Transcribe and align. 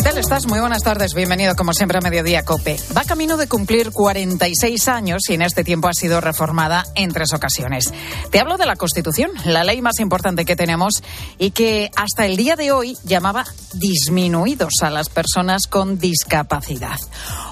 ¿Qué 0.00 0.04
tal 0.04 0.16
estás? 0.16 0.46
Muy 0.46 0.58
buenas 0.60 0.82
tardes. 0.82 1.12
Bienvenido, 1.12 1.54
como 1.54 1.74
siempre, 1.74 1.98
a 1.98 2.00
Mediodía 2.00 2.42
Cope. 2.42 2.80
Va 2.96 3.04
camino 3.04 3.36
de 3.36 3.48
cumplir 3.48 3.90
46 3.90 4.88
años 4.88 5.20
y 5.28 5.34
en 5.34 5.42
este 5.42 5.62
tiempo 5.62 5.88
ha 5.88 5.92
sido 5.92 6.22
reformada 6.22 6.86
en 6.94 7.12
tres 7.12 7.34
ocasiones. 7.34 7.92
Te 8.30 8.40
hablo 8.40 8.56
de 8.56 8.64
la 8.64 8.76
Constitución, 8.76 9.30
la 9.44 9.62
ley 9.62 9.82
más 9.82 10.00
importante 10.00 10.46
que 10.46 10.56
tenemos 10.56 11.02
y 11.36 11.50
que 11.50 11.90
hasta 11.96 12.24
el 12.24 12.38
día 12.38 12.56
de 12.56 12.72
hoy 12.72 12.96
llamaba 13.04 13.44
disminuidos 13.74 14.72
a 14.80 14.88
las 14.88 15.10
personas 15.10 15.66
con 15.66 15.98
discapacidad. 15.98 16.98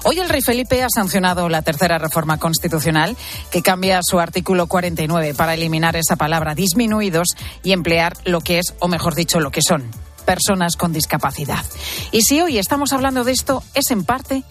Hoy 0.03 0.17
el 0.17 0.27
rey 0.27 0.41
Felipe 0.41 0.81
ha 0.81 0.89
sancionado 0.89 1.49
la 1.49 1.61
tercera 1.61 1.99
reforma 1.99 2.39
constitucional 2.39 3.15
que 3.51 3.61
cambia 3.61 3.99
su 4.01 4.19
artículo 4.19 4.65
49 4.65 5.35
para 5.35 5.53
eliminar 5.53 5.95
esa 5.95 6.15
palabra 6.15 6.55
disminuidos 6.55 7.27
y 7.61 7.73
emplear 7.73 8.17
lo 8.25 8.41
que 8.41 8.57
es, 8.57 8.73
o 8.79 8.87
mejor 8.87 9.13
dicho, 9.13 9.39
lo 9.39 9.51
que 9.51 9.61
son 9.61 10.08
personas 10.29 10.75
con 10.77 10.93
discapacidad. 10.93 11.65
Y 12.11 12.21
si 12.21 12.39
hoy 12.39 12.59
estamos 12.59 12.93
hablando 12.93 13.23
de 13.23 13.31
esto, 13.31 13.63
es 13.73 13.89
en 13.89 14.03
parte 14.03 14.43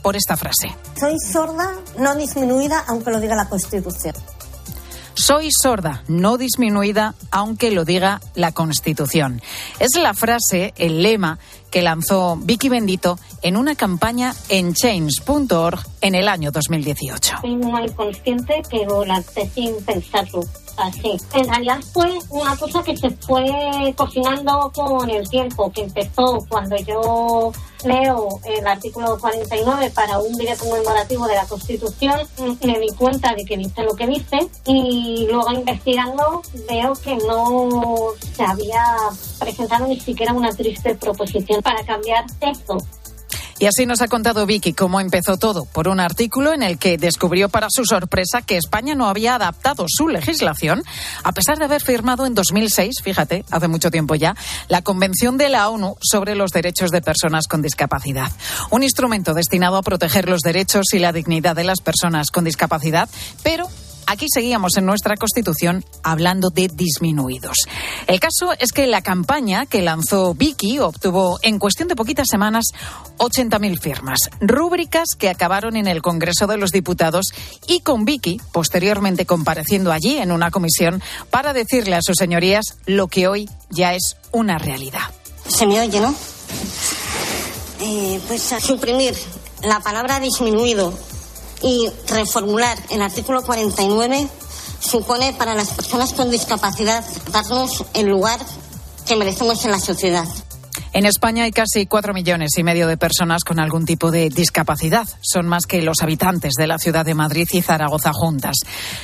por 0.00 0.16
esta 0.16 0.34
frase. 0.34 0.74
Soy 0.98 1.18
sorda, 1.18 1.72
no 1.98 2.14
disminuida, 2.14 2.82
aunque 2.88 3.10
lo 3.10 3.20
diga 3.20 3.36
la 3.36 3.46
Constitución. 3.46 4.14
Soy 5.12 5.50
sorda, 5.50 6.04
no 6.08 6.38
disminuida, 6.38 7.14
aunque 7.30 7.70
lo 7.70 7.84
diga 7.84 8.22
la 8.34 8.52
Constitución. 8.52 9.42
Es 9.78 10.00
la 10.00 10.14
frase, 10.14 10.72
el 10.78 11.02
lema 11.02 11.38
que 11.70 11.82
lanzó 11.82 12.36
Vicky 12.36 12.70
Bendito 12.70 13.18
en 13.42 13.58
una 13.58 13.74
campaña 13.74 14.34
en 14.48 14.72
change.org 14.72 15.80
en 16.00 16.14
el 16.14 16.28
año 16.28 16.50
2018. 16.50 17.36
Soy 17.42 17.56
muy 17.56 17.90
consciente, 17.90 18.62
pero 18.70 19.04
la 19.04 19.22
sin 19.54 19.84
pensarlo 19.84 20.40
así. 20.76 21.16
En 21.34 21.48
realidad 21.48 21.80
fue 21.92 22.18
una 22.30 22.56
cosa 22.56 22.82
que 22.82 22.96
se 22.96 23.10
fue 23.10 23.94
cocinando 23.96 24.72
con 24.74 25.08
el 25.10 25.28
tiempo, 25.28 25.70
que 25.72 25.82
empezó 25.82 26.44
cuando 26.48 26.76
yo 26.76 27.52
leo 27.84 28.40
el 28.44 28.66
artículo 28.66 29.18
49 29.18 29.90
para 29.94 30.18
un 30.18 30.36
video 30.36 30.56
conmemorativo 30.56 31.26
de 31.26 31.34
la 31.34 31.46
Constitución, 31.46 32.20
me 32.62 32.80
di 32.80 32.88
cuenta 32.96 33.34
de 33.34 33.44
que 33.44 33.56
dice 33.56 33.82
lo 33.82 33.94
que 33.94 34.06
dice 34.06 34.48
y 34.64 35.26
luego 35.30 35.52
investigando 35.52 36.42
veo 36.68 36.94
que 36.94 37.16
no 37.16 37.88
se 38.34 38.42
había 38.42 38.96
presentado 39.38 39.86
ni 39.86 40.00
siquiera 40.00 40.32
una 40.32 40.50
triste 40.50 40.94
proposición 40.94 41.62
para 41.62 41.84
cambiar 41.84 42.24
esto. 42.40 42.78
Y 43.58 43.64
así 43.66 43.86
nos 43.86 44.02
ha 44.02 44.08
contado 44.08 44.44
Vicky 44.44 44.74
cómo 44.74 45.00
empezó 45.00 45.38
todo, 45.38 45.64
por 45.64 45.88
un 45.88 45.98
artículo 45.98 46.52
en 46.52 46.62
el 46.62 46.78
que 46.78 46.98
descubrió 46.98 47.48
para 47.48 47.68
su 47.70 47.86
sorpresa 47.86 48.42
que 48.42 48.58
España 48.58 48.94
no 48.94 49.08
había 49.08 49.34
adaptado 49.34 49.86
su 49.88 50.08
legislación, 50.08 50.82
a 51.24 51.32
pesar 51.32 51.58
de 51.58 51.64
haber 51.64 51.82
firmado 51.82 52.26
en 52.26 52.34
2006, 52.34 52.96
fíjate, 53.02 53.46
hace 53.50 53.68
mucho 53.68 53.90
tiempo 53.90 54.14
ya, 54.14 54.36
la 54.68 54.82
Convención 54.82 55.38
de 55.38 55.48
la 55.48 55.70
ONU 55.70 55.96
sobre 56.02 56.34
los 56.34 56.50
Derechos 56.50 56.90
de 56.90 57.00
Personas 57.00 57.46
con 57.48 57.62
Discapacidad. 57.62 58.30
Un 58.70 58.82
instrumento 58.82 59.32
destinado 59.32 59.78
a 59.78 59.82
proteger 59.82 60.28
los 60.28 60.42
derechos 60.42 60.92
y 60.92 60.98
la 60.98 61.12
dignidad 61.12 61.56
de 61.56 61.64
las 61.64 61.80
personas 61.80 62.30
con 62.30 62.44
discapacidad, 62.44 63.08
pero 63.42 63.68
Aquí 64.06 64.26
seguíamos 64.32 64.76
en 64.76 64.86
nuestra 64.86 65.16
Constitución 65.16 65.84
hablando 66.04 66.50
de 66.50 66.68
disminuidos. 66.68 67.56
El 68.06 68.20
caso 68.20 68.52
es 68.58 68.72
que 68.72 68.86
la 68.86 69.02
campaña 69.02 69.66
que 69.66 69.82
lanzó 69.82 70.32
Vicky 70.34 70.78
obtuvo 70.78 71.38
en 71.42 71.58
cuestión 71.58 71.88
de 71.88 71.96
poquitas 71.96 72.28
semanas 72.30 72.66
80.000 73.18 73.80
firmas, 73.80 74.18
rúbricas 74.40 75.08
que 75.18 75.28
acabaron 75.28 75.76
en 75.76 75.88
el 75.88 76.02
Congreso 76.02 76.46
de 76.46 76.56
los 76.56 76.70
Diputados 76.70 77.26
y 77.66 77.80
con 77.80 78.04
Vicky 78.04 78.40
posteriormente 78.52 79.26
compareciendo 79.26 79.90
allí 79.90 80.18
en 80.18 80.30
una 80.30 80.52
comisión 80.52 81.02
para 81.30 81.52
decirle 81.52 81.96
a 81.96 82.02
sus 82.02 82.16
señorías 82.16 82.76
lo 82.86 83.08
que 83.08 83.26
hoy 83.26 83.50
ya 83.70 83.94
es 83.94 84.16
una 84.30 84.58
realidad. 84.58 85.10
Se 85.48 85.66
me 85.66 85.80
oye, 85.80 86.00
¿no? 86.00 86.14
Eh, 87.80 88.20
pues 88.28 88.52
a 88.52 88.60
suprimir 88.60 89.14
la 89.62 89.80
palabra 89.80 90.20
disminuido 90.20 90.94
y 91.62 91.88
reformular 92.08 92.78
el 92.90 93.02
artículo 93.02 93.42
49 93.42 94.28
supone 94.80 95.32
para 95.32 95.54
las 95.54 95.70
personas 95.70 96.12
con 96.12 96.30
discapacidad 96.30 97.04
darnos 97.32 97.84
el 97.94 98.06
lugar 98.06 98.38
que 99.06 99.16
merecemos 99.16 99.64
en 99.64 99.70
la 99.70 99.80
sociedad. 99.80 100.26
En 100.92 101.04
España 101.04 101.44
hay 101.44 101.52
casi 101.52 101.84
cuatro 101.84 102.14
millones 102.14 102.52
y 102.56 102.62
medio 102.62 102.86
de 102.86 102.96
personas 102.96 103.44
con 103.44 103.60
algún 103.60 103.84
tipo 103.84 104.10
de 104.10 104.30
discapacidad. 104.30 105.06
Son 105.20 105.46
más 105.46 105.66
que 105.66 105.82
los 105.82 106.02
habitantes 106.02 106.54
de 106.54 106.66
la 106.66 106.78
ciudad 106.78 107.04
de 107.04 107.14
Madrid 107.14 107.46
y 107.52 107.60
Zaragoza 107.60 108.12
juntas. 108.14 108.56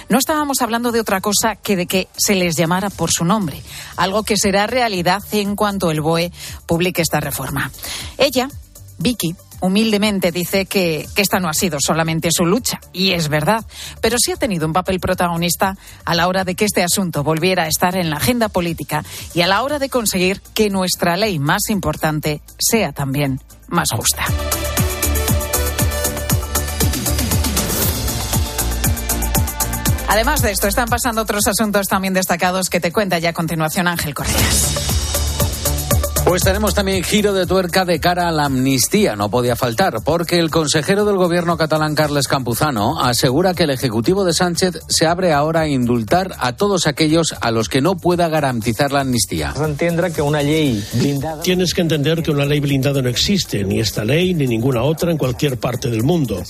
No 0.08 0.18
estábamos 0.18 0.62
hablando 0.62 0.90
de 0.90 1.00
otra 1.00 1.20
cosa 1.20 1.56
que 1.56 1.76
de 1.76 1.86
que 1.86 2.08
se 2.16 2.34
les 2.34 2.56
llamara 2.56 2.88
por 2.88 3.10
su 3.10 3.26
nombre, 3.26 3.62
algo 3.96 4.22
que 4.22 4.38
será 4.38 4.66
realidad 4.66 5.22
en 5.32 5.54
cuanto 5.54 5.90
el 5.90 6.00
BOE 6.00 6.32
publique 6.66 7.02
esta 7.02 7.20
reforma. 7.20 7.70
Ella, 8.16 8.48
Vicky, 8.96 9.34
humildemente 9.62 10.32
dice 10.32 10.66
que, 10.66 11.08
que, 11.14 11.22
esta 11.22 11.40
no 11.40 11.48
ha 11.48 11.54
sido 11.54 11.78
solamente 11.80 12.28
su 12.30 12.44
lucha, 12.44 12.80
y 12.92 13.12
es 13.12 13.28
verdad, 13.28 13.64
pero 14.00 14.18
sí 14.18 14.32
ha 14.32 14.36
tenido 14.36 14.66
un 14.66 14.72
papel 14.72 15.00
protagonista 15.00 15.76
a 16.04 16.14
la 16.14 16.26
hora 16.28 16.44
de 16.44 16.54
que 16.54 16.64
este 16.64 16.82
asunto 16.82 17.22
volviera 17.22 17.62
a 17.64 17.68
estar 17.68 17.96
en 17.96 18.10
la 18.10 18.16
agenda 18.16 18.48
política 18.48 19.04
y 19.34 19.40
a 19.40 19.46
la 19.46 19.62
hora 19.62 19.78
de 19.78 19.88
conseguir 19.88 20.42
que 20.52 20.68
nuestra 20.68 21.16
ley 21.16 21.38
más 21.38 21.70
importante 21.70 22.42
sea 22.58 22.92
también 22.92 23.40
más 23.68 23.90
justa. 23.92 24.24
Además 30.08 30.42
de 30.42 30.50
esto, 30.50 30.68
están 30.68 30.88
pasando 30.88 31.22
otros 31.22 31.46
asuntos 31.46 31.86
también 31.86 32.12
destacados 32.12 32.68
que 32.68 32.80
te 32.80 32.92
cuenta 32.92 33.18
ya 33.18 33.30
a 33.30 33.32
continuación 33.32 33.88
Ángel 33.88 34.12
Correas. 34.12 34.91
Pues 36.24 36.44
tenemos 36.44 36.72
también 36.72 37.02
giro 37.02 37.34
de 37.34 37.46
tuerca 37.46 37.84
de 37.84 37.98
cara 37.98 38.28
a 38.28 38.32
la 38.32 38.44
amnistía, 38.44 39.16
no 39.16 39.28
podía 39.28 39.56
faltar, 39.56 40.02
porque 40.04 40.38
el 40.38 40.50
consejero 40.50 41.04
del 41.04 41.16
gobierno 41.16 41.56
catalán, 41.56 41.96
Carles 41.96 42.28
Campuzano, 42.28 43.00
asegura 43.00 43.54
que 43.54 43.64
el 43.64 43.70
Ejecutivo 43.70 44.24
de 44.24 44.32
Sánchez 44.32 44.78
se 44.86 45.06
abre 45.06 45.32
ahora 45.32 45.62
a 45.62 45.68
indultar 45.68 46.34
a 46.38 46.54
todos 46.54 46.86
aquellos 46.86 47.34
a 47.40 47.50
los 47.50 47.68
que 47.68 47.80
no 47.80 47.96
pueda 47.96 48.28
garantizar 48.28 48.92
la 48.92 49.00
amnistía. 49.00 49.52
que 50.14 50.22
una 50.22 50.42
ley 50.42 50.82
blindada... 50.94 51.42
Tienes 51.42 51.74
que 51.74 51.80
entender 51.80 52.22
que 52.22 52.30
una 52.30 52.46
ley 52.46 52.60
blindada 52.60 53.02
no 53.02 53.08
existe, 53.08 53.64
ni 53.64 53.80
esta 53.80 54.04
ley 54.04 54.32
ni 54.32 54.46
ninguna 54.46 54.84
otra 54.84 55.10
en 55.10 55.18
cualquier 55.18 55.58
parte 55.58 55.90
del 55.90 56.04
mundo. 56.04 56.40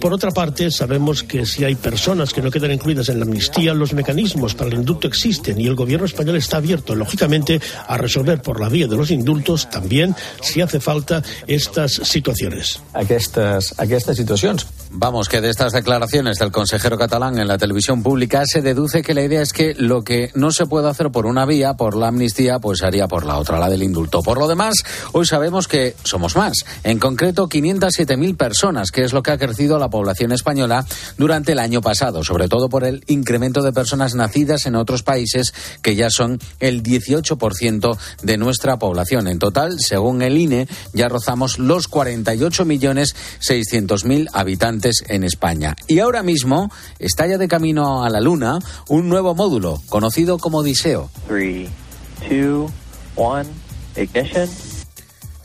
Por 0.00 0.14
otra 0.14 0.30
parte, 0.30 0.70
sabemos 0.70 1.24
que 1.24 1.44
si 1.44 1.64
hay 1.64 1.74
personas 1.74 2.32
que 2.32 2.40
no 2.40 2.50
quedan 2.50 2.70
incluidas 2.70 3.08
en 3.08 3.18
la 3.18 3.26
amnistía, 3.26 3.74
los 3.74 3.92
mecanismos 3.92 4.54
para 4.54 4.70
el 4.70 4.76
indulto 4.76 5.08
existen 5.08 5.60
y 5.60 5.66
el 5.66 5.74
gobierno 5.74 6.06
español 6.06 6.36
está 6.36 6.58
abierto, 6.58 6.94
lógicamente, 6.94 7.60
a 7.88 7.98
resolver 7.98 8.40
por 8.40 8.60
la 8.60 8.68
vía 8.68 8.86
de 8.86 8.96
los 8.96 9.10
indultos 9.16 9.68
también, 9.70 10.14
si 10.40 10.60
hace 10.60 10.78
falta, 10.78 11.22
estas 11.46 11.92
situaciones. 11.92 12.80
Aquestes, 12.94 13.74
aquestes 13.78 14.16
situacions. 14.16 14.66
Vamos, 14.90 15.28
que 15.28 15.40
de 15.40 15.50
estas 15.50 15.72
declaraciones 15.72 16.38
del 16.38 16.52
consejero 16.52 16.96
catalán 16.96 17.38
en 17.38 17.48
la 17.48 17.58
televisión 17.58 18.02
pública 18.02 18.44
se 18.46 18.62
deduce 18.62 19.02
que 19.02 19.14
la 19.14 19.22
idea 19.22 19.42
es 19.42 19.52
que 19.52 19.74
lo 19.74 20.04
que 20.04 20.30
no 20.34 20.52
se 20.52 20.66
puede 20.66 20.88
hacer 20.88 21.10
por 21.10 21.26
una 21.26 21.44
vía, 21.44 21.74
por 21.74 21.96
la 21.96 22.08
amnistía, 22.08 22.60
pues 22.60 22.82
haría 22.82 23.08
por 23.08 23.26
la 23.26 23.36
otra, 23.38 23.58
la 23.58 23.68
del 23.68 23.82
indulto. 23.82 24.22
Por 24.22 24.38
lo 24.38 24.48
demás, 24.48 24.76
hoy 25.12 25.26
sabemos 25.26 25.68
que 25.68 25.96
somos 26.04 26.36
más. 26.36 26.54
En 26.84 26.98
concreto, 26.98 27.48
507.000 27.48 28.36
personas, 28.36 28.90
que 28.90 29.04
es 29.04 29.12
lo 29.12 29.22
que 29.22 29.32
ha 29.32 29.38
crecido 29.38 29.78
la 29.78 29.90
población 29.90 30.32
española 30.32 30.86
durante 31.18 31.52
el 31.52 31.58
año 31.58 31.80
pasado, 31.80 32.22
sobre 32.24 32.48
todo 32.48 32.68
por 32.68 32.84
el 32.84 33.04
incremento 33.06 33.62
de 33.62 33.72
personas 33.72 34.14
nacidas 34.14 34.66
en 34.66 34.76
otros 34.76 35.02
países, 35.02 35.52
que 35.82 35.96
ya 35.96 36.10
son 36.10 36.38
el 36.60 36.82
18% 36.82 37.98
de 38.22 38.36
nuestra 38.38 38.78
población. 38.78 39.05
En 39.10 39.38
total, 39.38 39.76
según 39.78 40.20
el 40.20 40.36
INE, 40.36 40.66
ya 40.92 41.08
rozamos 41.08 41.60
los 41.60 41.88
48.600.000 41.88 44.26
habitantes 44.32 45.04
en 45.06 45.22
España. 45.22 45.76
Y 45.86 46.00
ahora 46.00 46.24
mismo 46.24 46.72
está 46.98 47.24
ya 47.26 47.38
de 47.38 47.46
camino 47.46 48.02
a 48.04 48.10
la 48.10 48.20
Luna 48.20 48.58
un 48.88 49.08
nuevo 49.08 49.36
módulo 49.36 49.80
conocido 49.88 50.38
como 50.38 50.58
Odiseo. 50.58 51.08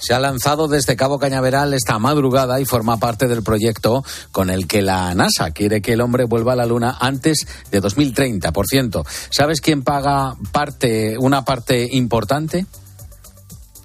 Se 0.02 0.16
ha 0.16 0.20
lanzado 0.20 0.68
desde 0.68 0.96
Cabo 0.96 1.20
Cañaveral 1.20 1.76
esta 1.76 2.00
madrugada 2.00 2.60
y 2.60 2.66
forma 2.66 2.98
parte 2.98 3.28
del 3.28 3.44
proyecto 3.44 4.04
con 4.32 4.50
el 4.50 4.66
que 4.66 4.82
la 4.82 5.14
NASA 5.14 5.52
quiere 5.52 5.84
que 5.84 5.94
el 5.94 6.02
hombre 6.02 6.26
vuelva 6.26 6.54
a 6.54 6.56
la 6.56 6.66
Luna 6.66 6.98
antes 7.00 7.46
de 7.70 7.82
2030. 7.82 8.52
Por 8.52 8.66
ciento, 8.66 9.06
¿sabes 9.30 9.62
quién 9.62 9.84
paga 9.84 10.36
parte, 10.52 11.18
una 11.20 11.46
parte 11.46 11.88
importante? 11.92 12.66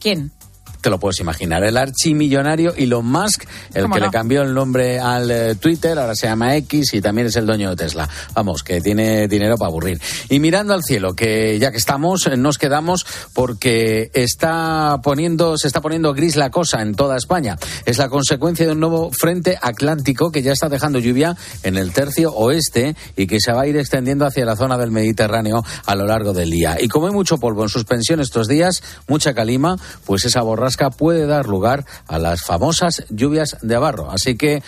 ¿Quién? 0.01 0.36
Te 0.81 0.91
lo 0.91 0.99
puedes 0.99 1.21
imaginar. 1.21 1.65
El 1.65 1.77
archimillonario 1.77 2.75
Elon 2.75 3.07
Musk, 3.07 3.45
el 3.75 3.91
que 3.91 4.01
le 4.01 4.11
cambió 4.11 4.43
el 4.43 4.55
nombre 4.55 4.99
al 4.99 5.31
eh, 5.31 5.55
Twitter, 5.57 5.99
ahora 5.99 6.15
se 6.15 6.27
llama 6.27 6.57
X 6.57 6.95
y 6.95 7.01
también 7.01 7.29
es 7.29 7.37
el 7.37 7.47
dueño 7.47 7.71
de 7.71 7.77
Tesla. 7.77 8.09
Vamos, 8.35 8.63
que 8.63 8.81
tiene 8.81 9.29
dinero 9.29 9.57
para 9.57 9.69
aburrir. 9.69 10.01
Y 10.29 10.39
mirando 10.41 10.75
al 10.75 10.83
cielo, 10.83 11.15
que 11.15 11.59
ya 11.59 11.71
que 11.71 11.79
estamos, 11.79 12.27
eh, 12.27 12.37
nos 12.37 12.59
quedamos 12.59 13.07
porque 13.33 14.11
está 14.15 15.01
poniendo, 15.03 15.57
se 15.57 15.67
está 15.67 15.81
poniendo 15.81 16.13
gris 16.15 16.37
la 16.37 16.51
cosa 16.51 16.83
en 16.83 16.95
toda 16.95 17.17
España. 17.17 17.57
Es 17.85 17.99
la 17.99 18.09
consecuencia 18.09 18.67
de 18.67 18.73
un 18.73 18.81
nuevo 18.81 19.11
frente 19.11 19.59
atlántico 19.61 20.31
que 20.31 20.43
ya 20.43 20.53
está 20.53 20.69
dejando 20.69 20.99
lluvia 20.99 21.37
en 21.63 21.77
el 21.77 21.93
tercio 21.93 22.33
oeste 22.33 22.97
y 23.17 23.27
que 23.27 23.41
se 23.41 23.53
va 23.53 23.63
a 23.63 23.67
ir 23.67 23.77
extendiendo 23.77 24.27
hacia 24.27 24.45
la 24.45 24.57
zona 24.57 24.79
del 24.79 24.91
Mediterráneo 24.91 25.65
a 25.85 25.95
lo 25.95 26.07
largo 26.07 26.33
del 26.33 26.51
día. 26.51 26.77
Y 26.81 26.89
como 26.89 27.07
hay 27.07 27.13
mucho 27.13 27.39
polvo 27.39 27.63
en 27.63 27.69
suspensión 27.69 28.21
estos 28.21 28.49
días, 28.49 28.83
mucha 29.09 29.35
calima, 29.35 29.79
pues 30.05 30.25
esa 30.25 30.43
borrasca 30.67 30.91
puede 30.91 31.27
dar 31.27 31.47
lugar 31.47 31.85
a 32.09 32.19
las 32.19 32.43
famosas 32.43 33.05
lluvias 33.11 33.57
de 33.63 33.77
abarro. 33.77 34.11
Así 34.11 34.37
que 34.37 34.63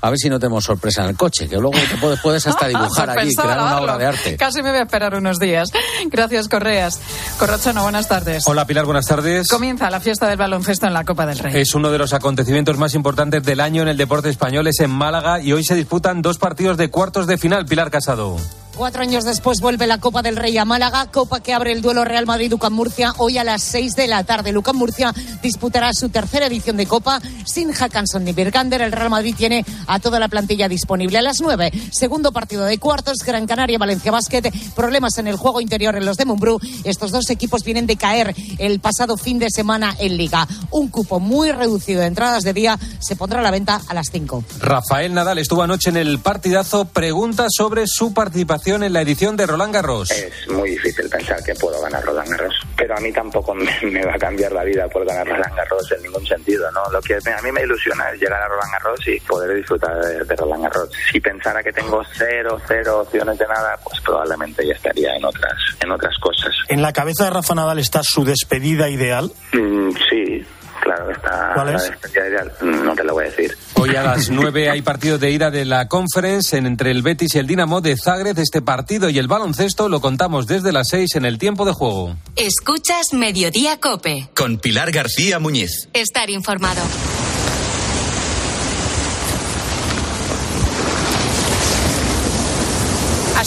a 0.00 0.10
ver 0.10 0.18
si 0.18 0.28
no 0.28 0.38
tenemos 0.38 0.62
sorpresa 0.64 1.02
en 1.02 1.10
el 1.10 1.16
coche, 1.16 1.48
que 1.48 1.56
luego 1.56 1.72
te 1.72 1.96
puedes, 1.96 2.20
puedes 2.20 2.46
hasta 2.46 2.68
dibujar 2.68 3.10
allí, 3.10 3.34
crear 3.34 3.58
una 3.58 3.80
obra 3.80 3.98
de 3.98 4.06
arte. 4.06 4.36
Casi 4.36 4.62
me 4.62 4.70
voy 4.70 4.78
a 4.78 4.82
esperar 4.82 5.14
unos 5.14 5.38
días. 5.38 5.70
Gracias, 6.10 6.48
Correas. 6.48 7.00
Corrochano, 7.38 7.82
buenas 7.82 8.08
tardes. 8.08 8.46
Hola, 8.46 8.66
Pilar, 8.66 8.84
buenas 8.84 9.06
tardes. 9.06 9.48
Comienza 9.48 9.90
la 9.90 10.00
fiesta 10.00 10.28
del 10.28 10.36
baloncesto 10.36 10.86
en 10.86 10.92
la 10.92 11.04
Copa 11.04 11.26
del 11.26 11.38
Rey. 11.38 11.60
Es 11.60 11.74
uno 11.74 11.90
de 11.90 11.98
los 11.98 12.12
acontecimientos 12.12 12.76
más 12.76 12.94
importantes 12.94 13.42
del 13.42 13.60
año 13.60 13.82
en 13.82 13.88
el 13.88 13.96
deporte 13.96 14.28
español, 14.28 14.66
es 14.66 14.78
en 14.80 14.90
Málaga 14.90 15.40
y 15.40 15.52
hoy 15.52 15.64
se 15.64 15.74
disputan 15.74 16.22
dos 16.22 16.38
partidos 16.38 16.76
de 16.76 16.90
cuartos 16.90 17.26
de 17.26 17.38
final. 17.38 17.66
Pilar 17.66 17.90
Casado. 17.90 18.36
Cuatro 18.78 19.02
años 19.02 19.24
después 19.24 19.60
vuelve 19.60 19.88
la 19.88 19.98
Copa 19.98 20.22
del 20.22 20.36
Rey 20.36 20.56
a 20.56 20.64
Málaga, 20.64 21.10
Copa 21.10 21.40
que 21.40 21.52
abre 21.52 21.72
el 21.72 21.82
duelo 21.82 22.04
Real 22.04 22.26
Madrid-Lucan 22.26 22.72
Murcia 22.72 23.12
hoy 23.16 23.36
a 23.36 23.42
las 23.42 23.60
seis 23.60 23.96
de 23.96 24.06
la 24.06 24.22
tarde. 24.22 24.52
Lucan 24.52 24.76
Murcia 24.76 25.12
disputará 25.42 25.92
su 25.92 26.10
tercera 26.10 26.46
edición 26.46 26.76
de 26.76 26.86
Copa 26.86 27.20
sin 27.44 27.72
Hackanson 27.72 28.22
ni 28.22 28.32
Birgander. 28.32 28.80
El 28.80 28.92
Real 28.92 29.10
Madrid 29.10 29.34
tiene 29.36 29.66
a 29.88 29.98
toda 29.98 30.20
la 30.20 30.28
plantilla 30.28 30.68
disponible. 30.68 31.18
A 31.18 31.22
las 31.22 31.40
nueve, 31.40 31.72
segundo 31.90 32.30
partido 32.30 32.66
de 32.66 32.78
cuartos, 32.78 33.18
Gran 33.26 33.48
Canaria-Valencia 33.48 34.12
Basket. 34.12 34.52
Problemas 34.76 35.18
en 35.18 35.26
el 35.26 35.34
juego 35.34 35.60
interior 35.60 35.96
en 35.96 36.06
los 36.06 36.16
de 36.16 36.26
Mumbrú. 36.26 36.60
Estos 36.84 37.10
dos 37.10 37.30
equipos 37.30 37.64
vienen 37.64 37.88
de 37.88 37.96
caer 37.96 38.32
el 38.58 38.78
pasado 38.78 39.16
fin 39.16 39.40
de 39.40 39.50
semana 39.50 39.96
en 39.98 40.16
Liga. 40.16 40.46
Un 40.70 40.86
cupo 40.86 41.18
muy 41.18 41.50
reducido 41.50 42.02
de 42.02 42.06
entradas 42.06 42.44
de 42.44 42.52
día 42.52 42.78
se 43.00 43.16
pondrá 43.16 43.40
a 43.40 43.42
la 43.42 43.50
venta 43.50 43.80
a 43.88 43.94
las 43.94 44.06
cinco. 44.12 44.44
Rafael 44.60 45.12
Nadal 45.14 45.38
estuvo 45.38 45.64
anoche 45.64 45.90
en 45.90 45.96
el 45.96 46.20
partidazo. 46.20 46.84
Pregunta 46.84 47.46
sobre 47.50 47.88
su 47.88 48.14
participación 48.14 48.67
en 48.74 48.92
la 48.92 49.00
edición 49.00 49.34
de 49.34 49.46
Roland 49.46 49.72
Garros. 49.72 50.10
Es 50.10 50.46
muy 50.48 50.70
difícil 50.70 51.08
pensar 51.08 51.42
que 51.42 51.54
puedo 51.54 51.80
ganar 51.80 52.04
Roland 52.04 52.28
Garros, 52.28 52.54
pero 52.76 52.94
a 52.94 53.00
mí 53.00 53.10
tampoco 53.10 53.54
me, 53.54 53.64
va 54.04 54.14
a 54.14 54.18
cambiar 54.18 54.52
la 54.52 54.62
vida 54.62 54.86
por 54.88 55.06
ganar 55.06 55.26
Roland 55.26 55.56
Garros 55.56 55.90
en 55.92 56.02
ningún 56.02 56.26
sentido, 56.26 56.70
¿no? 56.72 56.82
Lo 56.92 57.00
que 57.00 57.14
a 57.14 57.42
mí 57.42 57.50
me 57.50 57.62
ilusiona 57.62 58.10
es 58.10 58.20
llegar 58.20 58.42
a 58.42 58.48
Roland 58.48 58.72
Garros 58.72 59.08
y 59.08 59.18
poder 59.20 59.56
disfrutar 59.56 59.96
de, 59.98 60.36
Roland 60.36 60.64
Garros. 60.64 60.90
Si 61.10 61.18
pensara 61.18 61.62
que 61.62 61.72
tengo 61.72 62.02
cero, 62.12 62.60
cero 62.68 63.00
opciones 63.00 63.38
de 63.38 63.46
nada, 63.46 63.78
pues 63.82 64.00
probablemente 64.02 64.66
ya 64.66 64.74
estaría 64.74 65.16
en 65.16 65.24
otras, 65.24 65.54
en 65.80 65.90
otras 65.90 66.14
cosas. 66.18 66.54
¿En 66.68 66.82
la 66.82 66.92
cabeza 66.92 67.24
de 67.24 67.30
Rafa 67.30 67.54
Nadal 67.54 67.78
está 67.78 68.02
su 68.02 68.22
despedida 68.24 68.90
ideal? 68.90 69.32
Mm, 69.54 69.90
sí, 70.10 70.46
claro, 70.82 71.10
está 71.10 71.52
¿Cuál 71.54 71.68
es? 71.74 71.82
la 71.82 71.88
despedida 71.90 72.28
ideal. 72.28 72.52
No 72.62 72.94
te 72.94 73.04
lo 73.04 73.14
voy 73.14 73.24
a 73.24 73.28
decir. 73.28 73.56
Hoy 73.74 73.94
a 73.96 74.02
las 74.02 74.30
9 74.30 74.70
hay 74.70 74.82
partido 74.82 75.18
de 75.18 75.30
ida 75.30 75.50
de 75.50 75.64
la 75.64 75.88
Conference 75.88 76.56
entre 76.56 76.90
el 76.90 77.02
Betis 77.02 77.34
y 77.34 77.38
el 77.38 77.46
Dinamo 77.46 77.80
de 77.80 77.96
Zagreb. 77.96 78.38
Este 78.38 78.62
partido 78.62 79.08
y 79.08 79.18
el 79.18 79.28
baloncesto 79.28 79.88
lo 79.88 80.00
contamos 80.00 80.46
desde 80.46 80.72
las 80.72 80.88
6 80.88 81.16
en 81.16 81.24
el 81.24 81.38
tiempo 81.38 81.64
de 81.64 81.72
juego. 81.72 82.16
Escuchas 82.36 83.12
Mediodía 83.12 83.78
Cope. 83.80 84.28
Con 84.34 84.58
Pilar 84.58 84.90
García 84.90 85.38
Muñiz. 85.38 85.88
Estar 85.92 86.30
informado. 86.30 86.82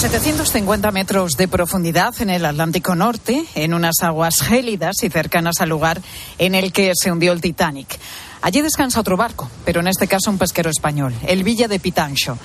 750 0.01 0.89
metros 0.89 1.37
de 1.37 1.47
profundidad 1.47 2.19
en 2.21 2.31
el 2.31 2.43
Atlántico 2.47 2.95
Norte, 2.95 3.45
en 3.53 3.75
unas 3.75 4.01
aguas 4.01 4.41
gélidas 4.41 4.95
y 5.03 5.11
cercanas 5.11 5.61
al 5.61 5.69
lugar 5.69 6.01
en 6.39 6.55
el 6.55 6.73
que 6.73 6.93
se 6.95 7.11
hundió 7.11 7.31
el 7.31 7.39
Titanic. 7.39 7.99
Allí 8.41 8.61
descansa 8.61 8.99
otro 8.99 9.15
barco, 9.15 9.47
pero 9.63 9.79
en 9.79 9.87
este 9.87 10.07
caso 10.07 10.31
un 10.31 10.39
pesquero 10.39 10.71
español, 10.71 11.13
el 11.27 11.43
Villa 11.43 11.67
de 11.67 11.79
Pitancho. 11.79 12.39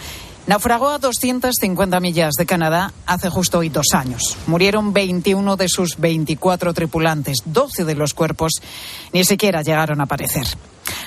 Naufragó 0.47 0.91
a 0.91 0.99
250 0.99 1.99
millas 1.99 2.35
de 2.35 2.45
Canadá 2.45 2.93
hace 3.07 3.31
justo 3.31 3.61
hoy 3.61 3.71
dos 3.71 3.87
años. 3.95 4.37
Murieron 4.47 4.93
21 4.93 5.57
de 5.57 5.71
sus 5.71 5.97
24 5.97 6.75
tripulantes. 6.75 7.39
12 7.47 7.87
de 7.87 7.95
los 7.95 8.13
cuerpos 8.13 8.61
ni 9.15 9.25
siquiera 9.25 9.63
llegaron 9.63 10.03
a 10.03 10.05
aparecer. 10.05 10.47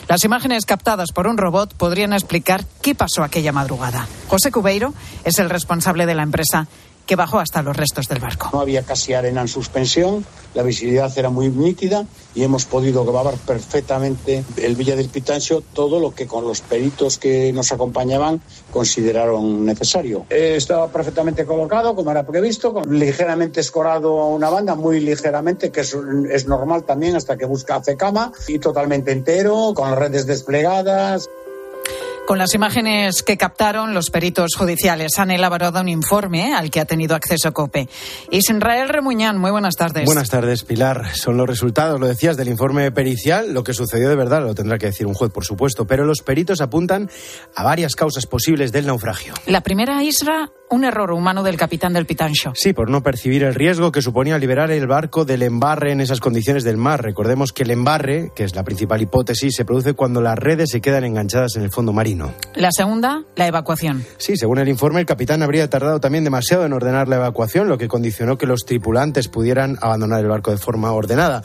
Las 0.10 0.24
imágenes 0.24 0.66
captadas 0.66 1.12
por 1.12 1.28
un 1.28 1.38
robot 1.38 1.76
podrían 1.76 2.14
explicar 2.14 2.66
qué 2.82 2.96
pasó 2.96 3.22
aquella 3.22 3.52
madrugada. 3.52 4.08
José 4.28 4.52
Cubeiro 4.52 4.96
es 5.24 5.38
el 5.38 5.52
responsable 5.52 6.08
de 6.08 6.16
la 6.16 6.24
empresa 6.24 6.68
que 7.10 7.16
bajó 7.16 7.40
hasta 7.40 7.64
los 7.64 7.76
restos 7.76 8.08
del 8.08 8.20
barco. 8.20 8.52
No 8.54 8.60
había 8.60 8.84
casi 8.84 9.16
arena 9.16 9.42
en 9.42 9.48
suspensión, 9.48 10.24
la 10.54 10.62
visibilidad 10.62 11.12
era 11.18 11.32
muy 11.32 11.50
nítida 11.50 12.06
y 12.36 12.44
hemos 12.44 12.66
podido 12.66 13.04
grabar 13.04 13.34
perfectamente 13.48 14.44
el 14.58 14.76
Villa 14.76 14.96
del 14.96 15.10
Pitancho, 15.10 15.64
todo 15.74 16.00
lo 16.00 16.14
que 16.14 16.28
con 16.28 16.44
los 16.44 16.62
peritos 16.62 17.18
que 17.18 17.52
nos 17.52 17.72
acompañaban 17.72 18.42
consideraron 18.70 19.66
necesario. 19.66 20.28
Eh, 20.30 20.54
estaba 20.56 20.88
perfectamente 20.90 21.48
colocado, 21.48 21.96
como 21.96 22.12
era 22.12 22.28
previsto, 22.28 22.74
con, 22.74 23.00
ligeramente 23.00 23.60
escorado 23.60 24.20
a 24.20 24.28
una 24.28 24.52
banda, 24.52 24.76
muy 24.76 25.00
ligeramente, 25.00 25.72
que 25.72 25.82
es, 25.82 25.98
es 26.30 26.46
normal 26.46 26.84
también 26.84 27.16
hasta 27.16 27.38
que 27.38 27.46
busca 27.46 27.78
hace 27.78 27.98
cama, 27.98 28.32
y 28.48 28.60
totalmente 28.60 29.12
entero, 29.12 29.74
con 29.76 29.90
las 29.90 29.98
redes 29.98 30.28
desplegadas. 30.28 31.28
Con 32.30 32.38
las 32.38 32.54
imágenes 32.54 33.24
que 33.24 33.38
captaron, 33.38 33.96
los 33.96 34.12
peritos 34.12 34.52
judiciales 34.56 35.18
han 35.18 35.32
elaborado 35.32 35.82
un 35.82 35.90
informe 35.90 36.54
al 36.54 36.70
que 36.70 36.80
ha 36.80 36.86
tenido 36.86 37.16
acceso 37.16 37.52
COPE. 37.54 37.90
Israel 38.30 38.88
Remuñán, 38.88 39.40
muy 39.40 39.50
buenas 39.50 39.74
tardes. 39.74 40.06
Buenas 40.06 40.30
tardes, 40.30 40.64
Pilar. 40.64 41.16
Son 41.16 41.38
los 41.38 41.48
resultados, 41.48 42.00
lo 42.00 42.06
decías, 42.06 42.38
del 42.38 42.50
informe 42.50 42.92
pericial. 42.92 43.52
Lo 43.52 43.64
que 43.64 43.74
sucedió 43.74 44.10
de 44.10 44.16
verdad 44.16 44.44
lo 44.44 44.54
tendrá 44.54 44.78
que 44.78 44.86
decir 44.86 45.08
un 45.08 45.16
juez, 45.16 45.32
por 45.32 45.44
supuesto. 45.44 45.88
Pero 45.88 46.06
los 46.06 46.22
peritos 46.22 46.62
apuntan 46.62 47.10
a 47.56 47.64
varias 47.64 47.96
causas 47.96 48.28
posibles 48.28 48.72
del 48.72 48.86
naufragio. 48.86 49.34
La 49.48 49.62
primera, 49.62 50.04
Isra, 50.04 50.52
un 50.70 50.84
error 50.84 51.12
humano 51.12 51.42
del 51.42 51.58
capitán 51.58 51.94
del 51.94 52.06
Pitancho. 52.06 52.52
Sí, 52.54 52.74
por 52.74 52.92
no 52.92 53.02
percibir 53.02 53.44
el 53.44 53.56
riesgo 53.56 53.92
que 53.92 54.04
suponía 54.04 54.38
liberar 54.38 54.70
el 54.70 54.86
barco 54.86 55.26
del 55.26 55.42
embarre 55.42 55.94
en 55.94 56.02
esas 56.02 56.20
condiciones 56.20 56.64
del 56.64 56.78
mar. 56.78 57.02
Recordemos 57.04 57.54
que 57.54 57.64
el 57.64 57.72
embarre, 57.72 58.32
que 58.36 58.44
es 58.44 58.56
la 58.56 58.64
principal 58.64 59.02
hipótesis, 59.02 59.56
se 59.56 59.66
produce 59.66 59.94
cuando 59.94 60.22
las 60.22 60.38
redes 60.38 60.70
se 60.70 60.80
quedan 60.80 61.06
enganchadas 61.06 61.56
en 61.56 61.64
el 61.64 61.72
fondo 61.72 61.92
marino. 61.92 62.19
La 62.56 62.70
segunda, 62.72 63.24
la 63.36 63.48
evacuación. 63.48 64.04
Sí, 64.18 64.36
según 64.38 64.60
el 64.60 64.68
informe, 64.68 65.00
el 65.00 65.06
capitán 65.06 65.44
habría 65.44 65.70
tardado 65.70 66.00
también 66.00 66.24
demasiado 66.24 66.66
en 66.66 66.74
ordenar 66.74 67.08
la 67.08 67.18
evacuación, 67.18 67.68
lo 67.68 67.78
que 67.78 67.88
condicionó 67.88 68.38
que 68.38 68.46
los 68.46 68.66
tripulantes 68.66 69.28
pudieran 69.28 69.78
abandonar 69.82 70.22
el 70.22 70.28
barco 70.28 70.52
de 70.52 70.58
forma 70.58 70.92
ordenada. 70.92 71.42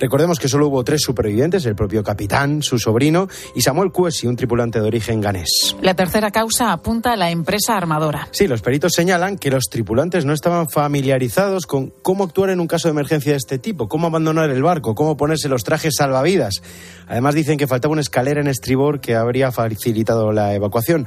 Recordemos 0.00 0.38
que 0.38 0.48
solo 0.48 0.68
hubo 0.68 0.84
tres 0.84 1.02
supervivientes, 1.02 1.64
el 1.66 1.74
propio 1.74 2.02
capitán, 2.02 2.62
su 2.62 2.78
sobrino 2.78 3.28
y 3.54 3.60
Samuel 3.60 3.92
Cuesi, 3.92 4.26
un 4.26 4.36
tripulante 4.36 4.80
de 4.80 4.86
origen 4.86 5.20
ganés. 5.20 5.76
La 5.80 5.94
tercera 5.94 6.30
causa 6.30 6.72
apunta 6.72 7.12
a 7.12 7.16
la 7.16 7.30
empresa 7.30 7.76
armadora. 7.76 8.28
Sí, 8.30 8.46
los 8.46 8.62
peritos 8.62 8.92
señalan 8.94 9.36
que 9.36 9.50
los 9.50 9.64
tripulantes 9.64 10.24
no 10.24 10.32
estaban 10.32 10.68
familiarizados 10.68 11.66
con 11.66 11.92
cómo 12.02 12.24
actuar 12.24 12.50
en 12.50 12.60
un 12.60 12.66
caso 12.66 12.88
de 12.88 12.92
emergencia 12.92 13.32
de 13.32 13.38
este 13.38 13.58
tipo, 13.58 13.88
cómo 13.88 14.06
abandonar 14.06 14.50
el 14.50 14.62
barco, 14.62 14.94
cómo 14.94 15.16
ponerse 15.16 15.48
los 15.48 15.64
trajes 15.64 15.94
salvavidas. 15.96 16.62
Además 17.08 17.34
dicen 17.34 17.58
que 17.58 17.66
faltaba 17.66 17.92
una 17.92 18.00
escalera 18.00 18.40
en 18.40 18.48
estribor 18.48 19.00
que 19.00 19.14
habría 19.14 19.52
facilitado 19.52 20.15
la 20.32 20.54
evacuación. 20.54 21.06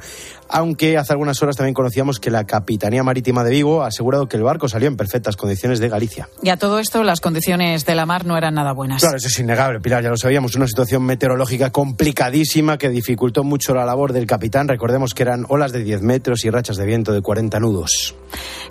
Aunque 0.52 0.98
hace 0.98 1.12
algunas 1.12 1.40
horas 1.42 1.56
también 1.56 1.74
conocíamos 1.74 2.18
que 2.18 2.30
la 2.30 2.44
Capitanía 2.44 3.02
Marítima 3.02 3.44
de 3.44 3.50
Vigo 3.50 3.82
ha 3.82 3.88
asegurado 3.88 4.28
que 4.28 4.36
el 4.36 4.42
barco 4.42 4.68
salió 4.68 4.88
en 4.88 4.96
perfectas 4.96 5.36
condiciones 5.36 5.78
de 5.78 5.88
Galicia. 5.88 6.28
Y 6.42 6.48
a 6.48 6.56
todo 6.56 6.78
esto, 6.78 7.04
las 7.04 7.20
condiciones 7.20 7.86
de 7.86 7.94
la 7.94 8.06
mar 8.06 8.26
no 8.26 8.36
eran 8.36 8.54
nada 8.54 8.72
buenas. 8.72 9.00
Claro, 9.00 9.16
eso 9.16 9.28
es 9.28 9.38
innegable, 9.38 9.80
Pilar, 9.80 10.02
ya 10.02 10.10
lo 10.10 10.16
sabíamos. 10.16 10.56
Una 10.56 10.66
situación 10.66 11.04
meteorológica 11.04 11.70
complicadísima 11.70 12.78
que 12.78 12.88
dificultó 12.88 13.44
mucho 13.44 13.74
la 13.74 13.84
labor 13.84 14.12
del 14.12 14.26
capitán. 14.26 14.68
Recordemos 14.68 15.14
que 15.14 15.22
eran 15.22 15.46
olas 15.48 15.72
de 15.72 15.84
10 15.84 16.02
metros 16.02 16.44
y 16.44 16.50
rachas 16.50 16.76
de 16.76 16.86
viento 16.86 17.12
de 17.12 17.22
40 17.22 17.60
nudos. 17.60 18.14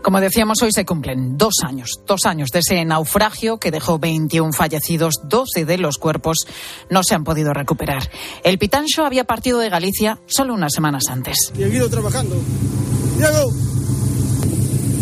Como 0.01 0.21
decíamos, 0.21 0.61
hoy 0.61 0.71
se 0.71 0.85
cumplen 0.85 1.37
dos 1.37 1.55
años, 1.65 2.01
dos 2.05 2.25
años 2.25 2.49
de 2.51 2.59
ese 2.59 2.83
naufragio 2.85 3.57
que 3.57 3.71
dejó 3.71 3.99
21 3.99 4.53
fallecidos, 4.53 5.15
12 5.25 5.65
de 5.65 5.77
los 5.77 5.97
cuerpos 5.97 6.45
no 6.89 7.03
se 7.03 7.15
han 7.15 7.23
podido 7.23 7.53
recuperar. 7.53 8.09
El 8.43 8.57
Pitancho 8.57 9.05
había 9.05 9.25
partido 9.25 9.59
de 9.59 9.69
Galicia 9.69 10.19
solo 10.25 10.53
unas 10.53 10.73
semanas 10.73 11.03
antes. 11.09 11.51
Y 11.69 11.73
he 11.73 11.75
ido 11.75 11.89
trabajando. 11.89 12.35
Diego, 13.17 13.53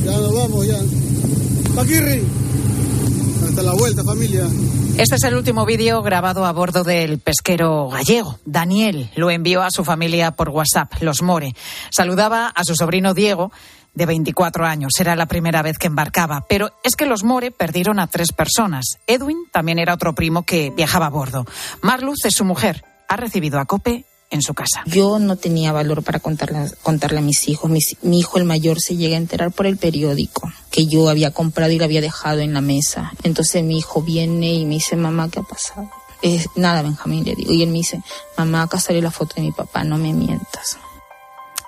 ya 0.03 0.12
nos 0.12 0.33
vamos, 0.33 0.67
ya. 0.67 0.77
Paquirri, 1.75 2.24
hasta 3.47 3.62
la 3.63 3.74
vuelta, 3.74 4.03
familia. 4.03 4.45
Este 4.97 5.15
es 5.15 5.24
el 5.24 5.36
último 5.36 5.65
vídeo 5.65 6.01
grabado 6.01 6.45
a 6.45 6.51
bordo 6.51 6.83
del 6.83 7.19
pesquero 7.19 7.88
gallego. 7.88 8.39
Daniel 8.45 9.09
lo 9.15 9.29
envió 9.29 9.62
a 9.62 9.71
su 9.71 9.86
familia 9.86 10.31
por 10.31 10.50
WhatsApp, 10.50 10.91
los 11.01 11.21
More. 11.21 11.53
Saludaba 11.89 12.47
a 12.47 12.63
su 12.65 12.75
sobrino 12.75 13.13
Diego 13.13 13.51
de 13.93 14.05
24 14.05 14.65
años. 14.65 14.91
Era 15.00 15.15
la 15.15 15.27
primera 15.27 15.62
vez 15.62 15.77
que 15.77 15.88
embarcaba. 15.88 16.45
Pero 16.50 16.71
es 16.83 16.95
que 16.95 17.05
los 17.05 17.24
More 17.24 17.51
perdieron 17.51 18.00
a 18.00 18.07
tres 18.07 18.33
personas. 18.33 18.97
Edwin 19.07 19.38
también 19.53 19.79
era 19.79 19.93
otro 19.93 20.13
primo 20.13 20.43
que 20.43 20.71
viajaba 20.71 21.05
a 21.05 21.12
bordo. 21.12 21.45
Marluz 21.81 22.25
es 22.25 22.36
su 22.36 22.43
mujer. 22.43 22.83
Ha 23.07 23.15
recibido 23.15 23.59
a 23.59 23.65
Cope 23.65 24.05
en 24.29 24.41
su 24.41 24.53
casa. 24.53 24.84
Yo 24.86 25.19
no 25.19 25.36
tenía 25.36 25.72
valor 25.72 26.03
para 26.03 26.19
contarle, 26.19 26.72
contarle 26.84 27.19
a 27.19 27.22
mis 27.22 27.48
hijos. 27.48 27.72
mi 28.01 28.19
hijo 28.19 28.38
el 28.38 28.43
mayor 28.43 28.79
se 28.81 28.96
llega 28.96 29.15
a 29.15 29.19
enterar 29.19 29.51
por 29.51 29.65
el 29.65 29.77
periódico 29.77 30.51
que 30.72 30.86
yo 30.86 31.10
había 31.10 31.31
comprado 31.31 31.72
y 31.72 31.79
lo 31.79 31.86
había 31.86 32.01
dejado 32.01 32.39
en 32.39 32.53
la 32.53 32.62
mesa. 32.62 33.12
Entonces 33.24 33.63
mi 33.63 33.77
hijo 33.77 34.01
viene 34.01 34.53
y 34.53 34.65
me 34.65 34.75
dice, 34.75 34.96
mamá, 34.96 35.29
¿qué 35.29 35.39
ha 35.39 35.43
pasado? 35.43 35.89
Es, 36.22 36.48
nada, 36.55 36.81
Benjamín, 36.81 37.24
le 37.24 37.36
digo. 37.36 37.53
Y 37.53 37.63
él 37.63 37.69
me 37.69 37.77
dice, 37.77 38.01
mamá, 38.38 38.63
acá 38.63 38.79
salió 38.79 39.01
la 39.01 39.12
foto 39.12 39.36
de 39.36 39.43
mi 39.43 39.51
papá, 39.51 39.84
no 39.84 39.98
me 39.98 40.13
mientas. 40.13 40.77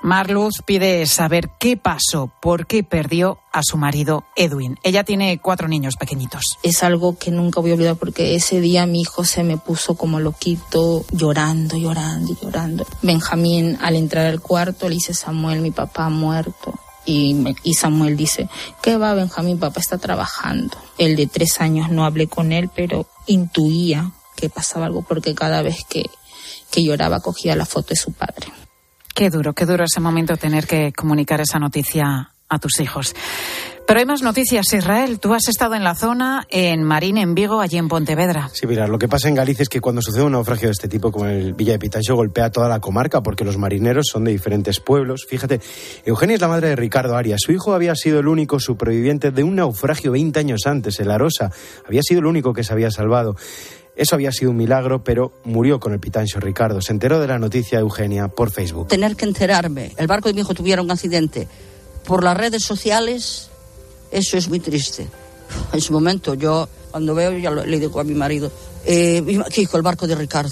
Marluz 0.01 0.61
pide 0.65 1.05
saber 1.05 1.49
qué 1.59 1.75
pasó, 1.75 2.31
por 2.41 2.67
qué 2.67 2.83
perdió 2.83 3.39
a 3.51 3.63
su 3.63 3.77
marido 3.77 4.23
Edwin. 4.35 4.77
Ella 4.83 5.03
tiene 5.03 5.39
cuatro 5.39 5.67
niños 5.67 5.95
pequeñitos. 5.97 6.57
Es 6.63 6.83
algo 6.83 7.17
que 7.17 7.31
nunca 7.31 7.59
voy 7.59 7.71
a 7.71 7.73
olvidar 7.73 7.97
porque 7.97 8.35
ese 8.35 8.61
día 8.61 8.85
mi 8.85 9.01
hijo 9.01 9.25
se 9.25 9.43
me 9.43 9.57
puso 9.57 9.95
como 9.95 10.19
loquito, 10.19 11.05
llorando, 11.11 11.77
llorando 11.77 12.29
llorando. 12.41 12.85
Benjamín, 13.01 13.77
al 13.81 13.95
entrar 13.95 14.27
al 14.27 14.41
cuarto, 14.41 14.87
le 14.87 14.95
dice 14.95 15.13
Samuel, 15.13 15.61
mi 15.61 15.71
papá 15.71 16.05
ha 16.05 16.09
muerto. 16.09 16.79
Y, 17.05 17.35
y, 17.63 17.73
Samuel 17.73 18.15
dice, 18.15 18.49
¿qué 18.83 18.97
va 18.97 19.13
Benjamín? 19.15 19.57
Papá 19.57 19.79
está 19.79 19.97
trabajando. 19.97 20.77
El 20.97 21.15
de 21.15 21.27
tres 21.27 21.59
años 21.59 21.89
no 21.89 22.05
hablé 22.05 22.27
con 22.27 22.51
él, 22.51 22.69
pero 22.75 23.07
intuía 23.25 24.11
que 24.35 24.49
pasaba 24.49 24.85
algo 24.85 25.01
porque 25.01 25.33
cada 25.33 25.61
vez 25.61 25.83
que, 25.89 26.05
que 26.69 26.83
lloraba 26.83 27.19
cogía 27.19 27.55
la 27.55 27.65
foto 27.65 27.89
de 27.89 27.95
su 27.95 28.11
padre. 28.11 28.47
Qué 29.13 29.29
duro, 29.29 29.53
qué 29.53 29.65
duro 29.65 29.83
ese 29.83 29.99
momento 29.99 30.37
tener 30.37 30.67
que 30.67 30.93
comunicar 30.93 31.41
esa 31.41 31.59
noticia 31.59 32.31
a 32.49 32.59
tus 32.59 32.79
hijos. 32.79 33.15
Pero 33.89 34.01
hay 34.01 34.05
más 34.05 34.21
noticias, 34.21 34.71
Israel. 34.71 35.19
Tú 35.19 35.33
has 35.33 35.47
estado 35.47 35.73
en 35.73 35.83
la 35.83 35.95
zona, 35.95 36.45
en 36.51 36.83
Marín, 36.83 37.17
en 37.17 37.33
Vigo, 37.33 37.59
allí 37.59 37.77
en 37.77 37.87
Pontevedra. 37.87 38.47
Sí, 38.53 38.67
mira, 38.67 38.87
lo 38.87 38.99
que 38.99 39.07
pasa 39.07 39.29
en 39.29 39.33
Galicia 39.33 39.63
es 39.63 39.69
que 39.69 39.81
cuando 39.81 40.03
sucede 40.03 40.21
un 40.21 40.33
naufragio 40.33 40.67
de 40.67 40.73
este 40.73 40.87
tipo, 40.87 41.11
como 41.11 41.25
el 41.25 41.55
Villa 41.55 41.71
de 41.71 41.79
Pitancho, 41.79 42.15
golpea 42.15 42.51
toda 42.51 42.69
la 42.69 42.79
comarca 42.79 43.23
porque 43.23 43.43
los 43.43 43.57
marineros 43.57 44.05
son 44.11 44.25
de 44.25 44.31
diferentes 44.31 44.79
pueblos. 44.79 45.25
Fíjate, 45.27 45.59
Eugenia 46.05 46.35
es 46.35 46.41
la 46.41 46.47
madre 46.47 46.69
de 46.69 46.75
Ricardo 46.75 47.15
Arias. 47.15 47.41
Su 47.43 47.51
hijo 47.51 47.73
había 47.73 47.95
sido 47.95 48.19
el 48.19 48.27
único 48.27 48.59
superviviente 48.59 49.31
de 49.31 49.43
un 49.43 49.55
naufragio 49.55 50.11
20 50.11 50.39
años 50.39 50.67
antes, 50.67 50.99
el 50.99 51.09
Arosa. 51.09 51.51
Había 51.87 52.03
sido 52.03 52.19
el 52.19 52.27
único 52.27 52.53
que 52.53 52.63
se 52.63 52.73
había 52.73 52.91
salvado. 52.91 53.37
Eso 53.99 54.15
había 54.15 54.31
sido 54.31 54.51
un 54.51 54.55
milagro, 54.55 55.03
pero 55.03 55.33
murió 55.43 55.81
con 55.81 55.91
el 55.91 55.99
pitancho 55.99 56.39
Ricardo. 56.39 56.81
Se 56.81 56.93
enteró 56.93 57.19
de 57.19 57.27
la 57.27 57.37
noticia 57.37 57.79
Eugenia 57.79 58.29
por 58.29 58.49
Facebook. 58.49 58.87
Tener 58.87 59.17
que 59.17 59.25
enterarme, 59.25 59.91
el 59.97 60.07
barco 60.07 60.29
de 60.29 60.35
mi 60.35 60.39
hijo 60.39 60.53
tuviera 60.53 60.81
un 60.81 60.89
accidente 60.89 61.49
por 62.05 62.23
las 62.23 62.37
redes 62.37 62.63
sociales, 62.63 63.49
eso 64.09 64.37
es 64.37 64.47
muy 64.47 64.61
triste. 64.61 65.05
En 65.73 65.81
su 65.81 65.91
momento 65.91 66.33
yo, 66.33 66.69
cuando 66.91 67.13
veo, 67.13 67.37
ya 67.37 67.51
le 67.51 67.77
digo 67.77 67.99
a 67.99 68.05
mi 68.05 68.13
marido, 68.13 68.49
eh, 68.85 69.21
hijo, 69.57 69.75
el 69.75 69.83
barco 69.83 70.07
de 70.07 70.15
Ricardo. 70.15 70.49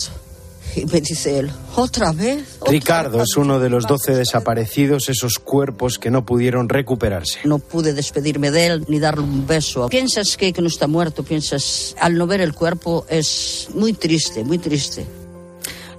Y 0.78 0.86
me 0.86 1.02
dice 1.02 1.40
él, 1.40 1.52
¿otra 1.76 2.12
vez? 2.12 2.60
Ricardo 2.68 3.24
es 3.24 3.36
uno 3.36 3.60
de 3.60 3.68
los 3.68 3.88
doce 3.88 4.14
desaparecidos, 4.14 5.10
esos 5.10 5.40
cuerpos 5.40 5.98
que 5.98 6.12
no 6.12 6.24
pudieron 6.24 6.70
recuperarse. 6.70 7.40
No 7.46 7.58
pude 7.58 7.94
despedirme 7.94 8.52
de 8.52 8.68
él 8.68 8.86
ni 8.88 9.00
darle 9.00 9.24
un 9.24 9.48
beso. 9.48 9.90
Piensas 9.90 10.38
que, 10.38 10.54
que 10.54 10.62
no 10.62 10.68
está 10.68 10.86
muerto, 10.86 11.24
piensas, 11.24 11.96
al 12.00 12.16
no 12.16 12.28
ver 12.28 12.42
el 12.42 12.54
cuerpo 12.54 13.08
es 13.10 13.70
muy 13.74 13.94
triste, 13.94 14.44
muy 14.44 14.60
triste. 14.60 15.08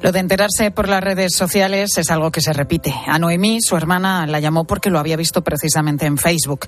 Lo 0.00 0.12
de 0.12 0.20
enterarse 0.20 0.70
por 0.70 0.88
las 0.88 1.02
redes 1.02 1.34
sociales 1.34 1.98
es 1.98 2.10
algo 2.10 2.30
que 2.30 2.40
se 2.40 2.52
repite. 2.52 2.94
A 3.06 3.18
Noemí, 3.18 3.60
su 3.60 3.76
hermana, 3.76 4.28
la 4.28 4.38
llamó 4.38 4.64
porque 4.64 4.90
lo 4.90 5.00
había 5.00 5.16
visto 5.16 5.42
precisamente 5.42 6.06
en 6.06 6.18
Facebook. 6.18 6.66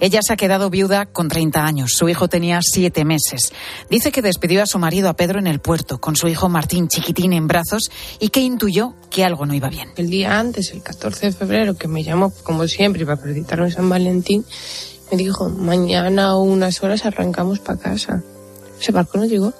Ella 0.00 0.20
se 0.22 0.32
ha 0.32 0.36
quedado 0.36 0.70
viuda 0.70 1.04
con 1.04 1.28
30 1.28 1.62
años. 1.62 1.92
Su 1.92 2.08
hijo 2.08 2.28
tenía 2.28 2.60
siete 2.62 3.04
meses. 3.04 3.52
Dice 3.90 4.12
que 4.12 4.22
despidió 4.22 4.62
a 4.62 4.66
su 4.66 4.78
marido, 4.78 5.10
a 5.10 5.14
Pedro, 5.14 5.38
en 5.38 5.46
el 5.46 5.60
puerto, 5.60 6.00
con 6.00 6.16
su 6.16 6.26
hijo 6.28 6.48
Martín 6.48 6.88
chiquitín 6.88 7.34
en 7.34 7.46
brazos 7.48 7.90
y 8.18 8.30
que 8.30 8.40
intuyó 8.40 8.94
que 9.10 9.24
algo 9.24 9.44
no 9.44 9.52
iba 9.52 9.68
bien. 9.68 9.90
El 9.96 10.08
día 10.08 10.38
antes, 10.38 10.72
el 10.72 10.82
14 10.82 11.26
de 11.26 11.32
febrero, 11.32 11.76
que 11.76 11.86
me 11.86 12.02
llamó, 12.02 12.32
como 12.42 12.66
siempre, 12.66 13.04
para 13.04 13.18
felicitarme 13.18 13.70
San 13.70 13.90
Valentín, 13.90 14.46
me 15.10 15.18
dijo, 15.18 15.50
mañana 15.50 16.34
o 16.34 16.42
unas 16.42 16.82
horas 16.82 17.04
arrancamos 17.04 17.58
para 17.58 17.78
casa. 17.78 18.22
Ese 18.80 18.92
barco 18.92 19.18
no 19.18 19.26
llegó. 19.26 19.52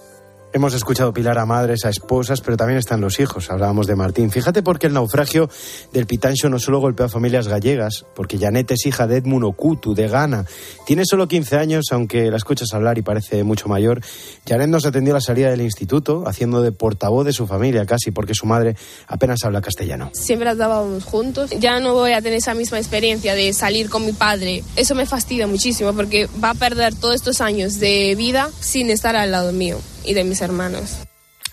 Hemos 0.53 0.75
escuchado 0.75 1.13
pilar 1.13 1.39
a 1.39 1.47
madres, 1.47 1.85
a 1.85 1.91
esposas, 1.91 2.41
pero 2.41 2.57
también 2.57 2.77
están 2.77 3.01
los 3.01 3.21
hijos. 3.21 3.53
Hablábamos 3.53 3.87
de 3.87 3.95
Martín. 3.95 4.33
Fíjate 4.33 4.65
porque 4.65 4.89
el 4.89 4.93
naufragio 4.93 5.49
del 5.93 6.07
Pitancho 6.07 6.49
no 6.49 6.59
solo 6.59 6.81
golpeó 6.81 7.07
a 7.07 7.09
familias 7.09 7.47
gallegas, 7.47 8.05
porque 8.17 8.37
Janet 8.37 8.69
es 8.73 8.85
hija 8.85 9.07
de 9.07 9.19
Edmund 9.19 9.45
Okutu, 9.45 9.95
de 9.95 10.09
Ghana. 10.09 10.47
Tiene 10.87 11.05
solo 11.05 11.29
15 11.29 11.57
años, 11.57 11.85
aunque 11.93 12.33
la 12.33 12.37
escuchas 12.37 12.75
hablar 12.75 12.99
y 12.99 13.03
parece 13.03 13.45
mucho 13.45 13.69
mayor. 13.69 14.01
Janet 14.45 14.69
nos 14.69 14.87
atendió 14.87 15.15
a 15.15 15.19
la 15.19 15.21
salida 15.21 15.51
del 15.51 15.61
instituto, 15.61 16.25
haciendo 16.27 16.63
de 16.63 16.73
portavoz 16.73 17.25
de 17.25 17.33
su 17.33 17.47
familia 17.47 17.87
casi, 17.87 18.11
porque 18.11 18.35
su 18.35 18.47
madre 18.47 18.75
apenas 19.07 19.45
habla 19.45 19.61
castellano. 19.61 20.11
Siempre 20.15 20.49
andábamos 20.49 21.05
juntos. 21.05 21.51
Ya 21.61 21.79
no 21.79 21.95
voy 21.95 22.11
a 22.11 22.23
tener 22.23 22.39
esa 22.39 22.55
misma 22.55 22.79
experiencia 22.79 23.37
de 23.37 23.53
salir 23.53 23.89
con 23.89 24.05
mi 24.05 24.15
padre. 24.15 24.65
Eso 24.75 24.97
me 24.97 25.07
fastidia 25.07 25.47
muchísimo, 25.47 25.93
porque 25.93 26.29
va 26.43 26.51
a 26.51 26.55
perder 26.55 26.93
todos 26.97 27.15
estos 27.15 27.41
años 27.41 27.79
de 27.79 28.17
vida 28.17 28.51
sin 28.59 28.91
estar 28.91 29.15
al 29.15 29.31
lado 29.31 29.53
mío 29.53 29.79
y 30.05 30.15
de 30.15 30.25
mis 30.25 30.41
hermanos. 30.41 30.99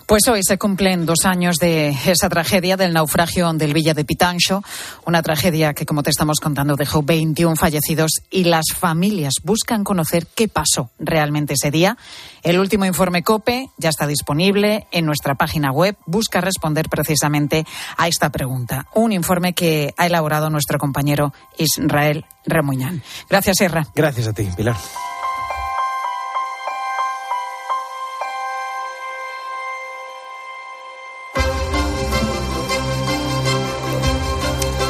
Pues 0.07 0.25
hoy 0.29 0.39
se 0.41 0.57
cumplen 0.57 1.05
dos 1.05 1.25
años 1.25 1.57
de 1.57 1.89
esa 1.89 2.29
tragedia 2.29 2.77
del 2.77 2.93
naufragio 2.93 3.51
del 3.51 3.73
Villa 3.73 3.93
de 3.93 4.05
Pitancho, 4.05 4.63
una 5.05 5.21
tragedia 5.21 5.73
que, 5.73 5.85
como 5.85 6.01
te 6.01 6.11
estamos 6.11 6.39
contando, 6.39 6.77
dejó 6.77 7.03
21 7.03 7.57
fallecidos 7.57 8.21
y 8.31 8.45
las 8.45 8.67
familias 8.73 9.33
buscan 9.43 9.83
conocer 9.83 10.25
qué 10.25 10.47
pasó 10.47 10.91
realmente 10.97 11.55
ese 11.55 11.71
día. 11.71 11.97
El 12.41 12.57
último 12.57 12.85
informe 12.85 13.21
COPE 13.21 13.67
ya 13.77 13.89
está 13.89 14.07
disponible 14.07 14.87
en 14.93 15.05
nuestra 15.05 15.35
página 15.35 15.73
web. 15.73 15.97
Busca 16.05 16.39
responder 16.39 16.87
precisamente 16.87 17.65
a 17.97 18.07
esta 18.07 18.29
pregunta. 18.29 18.87
Un 18.95 19.11
informe 19.11 19.51
que 19.51 19.93
ha 19.97 20.05
elaborado 20.05 20.49
nuestro 20.49 20.79
compañero 20.79 21.33
Israel 21.57 22.23
Remuñán. 22.45 23.03
Gracias, 23.29 23.57
Sierra. 23.57 23.87
Gracias 23.93 24.25
a 24.27 24.31
ti, 24.31 24.47
Pilar. 24.55 24.77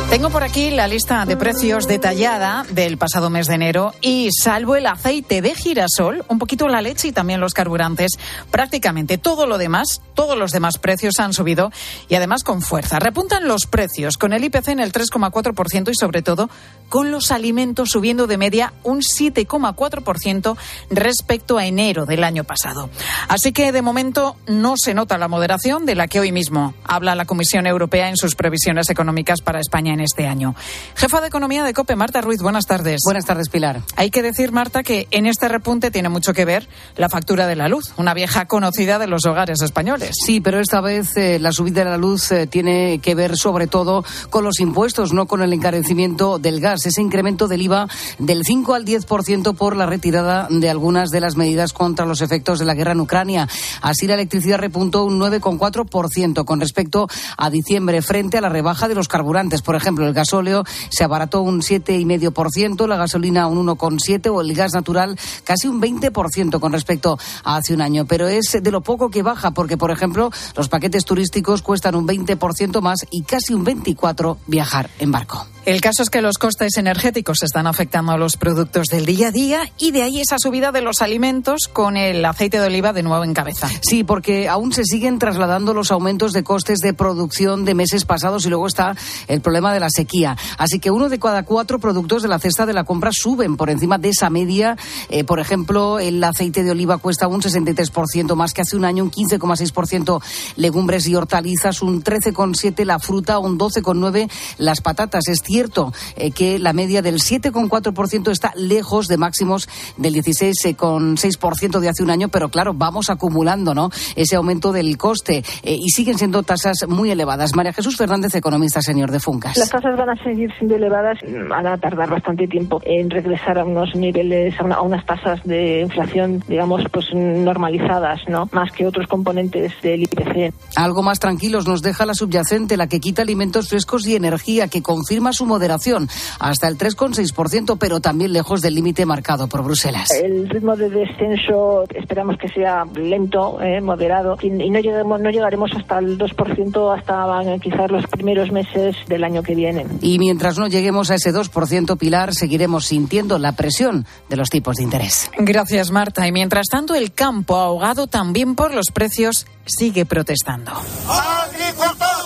Tengo 0.10 0.30
por 0.30 0.42
aquí 0.42 0.72
la 0.72 0.88
lista 0.88 1.26
de 1.26 1.36
precios 1.36 1.86
detallada 1.86 2.66
del 2.70 2.98
pasado 2.98 3.30
mes 3.30 3.48
de 3.48 3.56
enero 3.56 3.94
y 4.00 4.30
salvo 4.32 4.78
el 4.78 4.88
aceite 4.88 5.42
de 5.42 5.54
girasol, 5.54 6.24
un 6.30 6.40
poquito 6.40 6.70
la 6.70 6.82
leche 6.82 7.10
y 7.10 7.12
también 7.12 7.42
los 7.42 7.54
carburantes, 7.54 8.12
prácticamente 8.50 9.18
todo 9.18 9.46
lo 9.48 9.58
demás, 9.58 10.02
todos 10.14 10.38
los 10.38 10.54
demás 10.54 10.78
precios 10.78 11.20
han 11.20 11.34
subido 11.34 11.72
y 12.08 12.16
además 12.16 12.46
con 12.46 12.62
fuerza. 12.62 13.00
Repuntan 13.00 13.50
los 13.50 13.66
precios 13.66 14.18
con 14.18 14.32
el 14.32 14.46
IPC 14.46 14.70
en 14.70 14.80
el 14.80 14.94
3,4% 14.94 15.92
y 15.92 15.96
sobre 15.96 16.22
todo 16.22 16.50
con 16.88 17.12
los 17.12 17.32
alimentos 17.32 17.90
subiendo 17.90 18.28
de 18.28 18.38
media 18.38 18.74
un 18.84 19.02
7,4% 19.02 20.58
respecto 20.90 21.58
a 21.58 21.66
enero 21.66 22.06
del 22.06 22.24
año 22.24 22.46
pasado. 22.46 22.90
Así 23.28 23.52
que 23.52 23.74
de 23.74 23.82
momento 23.82 24.38
no 24.48 24.76
se 24.78 24.94
nota 24.94 25.18
la 25.18 25.28
moderación 25.28 25.86
de 25.86 25.96
la 25.96 26.08
que 26.08 26.22
hoy 26.22 26.32
mismo 26.32 26.74
habla 26.86 27.14
la 27.14 27.26
Comisión 27.26 27.68
Europea 27.68 28.08
en 28.08 28.16
sus 28.16 28.36
previsiones 28.36 28.90
económicas 28.90 29.42
para 29.42 29.60
España 29.60 29.97
en 29.98 30.02
este 30.02 30.28
año. 30.28 30.56
Jefa 30.96 31.22
de 31.22 31.28
Economía 31.28 31.64
de 31.64 31.74
COPE, 31.74 31.96
Marta 31.96 32.22
Ruiz, 32.22 32.42
buenas 32.42 32.66
tardes. 32.66 33.02
Buenas 33.04 33.26
tardes, 33.26 33.50
Pilar. 33.50 33.82
Hay 33.96 34.12
que 34.12 34.22
decir, 34.22 34.52
Marta, 34.52 34.84
que 34.84 35.08
en 35.12 35.26
este 35.26 35.48
repunte 35.48 35.92
tiene 35.92 36.10
mucho 36.10 36.34
que 36.34 36.46
ver 36.46 36.68
la 36.96 37.10
factura 37.10 37.48
de 37.48 37.56
la 37.56 37.68
luz, 37.68 37.94
una 37.98 38.14
vieja 38.14 38.46
conocida 38.46 39.00
de 39.00 39.08
los 39.08 39.26
hogares 39.26 39.62
españoles. 39.62 40.16
Sí, 40.26 40.40
pero 40.40 40.60
esta 40.60 40.82
vez 40.82 41.18
eh, 41.18 41.40
la 41.40 41.52
subida 41.52 41.84
de 41.84 41.90
la 41.90 41.98
luz 41.98 42.32
eh, 42.32 42.48
tiene 42.48 43.00
que 43.00 43.16
ver 43.16 43.38
sobre 43.38 43.68
todo 43.68 44.06
con 44.30 44.44
los 44.44 44.60
impuestos, 44.60 45.14
no 45.14 45.26
con 45.26 45.42
el 45.42 45.52
encarecimiento 45.52 46.38
del 46.38 46.60
gas. 46.60 46.86
Ese 46.86 47.02
incremento 47.02 47.48
del 47.48 47.64
IVA 47.64 47.88
del 48.20 48.44
5 48.46 48.74
al 48.76 48.86
10% 48.86 49.56
por 49.56 49.76
la 49.76 49.86
retirada 49.86 50.48
de 50.50 50.70
algunas 50.70 51.10
de 51.10 51.22
las 51.22 51.36
medidas 51.36 51.74
contra 51.74 52.06
los 52.06 52.22
efectos 52.22 52.60
de 52.60 52.66
la 52.66 52.76
guerra 52.76 52.92
en 52.92 53.02
Ucrania. 53.02 53.48
Así 53.82 54.08
la 54.08 54.14
electricidad 54.14 54.60
repuntó 54.60 55.06
un 55.06 55.20
9,4% 55.20 56.46
con 56.46 56.60
respecto 56.60 57.08
a 57.38 57.50
diciembre 57.50 58.02
frente 58.02 58.38
a 58.38 58.42
la 58.42 58.50
rebaja 58.50 58.88
de 58.88 58.96
los 58.96 59.08
carburantes. 59.08 59.62
Por 59.62 59.76
ejemplo, 59.76 59.87
el 59.88 60.14
gasóleo 60.14 60.64
se 60.90 61.04
abarató 61.04 61.42
un 61.42 61.62
7,5%, 61.62 62.88
la 62.88 62.98
gasolina 62.98 63.48
un 63.48 63.66
1,7% 63.66 64.32
o 64.34 64.42
el 64.42 64.54
gas 64.54 64.74
natural 64.74 65.18
casi 65.44 65.68
un 65.68 65.82
20% 65.82 66.60
con 66.60 66.74
respecto 66.74 67.18
a 67.44 67.58
hace 67.58 67.74
un 67.74 67.82
año. 67.82 68.06
Pero 68.06 68.28
es 68.28 68.58
de 68.62 68.72
lo 68.72 68.82
poco 68.82 69.10
que 69.10 69.24
baja 69.24 69.52
porque, 69.52 69.78
por 69.78 69.92
ejemplo, 69.92 70.32
los 70.56 70.70
paquetes 70.70 71.06
turísticos 71.06 71.62
cuestan 71.62 71.96
un 71.96 72.08
20% 72.08 72.82
más 72.82 73.06
y 73.12 73.24
casi 73.24 73.54
un 73.54 73.66
24% 73.66 74.38
viajar 74.48 74.90
en 75.00 75.12
barco. 75.12 75.48
El 75.68 75.82
caso 75.82 76.02
es 76.02 76.10
que 76.10 76.22
los 76.22 76.38
costes 76.38 76.78
energéticos 76.78 77.44
están 77.44 77.68
afectando 77.68 78.14
a 78.14 78.18
los 78.18 78.38
productos 78.38 78.88
del 78.88 79.06
día 79.06 79.28
a 79.28 79.32
día 79.32 79.70
y 79.78 79.92
de 79.92 80.02
ahí 80.02 80.22
esa 80.22 80.38
subida 80.40 80.72
de 80.72 80.82
los 80.82 81.02
alimentos 81.02 81.68
con 81.68 81.98
el 81.98 82.24
aceite 82.24 82.58
de 82.58 82.68
oliva 82.68 82.94
de 82.94 83.04
nuevo 83.04 83.26
en 83.26 83.34
cabeza. 83.34 83.68
Sí, 83.82 84.06
porque 84.06 84.48
aún 84.48 84.72
se 84.72 84.86
siguen 84.86 85.20
trasladando 85.20 85.74
los 85.74 85.92
aumentos 85.92 86.32
de 86.32 86.46
costes 86.46 86.80
de 86.80 86.94
producción 86.94 87.66
de 87.66 87.74
meses 87.74 88.06
pasados 88.06 88.46
y 88.46 88.50
luego 88.50 88.66
está 88.66 88.96
el 89.28 89.42
problema 89.42 89.74
de 89.74 89.77
la 89.80 89.90
sequía. 89.90 90.36
Así 90.58 90.80
que 90.80 90.92
uno 90.92 91.10
de 91.10 91.20
cada 91.20 91.44
cuatro 91.44 91.80
productos 91.80 92.22
de 92.22 92.28
la 92.28 92.40
cesta 92.40 92.66
de 92.66 92.74
la 92.74 92.84
compra 92.84 93.12
suben 93.14 93.58
por 93.58 93.70
encima 93.70 93.98
de 93.98 94.10
esa 94.10 94.30
media. 94.30 94.78
Eh, 95.10 95.24
por 95.24 95.40
ejemplo, 95.40 96.00
el 96.00 96.24
aceite 96.24 96.64
de 96.64 96.72
oliva 96.72 96.98
cuesta 96.98 97.28
un 97.28 97.42
63% 97.42 98.36
más 98.36 98.54
que 98.54 98.62
hace 98.62 98.76
un 98.76 98.86
año, 98.86 99.04
un 99.04 99.12
15,6% 99.12 100.22
legumbres 100.56 101.08
y 101.08 101.16
hortalizas, 101.16 101.82
un 101.82 102.04
13,7% 102.04 102.86
la 102.86 103.00
fruta, 103.00 103.40
un 103.40 103.58
12,9% 103.58 104.30
las 104.58 104.82
patatas. 104.82 105.28
Es 105.28 105.42
cierto 105.44 105.94
eh, 106.16 106.32
que 106.32 106.60
la 106.60 106.74
media 106.74 107.02
del 107.02 107.20
7,4% 107.20 108.32
está 108.32 108.54
lejos 108.56 109.08
de 109.08 109.18
máximos 109.18 109.68
del 109.98 110.16
16,6% 110.16 111.80
de 111.80 111.90
hace 111.90 112.04
un 112.04 112.10
año, 112.10 112.30
pero 112.30 112.50
claro, 112.50 112.74
vamos 112.74 113.10
acumulando 113.10 113.74
¿no? 113.74 113.90
ese 114.16 114.36
aumento 114.36 114.72
del 114.72 114.98
coste 114.98 115.44
eh, 115.64 115.78
y 115.80 115.90
siguen 115.90 116.18
siendo 116.18 116.44
tasas 116.44 116.88
muy 116.88 117.12
elevadas. 117.12 117.56
María 117.56 117.74
Jesús 117.74 117.98
Fernández, 117.98 118.34
economista 118.36 118.82
señor 118.82 119.12
de 119.12 119.20
Funcas. 119.20 119.58
Las 119.68 119.84
tasas 119.84 119.98
van 119.98 120.10
a 120.10 120.24
seguir 120.24 120.50
siendo 120.58 120.78
elevadas, 120.78 121.18
van 121.50 121.68
a 121.68 121.78
tardar 121.78 122.10
bastante 122.10 122.48
tiempo 122.48 122.80
en 122.86 123.10
regresar 123.10 123.60
a 123.60 123.66
unos 123.66 123.94
niveles, 123.96 124.56
a, 124.62 124.64
a 124.64 124.82
unas 124.82 125.06
tasas 125.06 125.44
de 125.44 125.82
inflación, 125.82 126.42
digamos, 126.48 126.84
pues 126.90 127.08
normalizadas, 127.14 128.22
¿no? 128.30 128.48
Más 128.54 128.72
que 128.72 128.86
otros 128.86 129.08
componentes 129.08 129.74
del 129.82 130.04
IPC. 130.04 130.54
Algo 130.78 131.04
más 131.04 131.20
tranquilos 131.20 131.68
nos 131.68 131.82
deja 131.82 132.06
la 132.06 132.14
subyacente, 132.14 132.78
la 132.78 132.88
que 132.88 133.02
quita 133.02 133.24
alimentos 133.24 133.68
frescos 133.68 134.08
y 134.08 134.16
energía, 134.16 134.70
que 134.70 134.82
confirma 134.82 135.34
su 135.34 135.46
moderación 135.46 136.08
hasta 136.40 136.70
el 136.70 136.78
3,6%, 136.78 137.78
pero 137.78 138.00
también 138.00 138.32
lejos 138.32 138.62
del 138.62 138.76
límite 138.76 139.06
marcado 139.06 139.50
por 139.50 139.66
Bruselas. 139.66 140.12
El 140.12 140.48
ritmo 140.48 140.78
de 140.78 140.90
descenso 140.90 141.84
esperamos 141.94 142.38
que 142.38 142.48
sea 142.48 142.86
lento, 142.96 143.62
eh, 143.62 143.82
moderado, 143.82 144.38
y, 144.42 144.48
y, 144.48 144.70
no, 144.70 144.80
lleguemos, 144.80 145.20
no 145.20 145.30
llegaremos 145.30 145.72
hasta 145.76 146.00
el 146.00 146.18
2% 146.18 146.98
hasta 146.98 147.44
eh, 147.44 147.60
quizás 147.62 147.92
los 147.92 148.08
primeros 148.08 148.50
meses 148.50 148.96
del 149.10 149.26
año 149.26 149.44
que 149.44 149.57
viene. 149.58 149.86
Y 150.02 150.20
mientras 150.20 150.58
no 150.58 150.68
lleguemos 150.68 151.12
a 151.12 151.16
ese 151.16 151.34
2%, 151.34 151.98
Pilar, 151.98 152.34
seguiremos 152.34 152.86
sintiendo 152.86 153.38
la 153.40 153.52
presión 153.52 154.06
de 154.30 154.38
los 154.38 154.50
tipos 154.50 154.78
de 154.78 154.84
interés. 154.84 155.30
Gracias, 155.38 155.92
Marta. 155.92 156.26
Y 156.26 156.32
mientras 156.32 156.68
tanto, 156.72 156.96
el 156.96 157.12
campo, 157.12 157.58
ahogado 157.58 158.08
también 158.08 158.56
por 158.56 158.74
los 158.74 158.88
precios, 158.94 159.46
sigue 159.66 160.06
protestando. 160.06 160.72
¡Agricultor! 160.72 162.17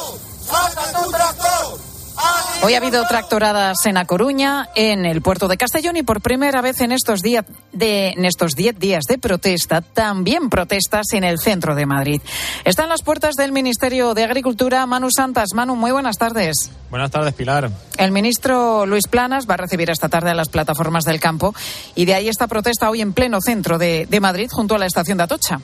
Hoy 2.64 2.76
ha 2.76 2.78
habido 2.78 3.04
tractoradas 3.08 3.76
en 3.86 3.98
A 3.98 4.06
Coruña, 4.06 4.70
en 4.76 5.08
el 5.08 5.24
puerto 5.24 5.48
de 5.48 5.58
Castellón 5.58 5.98
y 5.98 6.04
por 6.04 6.22
primera 6.22 6.62
vez 6.62 6.82
en 6.82 6.92
estos 6.92 7.22
días 7.22 7.44
de 7.74 8.10
en 8.10 8.24
estos 8.24 8.52
10 8.52 8.78
días 8.78 9.06
de 9.10 9.18
protesta, 9.18 9.82
también 9.82 10.48
protestas 10.48 11.08
en 11.14 11.24
el 11.24 11.40
centro 11.40 11.74
de 11.74 11.88
Madrid. 11.88 12.22
Están 12.64 12.88
las 12.90 13.02
puertas 13.02 13.34
del 13.34 13.52
Ministerio 13.52 14.14
de 14.14 14.26
Agricultura 14.26 14.86
Manu 14.86 15.10
Santas. 15.10 15.50
Manu, 15.56 15.76
muy 15.76 15.92
buenas 15.92 16.20
tardes. 16.20 16.70
Buenas 16.92 17.10
tardes, 17.10 17.34
Pilar. 17.34 17.72
El 17.98 18.12
ministro 18.12 18.86
Luis 18.86 19.08
Planas 19.08 19.50
va 19.50 19.56
a 19.56 19.58
recibir 19.58 19.90
esta 19.90 20.10
tarde 20.10 20.30
a 20.30 20.36
las 20.36 20.50
plataformas 20.50 21.04
del 21.04 21.20
campo 21.20 21.56
y 21.96 22.06
de 22.06 22.14
ahí 22.14 22.30
esta 22.30 22.46
protesta 22.46 22.92
hoy 22.92 23.02
en 23.02 23.14
pleno 23.14 23.40
centro 23.44 23.80
de, 23.80 24.06
de 24.08 24.20
Madrid 24.20 24.50
junto 24.52 24.76
a 24.76 24.78
la 24.78 24.86
estación 24.86 25.18
de 25.18 25.24
Atocha 25.24 25.62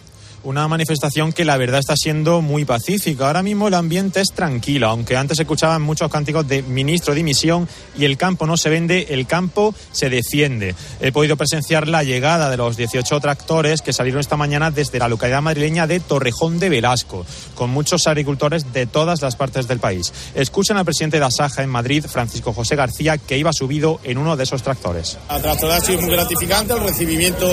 una 0.47 0.65
manifestación 0.69 1.33
que 1.33 1.43
la 1.43 1.57
verdad 1.57 1.81
está 1.81 1.97
siendo 1.97 2.41
muy 2.41 2.63
pacífica. 2.63 3.27
Ahora 3.27 3.43
mismo 3.43 3.67
el 3.67 3.73
ambiente 3.73 4.21
es 4.21 4.31
tranquilo, 4.31 4.87
aunque 4.87 5.17
antes 5.17 5.35
se 5.35 5.43
escuchaban 5.43 5.81
muchos 5.81 6.09
cánticos 6.09 6.47
de 6.47 6.61
ministro 6.63 7.13
dimisión 7.13 7.67
y 7.97 8.05
el 8.05 8.15
campo 8.15 8.47
no 8.47 8.55
se 8.55 8.69
vende, 8.69 9.07
el 9.09 9.27
campo 9.27 9.75
se 9.91 10.09
defiende. 10.09 10.73
He 11.01 11.11
podido 11.11 11.35
presenciar 11.35 11.89
la 11.89 12.03
llegada 12.03 12.49
de 12.49 12.55
los 12.55 12.77
18 12.77 13.19
tractores 13.19 13.81
que 13.81 13.91
salieron 13.91 14.21
esta 14.21 14.37
mañana 14.37 14.71
desde 14.71 14.99
la 14.99 15.09
localidad 15.09 15.41
madrileña 15.41 15.85
de 15.85 15.99
Torrejón 15.99 16.59
de 16.59 16.69
Velasco, 16.69 17.25
con 17.53 17.69
muchos 17.69 18.07
agricultores 18.07 18.71
de 18.71 18.85
todas 18.85 19.21
las 19.21 19.35
partes 19.35 19.67
del 19.67 19.79
país. 19.79 20.13
Escuchan 20.33 20.77
al 20.77 20.85
presidente 20.85 21.19
de 21.19 21.25
Asaja 21.25 21.61
en 21.61 21.69
Madrid, 21.69 22.05
Francisco 22.07 22.53
José 22.53 22.77
García, 22.77 23.17
que 23.17 23.37
iba 23.37 23.51
subido 23.51 23.99
en 24.05 24.17
uno 24.17 24.37
de 24.37 24.45
esos 24.45 24.63
tractores. 24.63 25.17
La 25.27 25.41
tractorada 25.41 25.79
ha 25.79 25.81
sido 25.81 25.99
muy 25.99 26.11
gratificante, 26.11 26.71
el 26.71 26.79
recibimiento 26.79 27.45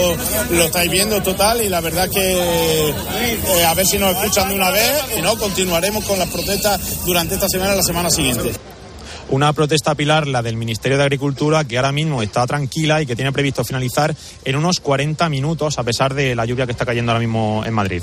lo 0.53 0.63
estáis 0.63 0.89
viendo 0.93 1.21
total 1.23 1.61
y 1.61 1.69
la 1.69 1.81
verdad 1.81 2.09
que 2.09 2.84
eh, 2.89 3.65
a 3.65 3.75
ver 3.75 3.87
si 3.87 3.99
nos 3.99 4.17
escuchan 4.17 4.49
de 4.49 4.55
una 4.55 4.71
vez 4.71 4.93
y 5.17 5.23
no 5.23 5.37
continuaremos 5.37 6.05
con 6.05 6.19
las 6.19 6.29
protestas 6.29 7.05
durante 7.05 7.35
esta 7.35 7.49
semana 7.49 7.75
y 7.75 7.77
la 7.77 7.83
semana 7.83 8.11
siguiente. 8.11 8.53
Una 9.31 9.53
protesta 9.53 9.95
pilar, 9.95 10.27
la 10.27 10.43
del 10.43 10.57
Ministerio 10.57 10.99
de 10.99 11.05
Agricultura, 11.05 11.65
que 11.65 11.79
ahora 11.79 11.93
mismo 11.93 12.23
está 12.23 12.47
tranquila 12.47 13.01
y 13.01 13.07
que 13.07 13.17
tiene 13.17 13.33
previsto 13.33 13.65
finalizar 13.65 14.15
en 14.45 14.57
unos 14.57 14.81
40 14.81 15.29
minutos, 15.29 15.79
a 15.79 15.83
pesar 15.83 16.15
de 16.15 16.35
la 16.35 16.45
lluvia 16.45 16.67
que 16.67 16.73
está 16.73 16.85
cayendo 16.85 17.13
ahora 17.13 17.21
mismo 17.21 17.63
en 17.65 17.73
Madrid. 17.73 18.03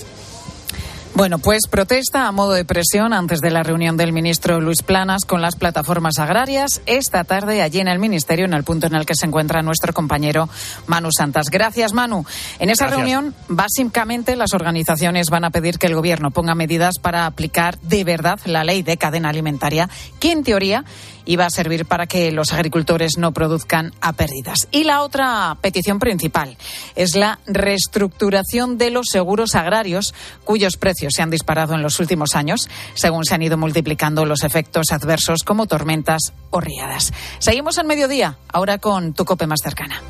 Bueno, 1.22 1.38
pues 1.38 1.68
protesta 1.70 2.28
a 2.28 2.32
modo 2.32 2.54
de 2.54 2.66
presión 2.66 3.14
antes 3.14 3.42
de 3.42 3.52
la 3.52 3.62
reunión 3.62 3.96
del 3.96 4.12
ministro 4.12 4.60
Luis 4.60 4.82
Planas 4.82 5.24
con 5.24 5.40
las 5.40 5.56
plataformas 5.56 6.18
agrarias 6.18 6.82
esta 6.88 7.24
tarde 7.26 7.62
allí 7.62 7.80
en 7.80 7.88
el 7.88 8.00
ministerio, 8.00 8.46
en 8.46 8.56
el 8.56 8.64
punto 8.64 8.88
en 8.88 8.96
el 8.96 9.06
que 9.06 9.14
se 9.14 9.28
encuentra 9.28 9.62
nuestro 9.62 9.94
compañero 9.94 10.50
Manu 10.88 11.10
Santas. 11.16 11.52
Gracias, 11.52 11.94
Manu. 11.94 12.26
En 12.58 12.72
esa 12.72 12.86
Gracias. 12.86 13.08
reunión, 13.08 13.36
básicamente, 13.48 14.36
las 14.36 14.56
organizaciones 14.56 15.30
van 15.30 15.44
a 15.44 15.52
pedir 15.52 15.78
que 15.78 15.86
el 15.86 15.94
gobierno 15.94 16.32
ponga 16.32 16.56
medidas 16.56 16.96
para 17.00 17.28
aplicar 17.28 17.78
de 17.82 18.04
verdad 18.04 18.40
la 18.46 18.64
ley 18.64 18.82
de 18.82 18.98
cadena 18.98 19.30
alimentaria, 19.30 19.92
que 20.20 20.32
en 20.32 20.44
teoría 20.44 20.86
iba 21.26 21.46
a 21.46 21.52
servir 21.52 21.86
para 21.86 22.08
que 22.08 22.32
los 22.32 22.52
agricultores 22.52 23.20
no 23.20 23.32
produzcan 23.32 23.94
a 24.02 24.14
pérdidas. 24.14 24.68
Y 24.72 24.86
la 24.86 25.04
otra 25.04 25.56
petición 25.62 26.00
principal 26.00 26.58
es 26.96 27.16
la 27.16 27.40
reestructuración 27.46 28.80
de 28.80 28.90
los 28.90 29.06
seguros 29.12 29.54
agrarios, 29.54 30.16
cuyos 30.44 30.78
precios 30.78 31.11
se 31.12 31.22
han 31.22 31.30
disparado 31.30 31.76
en 31.76 31.82
los 31.82 32.00
últimos 32.00 32.36
años, 32.36 32.70
según 32.94 33.26
se 33.26 33.36
han 33.36 33.42
ido 33.42 33.58
multiplicando 33.58 34.26
los 34.26 34.44
efectos 34.44 34.92
adversos 34.92 35.44
como 35.44 35.68
tormentas 35.68 36.34
o 36.50 36.60
riadas. 36.60 37.14
Seguimos 37.40 37.78
en 37.78 37.88
mediodía, 37.88 38.38
ahora 38.52 38.78
con 38.78 39.14
tu 39.14 39.26
cope 39.26 39.48
más 39.48 39.60
cercana. 39.62 40.02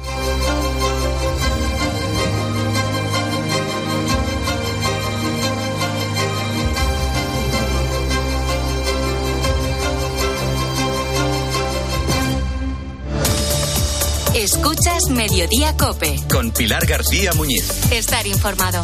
Escuchas 14.33 15.09
Mediodía 15.11 15.77
Cope. 15.77 16.19
Con 16.27 16.51
Pilar 16.51 16.85
García 16.87 17.31
Muñiz. 17.33 17.91
Estar 17.91 18.25
informado. 18.25 18.81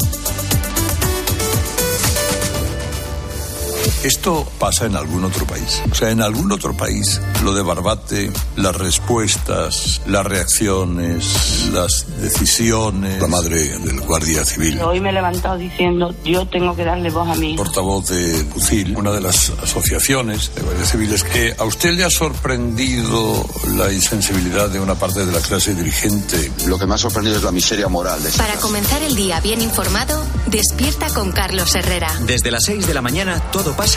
Esto 4.07 4.47
pasa 4.57 4.85
en 4.85 4.95
algún 4.95 5.25
otro 5.25 5.45
país. 5.45 5.81
O 5.91 5.93
sea, 5.93 6.11
en 6.11 6.21
algún 6.21 6.49
otro 6.53 6.71
país 6.71 7.19
lo 7.43 7.53
de 7.53 7.61
Barbate, 7.61 8.31
las 8.55 8.73
respuestas, 8.73 9.99
las 10.07 10.25
reacciones, 10.25 11.69
las 11.73 12.05
decisiones. 12.21 13.21
La 13.21 13.27
madre 13.27 13.77
del 13.79 13.99
guardia 13.99 14.45
civil. 14.45 14.79
Hoy 14.79 15.01
me 15.01 15.09
he 15.09 15.11
levantado 15.11 15.57
diciendo, 15.57 16.15
yo 16.23 16.47
tengo 16.47 16.73
que 16.73 16.85
darle 16.85 17.09
voz 17.09 17.27
a 17.27 17.35
mí. 17.35 17.57
Portavoz 17.57 18.07
de 18.07 18.45
UCIL, 18.55 18.95
una 18.95 19.11
de 19.11 19.19
las 19.19 19.49
asociaciones 19.61 20.55
de 20.55 20.61
guardias 20.61 20.89
civiles, 20.89 21.23
que 21.25 21.53
a 21.57 21.65
usted 21.65 21.91
le 21.91 22.05
ha 22.05 22.09
sorprendido 22.09 23.45
la 23.75 23.91
insensibilidad 23.91 24.69
de 24.69 24.79
una 24.79 24.95
parte 24.95 25.25
de 25.25 25.33
la 25.33 25.41
clase 25.41 25.75
dirigente. 25.75 26.49
Lo 26.65 26.79
que 26.79 26.85
me 26.85 26.95
ha 26.95 26.97
sorprendido 26.97 27.35
es 27.35 27.43
la 27.43 27.51
miseria 27.51 27.89
moral 27.89 28.23
de 28.23 28.31
Para 28.31 28.55
comenzar 28.55 29.03
el 29.03 29.17
día 29.17 29.41
bien 29.41 29.61
informado, 29.61 30.23
despierta 30.45 31.09
con 31.09 31.33
Carlos 31.33 31.75
Herrera. 31.75 32.09
Desde 32.25 32.51
las 32.51 32.63
6 32.63 32.87
de 32.87 32.93
la 32.93 33.01
mañana 33.01 33.41
todo 33.51 33.75
pasa 33.75 33.96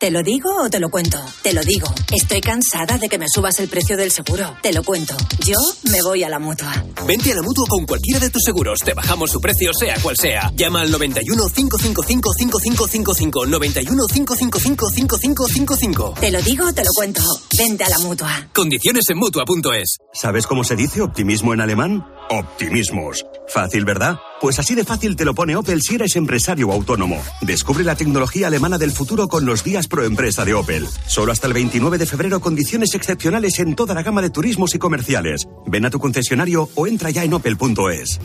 ¿Te 0.00 0.12
lo 0.12 0.22
digo 0.22 0.48
o 0.62 0.70
te 0.70 0.78
lo 0.78 0.90
cuento? 0.90 1.18
Te 1.42 1.52
lo 1.52 1.60
digo. 1.64 1.88
Estoy 2.14 2.40
cansada 2.40 2.98
de 2.98 3.08
que 3.08 3.18
me 3.18 3.26
subas 3.28 3.58
el 3.58 3.66
precio 3.66 3.96
del 3.96 4.12
seguro. 4.12 4.56
Te 4.62 4.72
lo 4.72 4.84
cuento. 4.84 5.16
Yo 5.44 5.56
me 5.90 6.00
voy 6.02 6.22
a 6.22 6.28
la 6.28 6.38
mutua. 6.38 6.72
Vente 7.04 7.32
a 7.32 7.34
la 7.34 7.42
mutua 7.42 7.66
con 7.68 7.84
cualquiera 7.84 8.20
de 8.20 8.30
tus 8.30 8.44
seguros. 8.44 8.78
Te 8.78 8.94
bajamos 8.94 9.32
su 9.32 9.40
precio, 9.40 9.72
sea 9.74 10.00
cual 10.00 10.14
sea. 10.16 10.52
Llama 10.54 10.82
al 10.82 10.92
91 10.92 11.42
555 11.52 12.30
5555. 12.32 13.46
91 13.46 14.06
555 14.06 14.88
5555. 14.88 16.14
Te 16.20 16.30
lo 16.30 16.42
digo 16.42 16.68
o 16.68 16.72
te 16.72 16.84
lo 16.84 16.90
cuento. 16.94 17.22
Vente 17.58 17.82
a 17.82 17.88
la 17.88 17.98
mutua. 17.98 18.50
Condiciones 18.54 19.02
en 19.08 19.18
mutua.es. 19.18 19.96
¿Sabes 20.12 20.46
cómo 20.46 20.62
se 20.62 20.76
dice 20.76 21.02
optimismo 21.02 21.54
en 21.54 21.60
alemán? 21.60 22.06
Optimismos. 22.30 23.24
Fácil, 23.48 23.84
¿verdad? 23.84 24.18
Pues 24.40 24.58
así 24.58 24.74
de 24.74 24.84
fácil 24.84 25.16
te 25.16 25.24
lo 25.24 25.34
pone 25.34 25.56
Opel 25.56 25.82
si 25.82 25.96
eres 25.96 26.16
empresario 26.16 26.70
autónomo. 26.72 27.22
Descubre 27.40 27.82
la 27.84 27.96
tecnología 27.96 28.46
alemana 28.46 28.78
del 28.78 28.92
futuro 28.92 29.26
con 29.28 29.44
los 29.46 29.64
días 29.64 29.88
pro 29.88 30.04
empresa 30.04 30.44
de 30.44 30.54
Opel. 30.54 30.86
Solo 31.06 31.32
hasta 31.32 31.46
el 31.46 31.54
29 31.54 31.98
de 31.98 32.06
febrero 32.06 32.40
condiciones 32.40 32.94
excepcionales 32.94 33.58
en 33.58 33.74
toda 33.74 33.94
la 33.94 34.02
gama 34.02 34.22
de 34.22 34.30
turismos 34.30 34.74
y 34.74 34.78
comerciales. 34.78 35.48
Ven 35.66 35.86
a 35.86 35.90
tu 35.90 35.98
concesionario 35.98 36.68
o 36.74 36.86
entra 36.86 37.10
ya 37.10 37.24
en 37.24 37.34
opel.es. 37.34 38.20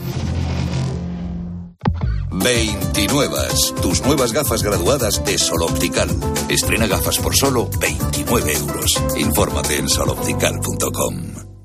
29. 2.31 3.37
Tus 3.81 4.01
nuevas 4.03 4.33
gafas 4.33 4.63
graduadas 4.63 5.23
de 5.23 5.37
Sol 5.37 5.63
Optical. 5.63 6.09
Estrena 6.49 6.87
gafas 6.87 7.19
por 7.19 7.35
solo 7.35 7.69
29 7.79 8.53
euros. 8.53 9.01
Infórmate 9.17 9.77
en 9.77 9.87
soloptical.com. 9.87 11.52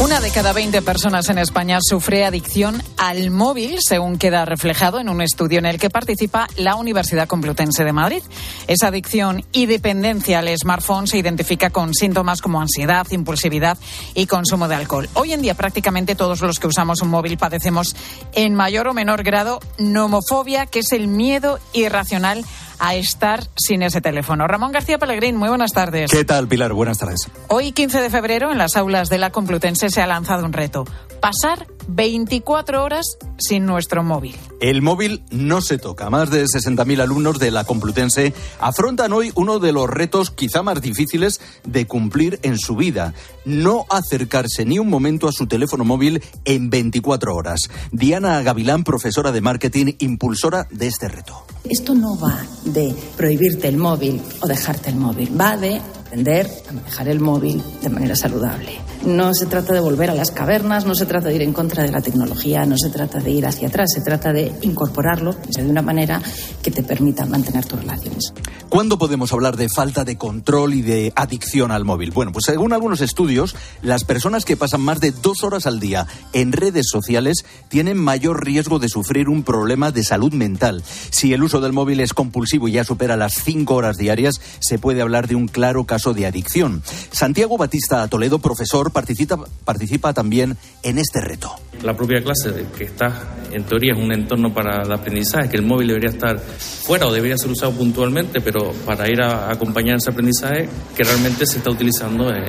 Una 0.00 0.18
de 0.18 0.30
cada 0.30 0.54
20 0.54 0.80
personas 0.80 1.28
en 1.28 1.36
España 1.36 1.78
sufre 1.82 2.24
adicción 2.24 2.82
al 2.96 3.30
móvil, 3.30 3.76
según 3.86 4.16
queda 4.16 4.46
reflejado 4.46 4.98
en 4.98 5.10
un 5.10 5.20
estudio 5.20 5.58
en 5.58 5.66
el 5.66 5.78
que 5.78 5.90
participa 5.90 6.48
la 6.56 6.74
Universidad 6.76 7.28
Complutense 7.28 7.84
de 7.84 7.92
Madrid. 7.92 8.22
Esa 8.66 8.86
adicción 8.86 9.44
y 9.52 9.66
dependencia 9.66 10.38
al 10.38 10.48
smartphone 10.56 11.06
se 11.06 11.18
identifica 11.18 11.68
con 11.68 11.92
síntomas 11.92 12.40
como 12.40 12.62
ansiedad, 12.62 13.06
impulsividad 13.10 13.76
y 14.14 14.24
consumo 14.24 14.68
de 14.68 14.76
alcohol. 14.76 15.10
Hoy 15.12 15.34
en 15.34 15.42
día 15.42 15.52
prácticamente 15.52 16.14
todos 16.14 16.40
los 16.40 16.58
que 16.58 16.66
usamos 16.66 17.02
un 17.02 17.10
móvil 17.10 17.36
padecemos 17.36 17.94
en 18.32 18.54
mayor 18.54 18.88
o 18.88 18.94
menor 18.94 19.22
grado 19.22 19.60
nomofobia, 19.76 20.64
que 20.64 20.78
es 20.78 20.92
el 20.92 21.08
miedo 21.08 21.58
irracional 21.74 22.46
a 22.80 22.94
estar 22.94 23.46
sin 23.56 23.82
ese 23.82 24.00
teléfono. 24.00 24.48
Ramón 24.48 24.72
García 24.72 24.98
Pellegrín, 24.98 25.36
muy 25.36 25.50
buenas 25.50 25.72
tardes. 25.72 26.10
¿Qué 26.10 26.24
tal, 26.24 26.48
Pilar? 26.48 26.72
Buenas 26.72 26.98
tardes. 26.98 27.28
Hoy, 27.48 27.72
15 27.72 28.00
de 28.00 28.10
febrero, 28.10 28.50
en 28.50 28.58
las 28.58 28.74
aulas 28.76 29.10
de 29.10 29.18
la 29.18 29.30
Complutense 29.30 29.89
se 29.90 30.02
ha 30.02 30.06
lanzado 30.06 30.44
un 30.44 30.52
reto. 30.52 30.84
Pasar 31.20 31.66
24 31.88 32.82
horas 32.82 33.04
sin 33.38 33.66
nuestro 33.66 34.02
móvil. 34.02 34.36
El 34.60 34.80
móvil 34.80 35.22
no 35.30 35.60
se 35.60 35.78
toca. 35.78 36.08
Más 36.08 36.30
de 36.30 36.44
60.000 36.44 37.00
alumnos 37.00 37.38
de 37.38 37.50
la 37.50 37.64
Complutense 37.64 38.32
afrontan 38.58 39.12
hoy 39.12 39.32
uno 39.34 39.58
de 39.58 39.72
los 39.72 39.88
retos 39.88 40.30
quizá 40.30 40.62
más 40.62 40.80
difíciles 40.80 41.40
de 41.64 41.86
cumplir 41.86 42.38
en 42.42 42.58
su 42.58 42.76
vida. 42.76 43.14
No 43.44 43.86
acercarse 43.90 44.64
ni 44.64 44.78
un 44.78 44.88
momento 44.88 45.28
a 45.28 45.32
su 45.32 45.46
teléfono 45.46 45.84
móvil 45.84 46.22
en 46.44 46.70
24 46.70 47.34
horas. 47.34 47.68
Diana 47.92 48.40
Gavilán, 48.42 48.84
profesora 48.84 49.32
de 49.32 49.40
marketing, 49.40 49.94
impulsora 49.98 50.68
de 50.70 50.86
este 50.86 51.08
reto. 51.08 51.44
Esto 51.64 51.94
no 51.94 52.18
va 52.18 52.46
de 52.64 52.94
prohibirte 53.16 53.68
el 53.68 53.76
móvil 53.76 54.22
o 54.40 54.46
dejarte 54.46 54.90
el 54.90 54.96
móvil, 54.96 55.38
va 55.38 55.56
de 55.56 55.80
aprender 56.10 56.50
a 56.68 56.72
manejar 56.72 57.06
el 57.06 57.20
móvil 57.20 57.62
de 57.82 57.88
manera 57.88 58.16
saludable. 58.16 58.72
No 59.06 59.32
se 59.32 59.46
trata 59.46 59.72
de 59.72 59.80
volver 59.80 60.10
a 60.10 60.14
las 60.14 60.32
cavernas, 60.32 60.84
no 60.84 60.96
se 60.96 61.06
trata 61.06 61.28
de 61.28 61.36
ir 61.36 61.42
en 61.42 61.52
contra 61.52 61.84
de 61.84 61.92
la 61.92 62.00
tecnología, 62.00 62.66
no 62.66 62.76
se 62.76 62.90
trata 62.90 63.20
de 63.20 63.30
ir 63.30 63.46
hacia 63.46 63.68
atrás, 63.68 63.90
se 63.94 64.00
trata 64.00 64.32
de 64.32 64.52
incorporarlo 64.62 65.36
de 65.56 65.64
una 65.64 65.82
manera 65.82 66.20
que 66.62 66.72
te 66.72 66.82
permita 66.82 67.26
mantener 67.26 67.64
tus 67.64 67.78
relaciones. 67.78 68.34
¿Cuándo 68.68 68.98
podemos 68.98 69.32
hablar 69.32 69.56
de 69.56 69.68
falta 69.68 70.04
de 70.04 70.18
control 70.18 70.74
y 70.74 70.82
de 70.82 71.12
adicción 71.14 71.70
al 71.70 71.84
móvil? 71.84 72.10
Bueno, 72.10 72.32
pues 72.32 72.44
según 72.46 72.72
algunos 72.72 73.00
estudios, 73.00 73.54
las 73.82 74.04
personas 74.04 74.44
que 74.44 74.56
pasan 74.56 74.80
más 74.80 75.00
de 75.00 75.12
dos 75.12 75.44
horas 75.44 75.66
al 75.66 75.80
día 75.80 76.06
en 76.32 76.52
redes 76.52 76.86
sociales 76.90 77.44
tienen 77.68 77.98
mayor 77.98 78.44
riesgo 78.44 78.78
de 78.80 78.88
sufrir 78.88 79.28
un 79.28 79.44
problema 79.44 79.92
de 79.92 80.04
salud 80.04 80.32
mental. 80.32 80.82
Si 81.10 81.32
el 81.32 81.42
uso 81.42 81.60
del 81.60 81.72
móvil 81.72 82.00
es 82.00 82.14
compulsivo 82.14 82.68
y 82.68 82.72
ya 82.72 82.84
supera 82.84 83.16
las 83.16 83.34
cinco 83.34 83.76
horas 83.76 83.96
diarias, 83.96 84.40
se 84.58 84.78
puede 84.78 85.02
hablar 85.02 85.26
de 85.26 85.36
un 85.36 85.48
claro 85.48 85.84
caso 85.84 85.99
de 86.00 86.26
adicción. 86.26 86.82
Santiago 87.12 87.58
Batista 87.58 88.08
Toledo, 88.08 88.38
profesor, 88.38 88.90
participa, 88.90 89.38
participa 89.64 90.12
también 90.14 90.56
en 90.82 90.98
este 90.98 91.20
reto. 91.20 91.54
La 91.82 91.94
propia 91.94 92.22
clase, 92.22 92.66
que 92.76 92.84
está 92.84 93.36
en 93.52 93.64
teoría 93.64 93.92
es 93.92 93.98
un 93.98 94.12
entorno 94.12 94.52
para 94.52 94.82
el 94.82 94.92
aprendizaje, 94.92 95.48
que 95.48 95.56
el 95.56 95.62
móvil 95.62 95.88
debería 95.88 96.10
estar 96.10 96.38
fuera 96.38 97.06
o 97.06 97.12
debería 97.12 97.36
ser 97.36 97.50
usado 97.50 97.72
puntualmente, 97.72 98.40
pero 98.40 98.72
para 98.84 99.08
ir 99.08 99.20
a, 99.22 99.50
acompañar 99.50 99.96
ese 99.96 100.10
aprendizaje 100.10 100.68
que 100.96 101.04
realmente 101.04 101.46
se 101.46 101.58
está 101.58 101.70
utilizando 101.70 102.30
eh, 102.30 102.44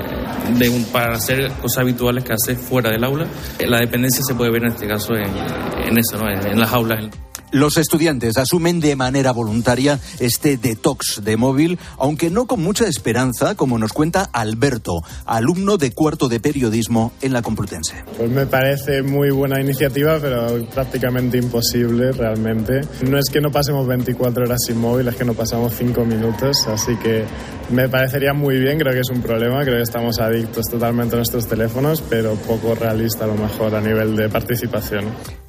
para 0.91 1.15
hacer 1.15 1.51
cosas 1.61 1.79
habituales 1.79 2.23
que 2.23 2.33
hace 2.33 2.55
fuera 2.55 2.89
del 2.89 3.03
aula. 3.03 3.27
La 3.59 3.79
dependencia 3.79 4.21
se 4.25 4.35
puede 4.35 4.51
ver 4.51 4.63
en 4.63 4.71
este 4.71 4.87
caso 4.87 5.13
en, 5.13 5.97
eso, 5.97 6.17
¿no? 6.17 6.29
en, 6.29 6.47
en 6.47 6.59
las 6.59 6.71
aulas. 6.71 7.05
Los 7.51 7.75
estudiantes 7.75 8.37
asumen 8.37 8.79
de 8.79 8.95
manera 8.95 9.33
voluntaria 9.33 9.99
este 10.19 10.55
detox 10.55 11.21
de 11.21 11.35
móvil, 11.35 11.79
aunque 11.97 12.29
no 12.29 12.47
con 12.47 12.63
mucha 12.63 12.87
esperanza, 12.87 13.55
como 13.55 13.77
nos 13.77 13.91
cuenta 13.91 14.29
Alberto, 14.31 15.01
alumno 15.25 15.77
de 15.77 15.91
cuarto 15.91 16.29
de 16.29 16.39
periodismo 16.39 17.11
en 17.21 17.33
la 17.33 17.41
Complutense. 17.41 18.05
Pues 18.17 18.29
me 18.29 18.45
parece 18.45 19.03
muy 19.03 19.31
buena 19.31 19.59
iniciativa, 19.59 20.17
pero 20.21 20.65
prácticamente 20.73 21.39
imposible 21.39 22.13
realmente. 22.13 22.81
No 23.09 23.17
es 23.17 23.29
que 23.29 23.41
no 23.41 23.51
pasemos 23.51 23.85
24 23.85 24.45
horas 24.45 24.59
sin 24.65 24.77
móvil, 24.77 25.09
es 25.09 25.15
que 25.15 25.25
no 25.25 25.33
pasamos 25.33 25.73
5 25.77 26.05
minutos, 26.05 26.65
así 26.67 26.95
que 27.03 27.25
me 27.69 27.89
parecería 27.89 28.33
muy 28.33 28.59
bien, 28.59 28.79
creo 28.79 28.93
que 28.93 29.01
es 29.01 29.09
un 29.09 29.21
problema, 29.21 29.61
creo 29.63 29.75
que 29.75 29.83
estamos 29.83 30.19
adictos 30.19 30.67
totalmente 30.69 31.15
a 31.15 31.17
nuestros 31.17 31.47
teléfonos, 31.47 32.01
pero 32.09 32.35
poco 32.35 32.75
realista 32.75 33.25
a 33.25 33.27
lo 33.27 33.35
mejor 33.35 33.75
a 33.75 33.81
nivel 33.81 34.15
de 34.15 34.29
participación. 34.29 35.05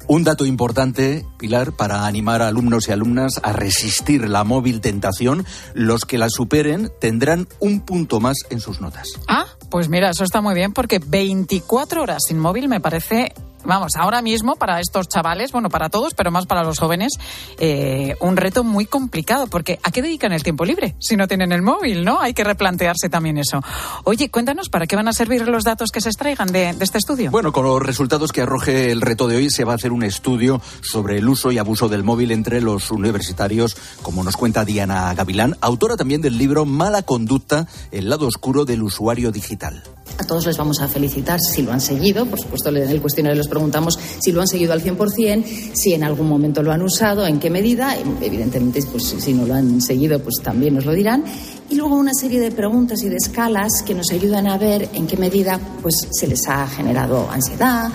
Un 0.07 0.23
dato 0.23 0.45
importante, 0.45 1.25
Pilar, 1.37 1.71
para 1.71 2.05
animar 2.05 2.41
a 2.41 2.47
alumnos 2.47 2.87
y 2.87 2.91
alumnas 2.91 3.39
a 3.41 3.53
resistir 3.53 4.27
la 4.27 4.43
móvil 4.43 4.81
tentación, 4.81 5.45
los 5.73 6.05
que 6.05 6.17
la 6.17 6.29
superen 6.29 6.91
tendrán 6.99 7.47
un 7.59 7.81
punto 7.81 8.19
más 8.19 8.37
en 8.49 8.59
sus 8.59 8.81
notas. 8.81 9.07
Ah, 9.27 9.45
pues 9.69 9.89
mira, 9.89 10.09
eso 10.09 10.23
está 10.23 10.41
muy 10.41 10.55
bien 10.55 10.73
porque 10.73 10.99
24 10.99 12.01
horas 12.01 12.23
sin 12.27 12.37
móvil 12.37 12.67
me 12.67 12.81
parece 12.81 13.33
vamos, 13.65 13.93
ahora 13.95 14.21
mismo 14.21 14.55
para 14.55 14.79
estos 14.79 15.07
chavales, 15.07 15.51
bueno, 15.51 15.69
para 15.69 15.89
todos, 15.89 16.13
pero 16.13 16.31
más 16.31 16.45
para 16.45 16.63
los 16.63 16.79
jóvenes, 16.79 17.13
eh, 17.57 18.15
un 18.19 18.37
reto 18.37 18.63
muy 18.63 18.85
complicado, 18.85 19.47
porque 19.47 19.79
¿a 19.83 19.91
qué 19.91 20.01
dedican 20.01 20.33
el 20.33 20.43
tiempo 20.43 20.65
libre 20.65 20.95
si 20.99 21.15
no 21.15 21.27
tienen 21.27 21.51
el 21.51 21.61
móvil, 21.61 22.03
no? 22.03 22.19
Hay 22.21 22.33
que 22.33 22.43
replantearse 22.43 23.09
también 23.09 23.37
eso. 23.37 23.61
Oye, 24.03 24.29
cuéntanos, 24.29 24.69
¿para 24.69 24.87
qué 24.87 24.95
van 24.95 25.07
a 25.07 25.13
servir 25.13 25.47
los 25.47 25.63
datos 25.63 25.91
que 25.91 26.01
se 26.01 26.09
extraigan 26.09 26.51
de, 26.51 26.73
de 26.73 26.83
este 26.83 26.97
estudio? 26.97 27.31
Bueno, 27.31 27.51
con 27.51 27.65
los 27.65 27.81
resultados 27.81 28.31
que 28.31 28.41
arroje 28.41 28.91
el 28.91 29.01
reto 29.01 29.27
de 29.27 29.37
hoy, 29.37 29.49
se 29.49 29.63
va 29.63 29.73
a 29.73 29.75
hacer 29.75 29.91
un 29.91 30.03
estudio 30.03 30.61
sobre 30.81 31.17
el 31.17 31.27
uso 31.27 31.51
y 31.51 31.57
abuso 31.57 31.89
del 31.89 32.03
móvil 32.03 32.31
entre 32.31 32.61
los 32.61 32.91
universitarios, 32.91 33.75
como 34.01 34.23
nos 34.23 34.37
cuenta 34.37 34.65
Diana 34.65 35.13
Gavilán, 35.13 35.57
autora 35.61 35.95
también 35.95 36.21
del 36.21 36.37
libro 36.37 36.65
Mala 36.65 37.03
Conducta, 37.03 37.67
el 37.91 38.09
lado 38.09 38.27
oscuro 38.27 38.65
del 38.65 38.83
usuario 38.83 39.31
digital. 39.31 39.83
A 40.19 40.25
todos 40.25 40.45
les 40.45 40.57
vamos 40.57 40.79
a 40.79 40.87
felicitar 40.87 41.39
si 41.39 41.63
lo 41.63 41.71
han 41.71 41.81
seguido. 41.81 42.25
Por 42.25 42.39
supuesto, 42.39 42.69
en 42.69 42.77
el 42.77 43.01
cuestionario 43.01 43.37
les 43.37 43.47
preguntamos 43.53 43.99
si 44.19 44.31
lo 44.31 44.41
han 44.41 44.47
seguido 44.47 44.73
al 44.73 44.81
100%, 44.81 45.43
si 45.73 45.93
en 45.93 46.03
algún 46.03 46.27
momento 46.27 46.63
lo 46.63 46.71
han 46.71 46.81
usado, 46.81 47.27
en 47.27 47.39
qué 47.39 47.49
medida. 47.49 47.95
Evidentemente, 48.21 48.81
pues, 48.91 49.15
si 49.17 49.33
no 49.33 49.45
lo 49.45 49.53
han 49.53 49.79
seguido, 49.81 50.19
pues 50.19 50.35
también 50.43 50.75
nos 50.75 50.85
lo 50.85 50.93
dirán. 50.93 51.23
Y 51.69 51.75
luego 51.75 51.95
una 51.95 52.13
serie 52.13 52.39
de 52.39 52.51
preguntas 52.51 53.03
y 53.03 53.09
de 53.09 53.17
escalas 53.17 53.83
que 53.85 53.93
nos 53.93 54.11
ayudan 54.11 54.47
a 54.47 54.57
ver 54.57 54.89
en 54.93 55.07
qué 55.07 55.17
medida 55.17 55.59
pues, 55.81 55.95
se 56.11 56.27
les 56.27 56.47
ha 56.47 56.67
generado 56.67 57.29
ansiedad, 57.29 57.91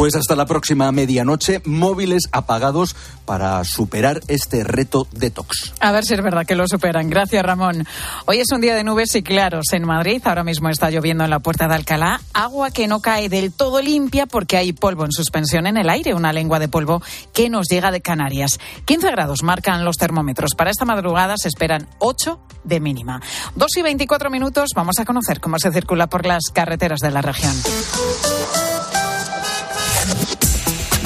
pues 0.00 0.16
hasta 0.16 0.34
la 0.34 0.46
próxima 0.46 0.90
medianoche, 0.92 1.60
móviles 1.66 2.22
apagados 2.32 2.96
para 3.26 3.62
superar 3.64 4.22
este 4.28 4.64
reto 4.64 5.06
detox. 5.12 5.74
A 5.78 5.92
ver 5.92 6.06
si 6.06 6.14
es 6.14 6.22
verdad 6.22 6.46
que 6.46 6.54
lo 6.54 6.66
superan. 6.66 7.10
Gracias, 7.10 7.44
Ramón. 7.44 7.86
Hoy 8.24 8.38
es 8.38 8.50
un 8.50 8.62
día 8.62 8.74
de 8.74 8.82
nubes 8.82 9.14
y 9.14 9.22
claros 9.22 9.66
en 9.74 9.84
Madrid. 9.84 10.22
Ahora 10.24 10.42
mismo 10.42 10.70
está 10.70 10.88
lloviendo 10.88 11.24
en 11.24 11.28
la 11.28 11.40
puerta 11.40 11.68
de 11.68 11.74
Alcalá. 11.74 12.18
Agua 12.32 12.70
que 12.70 12.88
no 12.88 13.00
cae 13.02 13.28
del 13.28 13.52
todo 13.52 13.82
limpia 13.82 14.24
porque 14.24 14.56
hay 14.56 14.72
polvo 14.72 15.04
en 15.04 15.12
suspensión 15.12 15.66
en 15.66 15.76
el 15.76 15.90
aire, 15.90 16.14
una 16.14 16.32
lengua 16.32 16.58
de 16.58 16.68
polvo 16.68 17.02
que 17.34 17.50
nos 17.50 17.68
llega 17.68 17.90
de 17.90 18.00
Canarias. 18.00 18.58
15 18.86 19.10
grados 19.10 19.42
marcan 19.42 19.84
los 19.84 19.98
termómetros. 19.98 20.52
Para 20.56 20.70
esta 20.70 20.86
madrugada 20.86 21.34
se 21.36 21.48
esperan 21.48 21.86
8 21.98 22.40
de 22.64 22.80
mínima. 22.80 23.20
2 23.54 23.76
y 23.76 23.82
24 23.82 24.30
minutos. 24.30 24.70
Vamos 24.74 24.98
a 24.98 25.04
conocer 25.04 25.40
cómo 25.40 25.58
se 25.58 25.70
circula 25.70 26.06
por 26.06 26.24
las 26.24 26.44
carreteras 26.54 27.00
de 27.00 27.10
la 27.10 27.20
región. 27.20 27.54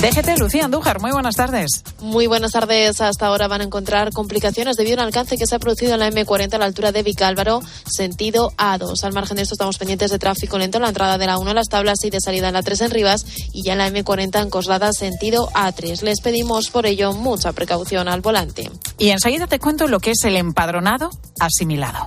DGT, 0.04 0.38
Lucía 0.38 0.66
Andújar, 0.66 1.00
muy 1.00 1.12
buenas 1.12 1.34
tardes. 1.34 1.82
Muy 2.02 2.26
buenas 2.26 2.52
tardes. 2.52 3.00
Hasta 3.00 3.26
ahora 3.26 3.48
van 3.48 3.62
a 3.62 3.64
encontrar 3.64 4.12
complicaciones 4.12 4.76
debido 4.76 5.00
al 5.00 5.06
alcance 5.06 5.38
que 5.38 5.46
se 5.46 5.54
ha 5.54 5.58
producido 5.58 5.94
en 5.94 6.00
la 6.00 6.10
M40 6.10 6.52
a 6.52 6.58
la 6.58 6.66
altura 6.66 6.92
de 6.92 7.02
Vicálvaro, 7.02 7.62
sentido 7.86 8.52
A2. 8.58 9.02
Al 9.02 9.14
margen 9.14 9.36
de 9.36 9.44
esto, 9.44 9.54
estamos 9.54 9.78
pendientes 9.78 10.10
de 10.10 10.18
tráfico 10.18 10.58
lento 10.58 10.76
en 10.76 10.82
la 10.82 10.88
entrada 10.88 11.16
de 11.16 11.26
la 11.26 11.38
1 11.38 11.48
en 11.48 11.56
las 11.56 11.70
tablas 11.70 12.04
y 12.04 12.10
de 12.10 12.20
salida 12.20 12.48
en 12.48 12.52
la 12.52 12.62
3 12.62 12.82
en 12.82 12.90
Rivas 12.90 13.24
y 13.54 13.62
ya 13.64 13.72
en 13.72 13.78
la 13.78 13.88
M40 13.88 14.42
en 14.42 14.50
Coslada, 14.50 14.92
sentido 14.92 15.48
A3. 15.54 16.02
Les 16.02 16.20
pedimos 16.20 16.68
por 16.68 16.84
ello 16.84 17.14
mucha 17.14 17.54
precaución 17.54 18.06
al 18.06 18.20
volante. 18.20 18.70
Y 18.98 19.08
enseguida 19.08 19.46
te 19.46 19.58
cuento 19.58 19.88
lo 19.88 20.00
que 20.00 20.10
es 20.10 20.22
el 20.24 20.36
empadronado 20.36 21.08
asimilado. 21.40 22.06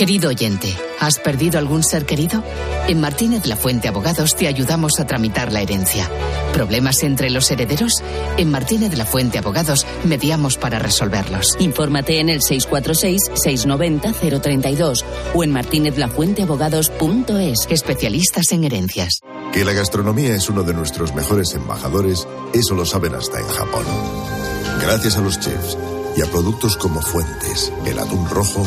Querido 0.00 0.30
oyente, 0.30 0.74
¿has 0.98 1.18
perdido 1.18 1.58
algún 1.58 1.82
ser 1.82 2.06
querido? 2.06 2.42
En 2.88 3.02
Martínez 3.02 3.44
La 3.44 3.54
Fuente 3.54 3.86
Abogados 3.86 4.34
te 4.34 4.48
ayudamos 4.48 4.98
a 4.98 5.06
tramitar 5.06 5.52
la 5.52 5.60
herencia. 5.60 6.08
¿Problemas 6.54 7.02
entre 7.02 7.28
los 7.28 7.50
herederos? 7.50 8.02
En 8.38 8.50
Martínez 8.50 8.96
La 8.96 9.04
Fuente 9.04 9.36
Abogados 9.36 9.86
mediamos 10.04 10.56
para 10.56 10.78
resolverlos. 10.78 11.54
Infórmate 11.58 12.18
en 12.18 12.30
el 12.30 12.40
646-690-032 12.40 15.04
o 15.34 15.44
en 15.44 15.50
martinezlafuenteabogados.es. 15.50 17.66
Especialistas 17.68 18.52
en 18.52 18.64
herencias. 18.64 19.20
Que 19.52 19.66
la 19.66 19.74
gastronomía 19.74 20.34
es 20.34 20.48
uno 20.48 20.62
de 20.62 20.72
nuestros 20.72 21.14
mejores 21.14 21.52
embajadores, 21.52 22.26
eso 22.54 22.74
lo 22.74 22.86
saben 22.86 23.16
hasta 23.16 23.38
en 23.38 23.48
Japón. 23.48 23.84
Gracias 24.80 25.18
a 25.18 25.20
los 25.20 25.38
chefs 25.38 25.76
y 26.16 26.22
a 26.22 26.26
productos 26.30 26.78
como 26.78 27.02
Fuentes, 27.02 27.70
el 27.84 27.98
atún 27.98 28.26
rojo, 28.30 28.66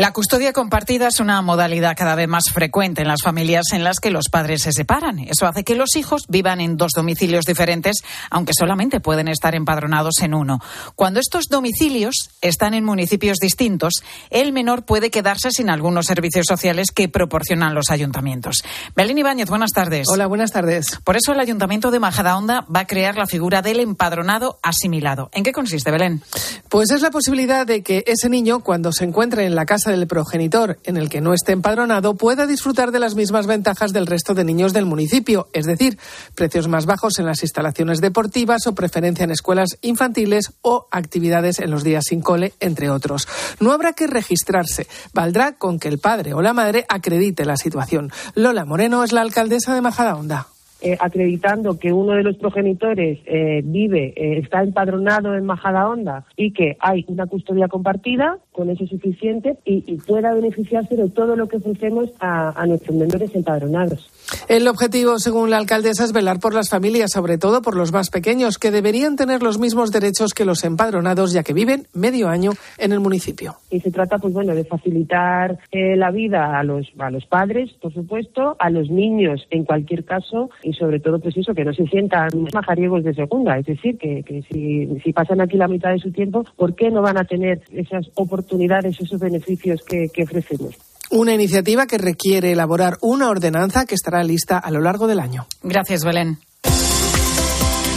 La 0.00 0.14
custodia 0.14 0.54
compartida 0.54 1.08
es 1.08 1.20
una 1.20 1.42
modalidad 1.42 1.94
cada 1.94 2.14
vez 2.14 2.26
más 2.26 2.44
frecuente 2.54 3.02
en 3.02 3.08
las 3.08 3.20
familias 3.22 3.66
en 3.74 3.84
las 3.84 4.00
que 4.00 4.10
los 4.10 4.30
padres 4.30 4.62
se 4.62 4.72
separan. 4.72 5.18
Eso 5.18 5.46
hace 5.46 5.62
que 5.62 5.74
los 5.74 5.94
hijos 5.94 6.24
vivan 6.26 6.62
en 6.62 6.78
dos 6.78 6.92
domicilios 6.96 7.44
diferentes, 7.44 7.98
aunque 8.30 8.54
solamente 8.58 9.00
pueden 9.00 9.28
estar 9.28 9.54
empadronados 9.54 10.22
en 10.22 10.32
uno. 10.32 10.58
Cuando 10.94 11.20
estos 11.20 11.48
domicilios 11.50 12.30
están 12.40 12.72
en 12.72 12.82
municipios 12.82 13.36
distintos, 13.36 13.92
el 14.30 14.54
menor 14.54 14.86
puede 14.86 15.10
quedarse 15.10 15.50
sin 15.50 15.68
algunos 15.68 16.06
servicios 16.06 16.46
sociales 16.48 16.92
que 16.92 17.10
proporcionan 17.10 17.74
los 17.74 17.90
ayuntamientos. 17.90 18.62
Belén 18.96 19.18
Ibáñez, 19.18 19.50
buenas 19.50 19.72
tardes. 19.72 20.08
Hola, 20.08 20.26
buenas 20.26 20.50
tardes. 20.50 20.98
Por 21.04 21.18
eso 21.18 21.32
el 21.32 21.40
Ayuntamiento 21.40 21.90
de 21.90 22.00
Majadahonda 22.00 22.64
va 22.74 22.80
a 22.80 22.86
crear 22.86 23.18
la 23.18 23.26
figura 23.26 23.60
del 23.60 23.80
empadronado 23.80 24.60
asimilado. 24.62 25.28
¿En 25.34 25.44
qué 25.44 25.52
consiste, 25.52 25.90
Belén? 25.90 26.22
Pues 26.70 26.90
es 26.90 27.02
la 27.02 27.10
posibilidad 27.10 27.66
de 27.66 27.82
que 27.82 28.02
ese 28.06 28.30
niño, 28.30 28.60
cuando 28.60 28.92
se 28.92 29.04
encuentre 29.04 29.44
en 29.44 29.54
la 29.54 29.66
casa 29.66 29.89
del 29.90 30.06
progenitor 30.06 30.78
en 30.84 30.96
el 30.96 31.08
que 31.08 31.20
no 31.20 31.34
esté 31.34 31.52
empadronado 31.52 32.14
pueda 32.14 32.46
disfrutar 32.46 32.90
de 32.90 32.98
las 32.98 33.14
mismas 33.14 33.46
ventajas 33.46 33.92
del 33.92 34.06
resto 34.06 34.34
de 34.34 34.44
niños 34.44 34.72
del 34.72 34.86
municipio, 34.86 35.48
es 35.52 35.66
decir, 35.66 35.98
precios 36.34 36.68
más 36.68 36.86
bajos 36.86 37.18
en 37.18 37.26
las 37.26 37.42
instalaciones 37.42 38.00
deportivas 38.00 38.66
o 38.66 38.74
preferencia 38.74 39.24
en 39.24 39.30
escuelas 39.30 39.78
infantiles 39.82 40.52
o 40.62 40.86
actividades 40.90 41.58
en 41.58 41.70
los 41.70 41.84
días 41.84 42.04
sin 42.08 42.20
cole, 42.20 42.52
entre 42.60 42.90
otros. 42.90 43.28
No 43.60 43.72
habrá 43.72 43.92
que 43.92 44.06
registrarse, 44.06 44.86
valdrá 45.12 45.52
con 45.52 45.78
que 45.78 45.88
el 45.88 45.98
padre 45.98 46.34
o 46.34 46.42
la 46.42 46.52
madre 46.52 46.86
acredite 46.88 47.44
la 47.44 47.56
situación. 47.56 48.10
Lola 48.34 48.64
Moreno 48.64 49.04
es 49.04 49.12
la 49.12 49.20
alcaldesa 49.20 49.74
de 49.74 49.80
Majadahonda. 49.80 50.46
Eh, 50.82 50.96
acreditando 50.98 51.78
que 51.78 51.92
uno 51.92 52.14
de 52.14 52.22
los 52.22 52.38
progenitores 52.38 53.18
eh, 53.26 53.60
vive, 53.62 54.14
eh, 54.16 54.38
está 54.38 54.62
empadronado 54.62 55.34
en 55.34 55.44
Majadahonda 55.44 56.24
y 56.38 56.54
que 56.54 56.78
hay 56.80 57.04
una 57.08 57.26
custodia 57.26 57.68
compartida, 57.68 58.38
con 58.52 58.70
eso 58.70 58.84
es 58.84 58.90
suficiente 58.90 59.56
y, 59.64 59.84
y 59.86 59.96
pueda 59.96 60.34
beneficiarse 60.34 60.96
de 60.96 61.08
todo 61.10 61.36
lo 61.36 61.48
que 61.48 61.58
ofrecemos 61.58 62.10
a, 62.20 62.60
a 62.60 62.66
nuestros 62.66 62.96
menores 62.96 63.34
empadronados. 63.34 64.10
El 64.48 64.68
objetivo, 64.68 65.18
según 65.18 65.50
la 65.50 65.58
alcaldesa, 65.58 66.04
es 66.04 66.12
velar 66.12 66.38
por 66.40 66.54
las 66.54 66.68
familias, 66.68 67.10
sobre 67.12 67.38
todo 67.38 67.62
por 67.62 67.76
los 67.76 67.92
más 67.92 68.10
pequeños, 68.10 68.58
que 68.58 68.70
deberían 68.70 69.16
tener 69.16 69.42
los 69.42 69.58
mismos 69.58 69.90
derechos 69.90 70.34
que 70.34 70.44
los 70.44 70.64
empadronados, 70.64 71.32
ya 71.32 71.42
que 71.42 71.52
viven 71.52 71.86
medio 71.94 72.28
año 72.28 72.52
en 72.78 72.92
el 72.92 73.00
municipio. 73.00 73.56
Y 73.70 73.80
se 73.80 73.90
trata, 73.90 74.18
pues 74.18 74.32
bueno, 74.32 74.54
de 74.54 74.64
facilitar 74.64 75.58
eh, 75.70 75.96
la 75.96 76.10
vida 76.10 76.58
a 76.58 76.64
los, 76.64 76.86
a 76.98 77.10
los 77.10 77.26
padres, 77.26 77.72
por 77.80 77.92
supuesto, 77.92 78.56
a 78.58 78.70
los 78.70 78.90
niños 78.90 79.46
en 79.50 79.64
cualquier 79.64 80.04
caso 80.04 80.50
y 80.62 80.72
sobre 80.74 81.00
todo, 81.00 81.18
pues 81.18 81.36
eso, 81.36 81.54
que 81.54 81.64
no 81.64 81.72
se 81.72 81.86
sientan 81.86 82.28
majariegos 82.52 83.04
de 83.04 83.14
segunda. 83.14 83.58
Es 83.58 83.66
decir, 83.66 83.98
que, 83.98 84.22
que 84.22 84.42
si, 84.50 85.00
si 85.02 85.12
pasan 85.12 85.40
aquí 85.40 85.56
la 85.56 85.68
mitad 85.68 85.90
de 85.90 85.98
su 85.98 86.12
tiempo, 86.12 86.44
¿por 86.56 86.74
qué 86.74 86.90
no 86.90 87.02
van 87.02 87.18
a 87.18 87.24
tener 87.24 87.62
esas 87.72 88.10
oportunidades, 88.14 88.49
esos 88.52 89.20
beneficios 89.20 89.80
que, 89.86 90.08
que 90.12 90.22
ofrecemos? 90.22 90.74
Una 91.10 91.34
iniciativa 91.34 91.86
que 91.86 91.98
requiere 91.98 92.52
elaborar 92.52 92.96
una 93.00 93.28
ordenanza 93.28 93.84
que 93.84 93.94
estará 93.94 94.22
lista 94.22 94.58
a 94.58 94.70
lo 94.70 94.80
largo 94.80 95.06
del 95.06 95.18
año. 95.18 95.46
Gracias, 95.62 96.04
Belén. 96.04 96.38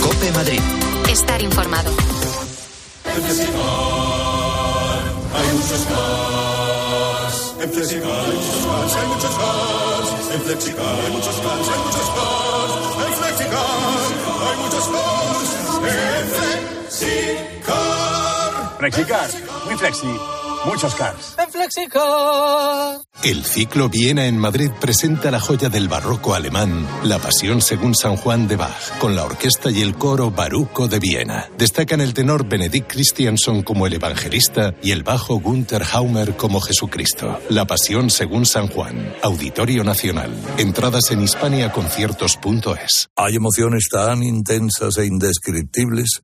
Cope 0.01 0.31
Madrid. 0.31 0.59
Estar 1.11 1.41
informado. 1.41 1.91
En 3.05 3.21
Flexicar 3.21 3.63
hay 5.35 5.53
muchos 5.53 5.85
cars. 5.85 7.55
En 7.61 7.69
Flexicar 7.71 8.09
hay 8.09 8.31
muchos 8.33 8.65
cars, 8.65 8.95
hay 8.95 9.07
muchos 9.07 9.35
cars. 9.37 10.09
En 10.33 10.41
Flexicar 10.41 10.99
hay 10.99 11.11
muchos 11.11 11.35
cars, 11.35 11.67
hay 11.69 11.79
muchos 11.85 12.09
cars. 12.09 12.73
En 13.05 13.13
Flexicar 13.13 13.73
hay 14.43 14.55
muchos 14.63 14.85
cars. 14.87 15.49
En 15.77 16.27
Flexicar. 16.29 17.53
Flexicar, 18.79 19.29
muy 19.65 19.75
flexi. 19.77 20.42
Muchos 20.65 20.95
cars. 20.95 21.35
En 21.37 21.51
Flexicar. 21.51 23.01
El 23.21 23.43
ciclo 23.43 23.89
Viena 23.89 24.27
en 24.27 24.37
Madrid 24.37 24.69
presenta 24.79 25.29
la 25.29 25.39
joya 25.39 25.69
del 25.69 25.87
barroco 25.87 26.33
alemán, 26.35 26.87
La 27.03 27.19
Pasión 27.19 27.61
según 27.61 27.95
San 27.95 28.15
Juan 28.15 28.47
de 28.47 28.55
Bach, 28.55 28.97
con 28.99 29.15
la 29.15 29.23
orquesta 29.23 29.69
y 29.71 29.81
el 29.81 29.95
coro 29.95 30.31
Baruco 30.31 30.87
de 30.87 30.99
Viena. 30.99 31.49
Destacan 31.57 32.01
el 32.01 32.13
tenor 32.13 32.47
Benedict 32.47 32.91
Christianson 32.91 33.61
como 33.63 33.87
el 33.87 33.93
evangelista 33.93 34.73
y 34.81 34.91
el 34.91 35.03
bajo 35.03 35.39
Gunther 35.39 35.83
Haumer 35.83 36.37
como 36.37 36.61
Jesucristo. 36.61 37.39
La 37.49 37.65
Pasión 37.65 38.09
según 38.09 38.45
San 38.45 38.67
Juan, 38.67 39.13
Auditorio 39.21 39.83
Nacional. 39.83 40.33
Entradas 40.57 41.11
en 41.11 41.23
hispaniaconciertos.es. 41.23 43.09
Hay 43.15 43.35
emociones 43.35 43.87
tan 43.91 44.23
intensas 44.23 44.97
e 44.97 45.05
indescriptibles 45.05 46.23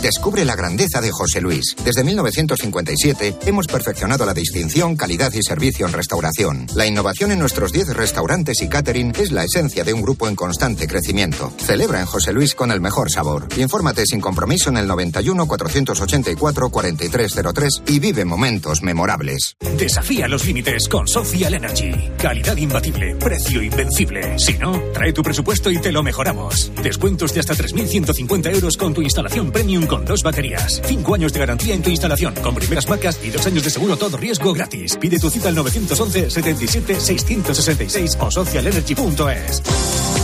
Descubre 0.00 0.44
la 0.44 0.54
grandeza 0.54 1.00
de 1.00 1.10
José 1.10 1.40
Luis. 1.40 1.74
Desde 1.84 2.04
1957 2.04 3.36
hemos 3.46 3.66
perfeccionado 3.66 4.24
la 4.24 4.34
distinción, 4.34 4.96
calidad 4.96 5.32
y 5.32 5.42
servicio 5.42 5.86
en 5.86 5.92
restauración. 5.92 6.66
La 6.74 6.86
innovación 6.86 7.32
en 7.32 7.40
nuestros 7.40 7.72
10 7.72 7.88
restaurantes 7.94 8.62
y 8.62 8.68
catering 8.68 9.12
es 9.18 9.32
la 9.32 9.44
esencia 9.44 9.82
de 9.82 9.92
un 9.92 10.02
grupo 10.02 10.28
en 10.28 10.36
constante 10.36 10.86
crecimiento. 10.86 11.52
Celebra 11.58 12.00
en 12.00 12.06
José 12.06 12.32
Luis 12.32 12.54
con 12.54 12.70
el 12.70 12.80
mejor 12.80 13.10
sabor. 13.10 13.48
Infórmate 13.56 14.06
sin 14.06 14.20
compromiso 14.20 14.70
en 14.70 14.76
el 14.76 14.86
91 14.86 15.46
484 15.46 16.70
4303 16.70 17.82
y 17.86 17.98
vive 17.98 18.24
momentos 18.24 18.82
memorables. 18.82 19.56
Desafía 19.78 20.28
los 20.28 20.46
límites 20.46 20.88
con 20.88 21.08
Social 21.08 21.54
Energy. 21.54 22.10
Calidad 22.18 22.56
imbatible, 22.56 23.16
precio 23.16 23.62
invencible. 23.62 24.38
Si 24.38 24.54
no, 24.58 24.80
trae 24.94 25.12
tu 25.12 25.22
presupuesto 25.22 25.70
y 25.70 25.78
te 25.78 25.90
lo 25.90 26.04
mejoramos. 26.04 26.70
Descuentos 26.82 27.34
de 27.34 27.40
hasta 27.40 27.54
3.150 27.54 28.54
euros 28.54 28.76
con 28.76 28.94
tu 28.94 29.02
instalación 29.02 29.50
premium 29.50 29.71
con 29.80 30.04
dos 30.04 30.22
baterías. 30.22 30.82
Cinco 30.84 31.14
años 31.14 31.32
de 31.32 31.40
garantía 31.40 31.74
en 31.74 31.82
tu 31.82 31.88
instalación 31.88 32.34
con 32.42 32.54
primeras 32.54 32.88
marcas 32.88 33.18
y 33.24 33.30
dos 33.30 33.46
años 33.46 33.64
de 33.64 33.70
seguro 33.70 33.96
todo 33.96 34.16
riesgo 34.18 34.52
gratis. 34.52 34.96
Pide 34.98 35.18
tu 35.18 35.30
cita 35.30 35.48
al 35.48 35.54
911 35.54 36.30
77 36.30 37.00
666 37.00 38.18
o 38.20 38.30
socialenergy.es. 38.30 40.21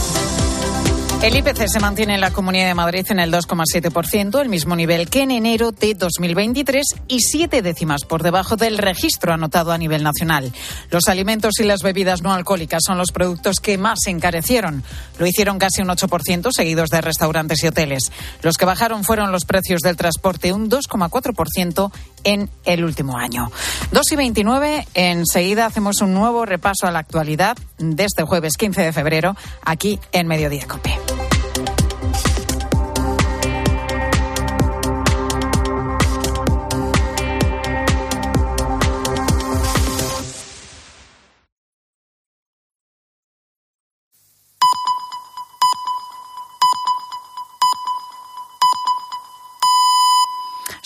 El 1.20 1.34
IPC 1.34 1.66
se 1.66 1.80
mantiene 1.80 2.14
en 2.14 2.20
la 2.20 2.30
Comunidad 2.30 2.68
de 2.68 2.74
Madrid 2.74 3.04
en 3.10 3.18
el 3.18 3.32
2,7%, 3.32 4.40
el 4.40 4.48
mismo 4.48 4.76
nivel 4.76 5.10
que 5.10 5.22
en 5.22 5.32
enero 5.32 5.72
de 5.72 5.94
2023 5.94 6.84
y 7.08 7.18
siete 7.20 7.60
décimas 7.60 8.04
por 8.04 8.22
debajo 8.22 8.54
del 8.54 8.78
registro 8.78 9.32
anotado 9.32 9.72
a 9.72 9.78
nivel 9.78 10.04
nacional. 10.04 10.52
Los 10.92 11.08
alimentos 11.08 11.58
y 11.58 11.64
las 11.64 11.82
bebidas 11.82 12.22
no 12.22 12.32
alcohólicas 12.32 12.84
son 12.86 12.98
los 12.98 13.10
productos 13.10 13.58
que 13.58 13.78
más 13.78 13.98
se 14.04 14.10
encarecieron. 14.10 14.84
Lo 15.18 15.26
hicieron 15.26 15.58
casi 15.58 15.82
un 15.82 15.88
8%, 15.88 16.52
seguidos 16.52 16.88
de 16.88 17.00
restaurantes 17.00 17.64
y 17.64 17.66
hoteles. 17.66 18.12
Los 18.42 18.56
que 18.56 18.64
bajaron 18.64 19.02
fueron 19.02 19.32
los 19.32 19.44
precios 19.44 19.80
del 19.80 19.96
transporte, 19.96 20.52
un 20.52 20.70
2,4% 20.70 21.90
en 22.24 22.50
el 22.64 22.84
último 22.84 23.18
año. 23.18 23.50
2 23.92 24.12
y 24.12 24.16
29, 24.16 24.86
enseguida 24.94 25.66
hacemos 25.66 26.00
un 26.00 26.14
nuevo 26.14 26.44
repaso 26.44 26.86
a 26.86 26.90
la 26.90 27.00
actualidad 27.00 27.56
de 27.78 28.04
este 28.04 28.22
jueves 28.22 28.56
15 28.56 28.82
de 28.82 28.92
febrero 28.92 29.36
aquí 29.64 29.98
en 30.12 30.26
Mediodía 30.26 30.66
Cope. 30.66 31.27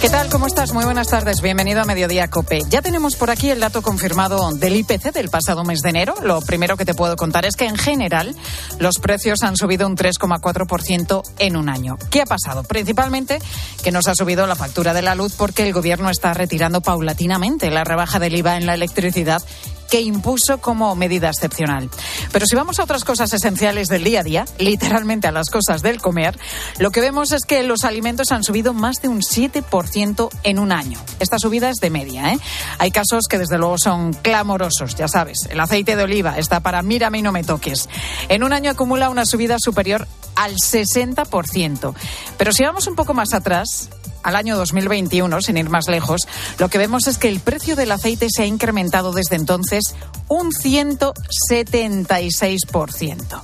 ¿Qué 0.00 0.08
tal? 0.08 0.30
¿Cómo 0.30 0.46
estás? 0.46 0.72
Muy 0.72 0.86
buenas 0.86 1.08
tardes. 1.08 1.42
Bienvenido 1.42 1.82
a 1.82 1.84
Mediodía 1.84 2.28
Cope. 2.28 2.62
Ya 2.70 2.80
tenemos 2.80 3.16
por 3.16 3.28
aquí 3.28 3.50
el 3.50 3.60
dato 3.60 3.82
confirmado 3.82 4.50
del 4.54 4.76
IPC 4.76 5.12
del 5.12 5.28
pasado 5.28 5.62
mes 5.62 5.82
de 5.82 5.90
enero. 5.90 6.14
Lo 6.22 6.40
primero 6.40 6.78
que 6.78 6.86
te 6.86 6.94
puedo 6.94 7.16
contar 7.16 7.44
es 7.44 7.54
que 7.54 7.66
en 7.66 7.76
general 7.76 8.34
los 8.78 8.98
precios 8.98 9.42
han 9.42 9.58
subido 9.58 9.86
un 9.86 9.98
3,4% 9.98 11.22
en 11.38 11.54
un 11.54 11.68
año. 11.68 11.98
¿Qué 12.10 12.22
ha 12.22 12.24
pasado? 12.24 12.62
Principalmente 12.62 13.40
que 13.84 13.92
nos 13.92 14.08
ha 14.08 14.14
subido 14.14 14.46
la 14.46 14.56
factura 14.56 14.94
de 14.94 15.02
la 15.02 15.14
luz 15.14 15.34
porque 15.36 15.66
el 15.66 15.74
gobierno 15.74 16.08
está 16.08 16.32
retirando 16.32 16.80
paulatinamente 16.80 17.70
la 17.70 17.84
rebaja 17.84 18.18
del 18.18 18.36
IVA 18.36 18.56
en 18.56 18.64
la 18.64 18.72
electricidad 18.72 19.42
que 19.90 20.00
impuso 20.00 20.58
como 20.58 20.94
medida 20.94 21.28
excepcional. 21.28 21.90
Pero 22.32 22.46
si 22.46 22.56
vamos 22.56 22.78
a 22.78 22.84
otras 22.84 23.04
cosas 23.04 23.32
esenciales 23.32 23.88
del 23.88 24.04
día 24.04 24.20
a 24.20 24.22
día, 24.22 24.44
literalmente 24.58 25.28
a 25.28 25.32
las 25.32 25.50
cosas 25.50 25.82
del 25.82 26.00
comer, 26.00 26.38
lo 26.78 26.90
que 26.90 27.00
vemos 27.00 27.32
es 27.32 27.44
que 27.44 27.62
los 27.62 27.84
alimentos 27.84 28.32
han 28.32 28.44
subido 28.44 28.72
más 28.72 28.96
de 29.02 29.08
un 29.08 29.20
7% 29.20 30.30
en 30.44 30.58
un 30.58 30.72
año. 30.72 30.98
Esta 31.18 31.38
subida 31.38 31.70
es 31.70 31.76
de 31.76 31.90
media. 31.90 32.32
¿eh? 32.32 32.38
Hay 32.78 32.90
casos 32.90 33.26
que 33.28 33.38
desde 33.38 33.58
luego 33.58 33.78
son 33.78 34.12
clamorosos, 34.12 34.94
ya 34.94 35.08
sabes. 35.08 35.48
El 35.50 35.60
aceite 35.60 35.96
de 35.96 36.04
oliva 36.04 36.38
está 36.38 36.60
para 36.60 36.82
mírame 36.82 37.18
y 37.18 37.22
no 37.22 37.32
me 37.32 37.44
toques. 37.44 37.88
En 38.28 38.42
un 38.44 38.52
año 38.52 38.70
acumula 38.70 39.10
una 39.10 39.26
subida 39.26 39.56
superior 39.58 40.06
al 40.36 40.54
60%. 40.54 41.94
Pero 42.38 42.52
si 42.52 42.62
vamos 42.64 42.86
un 42.86 42.94
poco 42.94 43.14
más 43.14 43.34
atrás, 43.34 43.90
al 44.22 44.36
año 44.36 44.56
2021, 44.56 45.40
sin 45.40 45.56
ir 45.56 45.70
más 45.70 45.88
lejos, 45.88 46.28
lo 46.58 46.68
que 46.68 46.78
vemos 46.78 47.06
es 47.06 47.16
que 47.18 47.28
el 47.28 47.40
precio 47.40 47.76
del 47.76 47.92
aceite 47.92 48.26
se 48.30 48.42
ha 48.42 48.46
incrementado 48.46 49.12
desde 49.12 49.36
entonces 49.36 49.94
un 50.28 50.52
176%. 50.52 53.40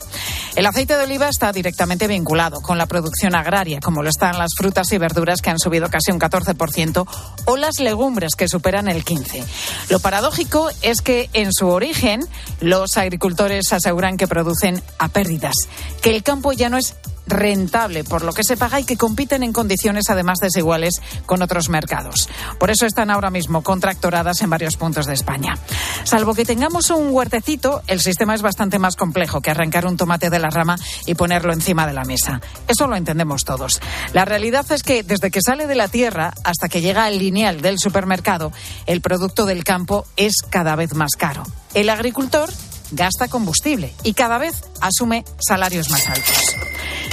El 0.57 0.65
aceite 0.65 0.97
de 0.97 1.05
oliva 1.05 1.29
está 1.29 1.53
directamente 1.53 2.07
vinculado 2.07 2.63
con 2.63 2.79
la 2.79 2.87
producción 2.87 3.35
agraria, 3.35 3.81
como 3.81 4.03
lo 4.03 4.09
están 4.09 4.39
las 4.39 4.55
frutas 4.57 4.91
y 4.93 4.99
verduras 4.99 5.43
que 5.43 5.51
han 5.51 5.59
subido 5.59 5.91
casi 5.91 6.13
un 6.13 6.19
14% 6.19 7.07
o 7.45 7.57
las 7.57 7.79
legumbres 7.79 8.35
que 8.37 8.49
superan 8.49 8.89
el 8.89 9.05
15%. 9.05 9.45
Lo 9.91 10.01
paradójico 10.01 10.71
es 10.81 11.03
que 11.03 11.29
en 11.35 11.53
su 11.53 11.69
origen 11.69 12.27
los 12.61 12.97
agricultores 12.97 13.71
aseguran 13.73 14.17
que 14.17 14.27
producen 14.27 14.83
a 14.99 15.09
pérdidas, 15.09 15.55
que 16.01 16.17
el 16.17 16.23
campo 16.23 16.53
ya 16.53 16.71
no 16.71 16.79
es 16.79 16.95
rentable 17.27 18.05
por 18.05 18.23
lo 18.23 18.33
que 18.33 18.45
se 18.45 18.57
paga 18.57 18.81
y 18.81 18.85
que 18.85 18.97
compiten 18.97 19.43
en 19.43 19.53
condiciones 19.53 20.11
además 20.11 20.39
desiguales 20.41 21.01
con 21.27 21.43
otros 21.43 21.69
mercados. 21.69 22.29
Por 22.59 22.71
eso 22.71 22.87
están 22.87 23.11
ahora 23.11 23.31
mismo 23.31 23.63
contractoradas 23.63 24.43
en 24.43 24.51
varios 24.51 24.77
puntos 24.77 25.07
de 25.07 25.15
España. 25.15 25.59
Salvo 26.05 26.35
que 26.35 26.45
tengamos 26.45 26.91
un 26.91 27.11
huertecito, 27.11 27.83
el 27.87 28.01
sistema 28.01 28.35
es 28.35 28.43
bastante 28.43 28.79
más 28.79 28.97
complejo 28.97 29.41
que 29.41 29.51
arrancar 29.51 29.87
un 29.87 29.97
tomate 29.97 30.31
de 30.31 30.39
la 30.39 30.51
rama 30.51 30.77
y 31.07 31.15
ponerlo 31.15 31.53
encima 31.53 31.87
de 31.87 31.93
la 31.93 32.05
mesa. 32.05 32.41
Eso 32.69 32.87
lo 32.87 32.97
entendemos 32.97 33.45
todos. 33.45 33.81
La 34.13 34.25
realidad 34.25 34.71
es 34.73 34.83
que 34.83 35.03
desde 35.03 35.31
que 35.31 35.43
sale 35.43 35.67
de 35.67 35.75
la 35.75 35.89
tierra 35.89 36.35
hasta 36.45 36.69
que 36.69 36.81
llega 36.81 37.05
al 37.05 37.19
lineal 37.19 37.61
del 37.61 37.79
supermercado, 37.79 38.53
el 38.87 39.01
producto 39.01 39.47
del 39.47 39.65
campo 39.65 40.07
es 40.17 40.37
cada 40.49 40.77
vez 40.77 40.95
más 40.95 41.13
caro. 41.17 41.43
El 41.75 41.91
agricultor 41.91 42.51
gasta 42.93 43.29
combustible 43.29 43.93
y 44.03 44.15
cada 44.15 44.39
vez 44.39 44.63
asume 44.81 45.25
salarios 45.39 45.91
más 45.91 46.09
altos. 46.09 46.57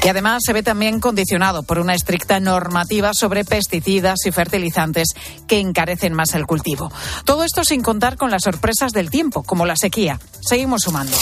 Y 0.03 0.09
además 0.09 0.41
se 0.45 0.51
ve 0.51 0.63
también 0.63 0.99
condicionado 0.99 1.63
por 1.63 1.79
una 1.79 1.95
estricta 1.95 2.39
normativa 2.41 3.13
sobre 3.13 3.45
pesticidas 3.45 4.25
y 4.25 4.31
fertilizantes 4.31 5.07
que 5.47 5.59
encarecen 5.59 6.13
más 6.13 6.35
el 6.35 6.45
cultivo. 6.45 6.91
Todo 7.23 7.45
esto 7.45 7.63
sin 7.63 7.81
contar 7.81 8.17
con 8.17 8.29
las 8.29 8.43
sorpresas 8.43 8.91
del 8.91 9.09
tiempo, 9.09 9.43
como 9.43 9.65
la 9.65 9.77
sequía. 9.77 10.19
Seguimos 10.41 10.81
sumando. 10.81 11.17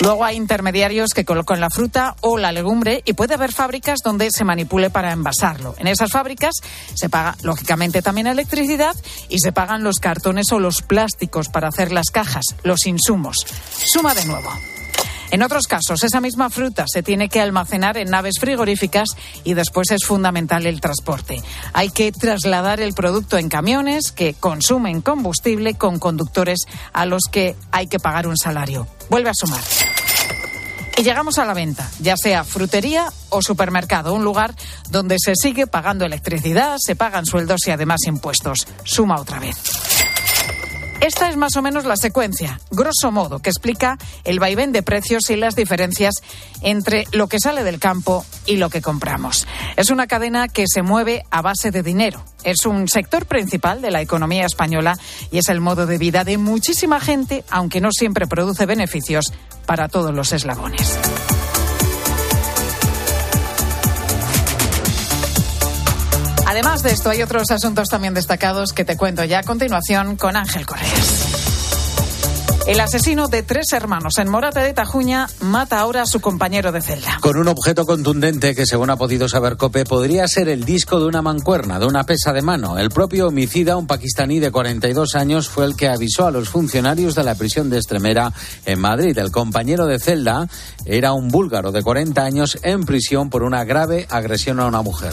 Luego 0.00 0.24
hay 0.24 0.36
intermediarios 0.36 1.10
que 1.12 1.24
colocan 1.24 1.60
la 1.60 1.70
fruta 1.70 2.14
o 2.20 2.38
la 2.38 2.52
legumbre 2.52 3.02
y 3.04 3.14
puede 3.14 3.34
haber 3.34 3.52
fábricas 3.52 3.98
donde 4.02 4.30
se 4.30 4.44
manipule 4.44 4.90
para 4.90 5.12
envasarlo. 5.12 5.74
En 5.78 5.88
esas 5.88 6.12
fábricas 6.12 6.54
se 6.94 7.08
paga, 7.10 7.36
lógicamente, 7.42 8.00
también 8.00 8.28
electricidad 8.28 8.94
y 9.28 9.40
se 9.40 9.52
pagan 9.52 9.82
los 9.82 9.98
cartones 9.98 10.52
o 10.52 10.60
los 10.60 10.82
plásticos 10.82 11.48
para 11.48 11.68
hacer 11.68 11.92
las 11.92 12.10
cajas, 12.10 12.44
los 12.62 12.86
insumos. 12.86 13.44
Suma 13.92 14.14
de 14.14 14.24
nuevo. 14.24 14.50
En 15.30 15.42
otros 15.42 15.66
casos, 15.66 16.04
esa 16.04 16.20
misma 16.20 16.48
fruta 16.48 16.86
se 16.86 17.02
tiene 17.02 17.28
que 17.28 17.40
almacenar 17.40 17.98
en 17.98 18.10
naves 18.10 18.38
frigoríficas 18.40 19.10
y 19.44 19.54
después 19.54 19.90
es 19.90 20.04
fundamental 20.04 20.66
el 20.66 20.80
transporte. 20.80 21.42
Hay 21.74 21.90
que 21.90 22.12
trasladar 22.12 22.80
el 22.80 22.94
producto 22.94 23.36
en 23.36 23.48
camiones 23.48 24.10
que 24.12 24.34
consumen 24.34 25.02
combustible 25.02 25.74
con 25.74 25.98
conductores 25.98 26.60
a 26.92 27.04
los 27.04 27.24
que 27.30 27.56
hay 27.72 27.86
que 27.88 27.98
pagar 27.98 28.26
un 28.26 28.36
salario. 28.36 28.86
Vuelve 29.10 29.30
a 29.30 29.34
sumar. 29.34 29.60
Y 30.96 31.02
llegamos 31.02 31.38
a 31.38 31.44
la 31.44 31.54
venta, 31.54 31.88
ya 32.00 32.16
sea 32.16 32.42
frutería 32.42 33.06
o 33.28 33.40
supermercado, 33.40 34.14
un 34.14 34.24
lugar 34.24 34.54
donde 34.90 35.16
se 35.20 35.34
sigue 35.36 35.68
pagando 35.68 36.04
electricidad, 36.04 36.76
se 36.78 36.96
pagan 36.96 37.24
sueldos 37.24 37.60
y 37.68 37.70
además 37.70 38.00
impuestos. 38.06 38.66
Suma 38.82 39.20
otra 39.20 39.38
vez. 39.38 39.56
Esta 41.00 41.28
es 41.28 41.36
más 41.36 41.54
o 41.56 41.62
menos 41.62 41.84
la 41.84 41.96
secuencia, 41.96 42.60
grosso 42.72 43.12
modo, 43.12 43.38
que 43.38 43.50
explica 43.50 43.98
el 44.24 44.40
vaivén 44.40 44.72
de 44.72 44.82
precios 44.82 45.30
y 45.30 45.36
las 45.36 45.54
diferencias 45.54 46.14
entre 46.60 47.06
lo 47.12 47.28
que 47.28 47.38
sale 47.38 47.62
del 47.62 47.78
campo 47.78 48.26
y 48.46 48.56
lo 48.56 48.68
que 48.68 48.82
compramos. 48.82 49.46
Es 49.76 49.90
una 49.90 50.08
cadena 50.08 50.48
que 50.48 50.64
se 50.66 50.82
mueve 50.82 51.24
a 51.30 51.40
base 51.40 51.70
de 51.70 51.84
dinero. 51.84 52.24
Es 52.42 52.66
un 52.66 52.88
sector 52.88 53.26
principal 53.26 53.80
de 53.80 53.92
la 53.92 54.00
economía 54.00 54.44
española 54.44 54.98
y 55.30 55.38
es 55.38 55.48
el 55.48 55.60
modo 55.60 55.86
de 55.86 55.98
vida 55.98 56.24
de 56.24 56.36
muchísima 56.36 56.98
gente, 56.98 57.44
aunque 57.48 57.80
no 57.80 57.92
siempre 57.92 58.26
produce 58.26 58.66
beneficios 58.66 59.32
para 59.66 59.88
todos 59.88 60.12
los 60.12 60.32
eslabones. 60.32 60.98
Además 66.48 66.82
de 66.82 66.92
esto, 66.92 67.10
hay 67.10 67.20
otros 67.20 67.50
asuntos 67.50 67.88
también 67.88 68.14
destacados 68.14 68.72
que 68.72 68.86
te 68.86 68.96
cuento 68.96 69.22
ya 69.22 69.40
a 69.40 69.42
continuación 69.42 70.16
con 70.16 70.34
Ángel 70.34 70.64
Correas. 70.64 71.26
El 72.66 72.80
asesino 72.80 73.28
de 73.28 73.42
tres 73.42 73.66
hermanos 73.74 74.14
en 74.16 74.30
Morate 74.30 74.60
de 74.60 74.72
Tajuña 74.72 75.28
mata 75.40 75.78
ahora 75.78 76.02
a 76.02 76.06
su 76.06 76.22
compañero 76.22 76.72
de 76.72 76.80
celda. 76.80 77.18
Con 77.20 77.36
un 77.36 77.48
objeto 77.48 77.84
contundente 77.84 78.54
que, 78.54 78.64
según 78.64 78.88
ha 78.88 78.96
podido 78.96 79.28
saber 79.28 79.58
Cope, 79.58 79.84
podría 79.84 80.26
ser 80.26 80.48
el 80.48 80.64
disco 80.64 80.98
de 80.98 81.04
una 81.04 81.20
mancuerna, 81.20 81.78
de 81.78 81.84
una 81.84 82.04
pesa 82.04 82.32
de 82.32 82.40
mano. 82.40 82.78
El 82.78 82.88
propio 82.88 83.28
homicida, 83.28 83.76
un 83.76 83.86
pakistaní 83.86 84.38
de 84.38 84.50
42 84.50 85.16
años, 85.16 85.50
fue 85.50 85.66
el 85.66 85.76
que 85.76 85.88
avisó 85.88 86.26
a 86.26 86.30
los 86.30 86.48
funcionarios 86.48 87.14
de 87.14 87.24
la 87.24 87.34
prisión 87.34 87.68
de 87.68 87.76
Estremera 87.76 88.32
en 88.64 88.80
Madrid. 88.80 89.18
El 89.18 89.30
compañero 89.30 89.84
de 89.84 89.98
celda 89.98 90.48
era 90.86 91.12
un 91.12 91.28
búlgaro 91.28 91.72
de 91.72 91.82
40 91.82 92.24
años 92.24 92.58
en 92.62 92.86
prisión 92.86 93.28
por 93.28 93.42
una 93.42 93.64
grave 93.64 94.06
agresión 94.08 94.60
a 94.60 94.66
una 94.66 94.80
mujer. 94.80 95.12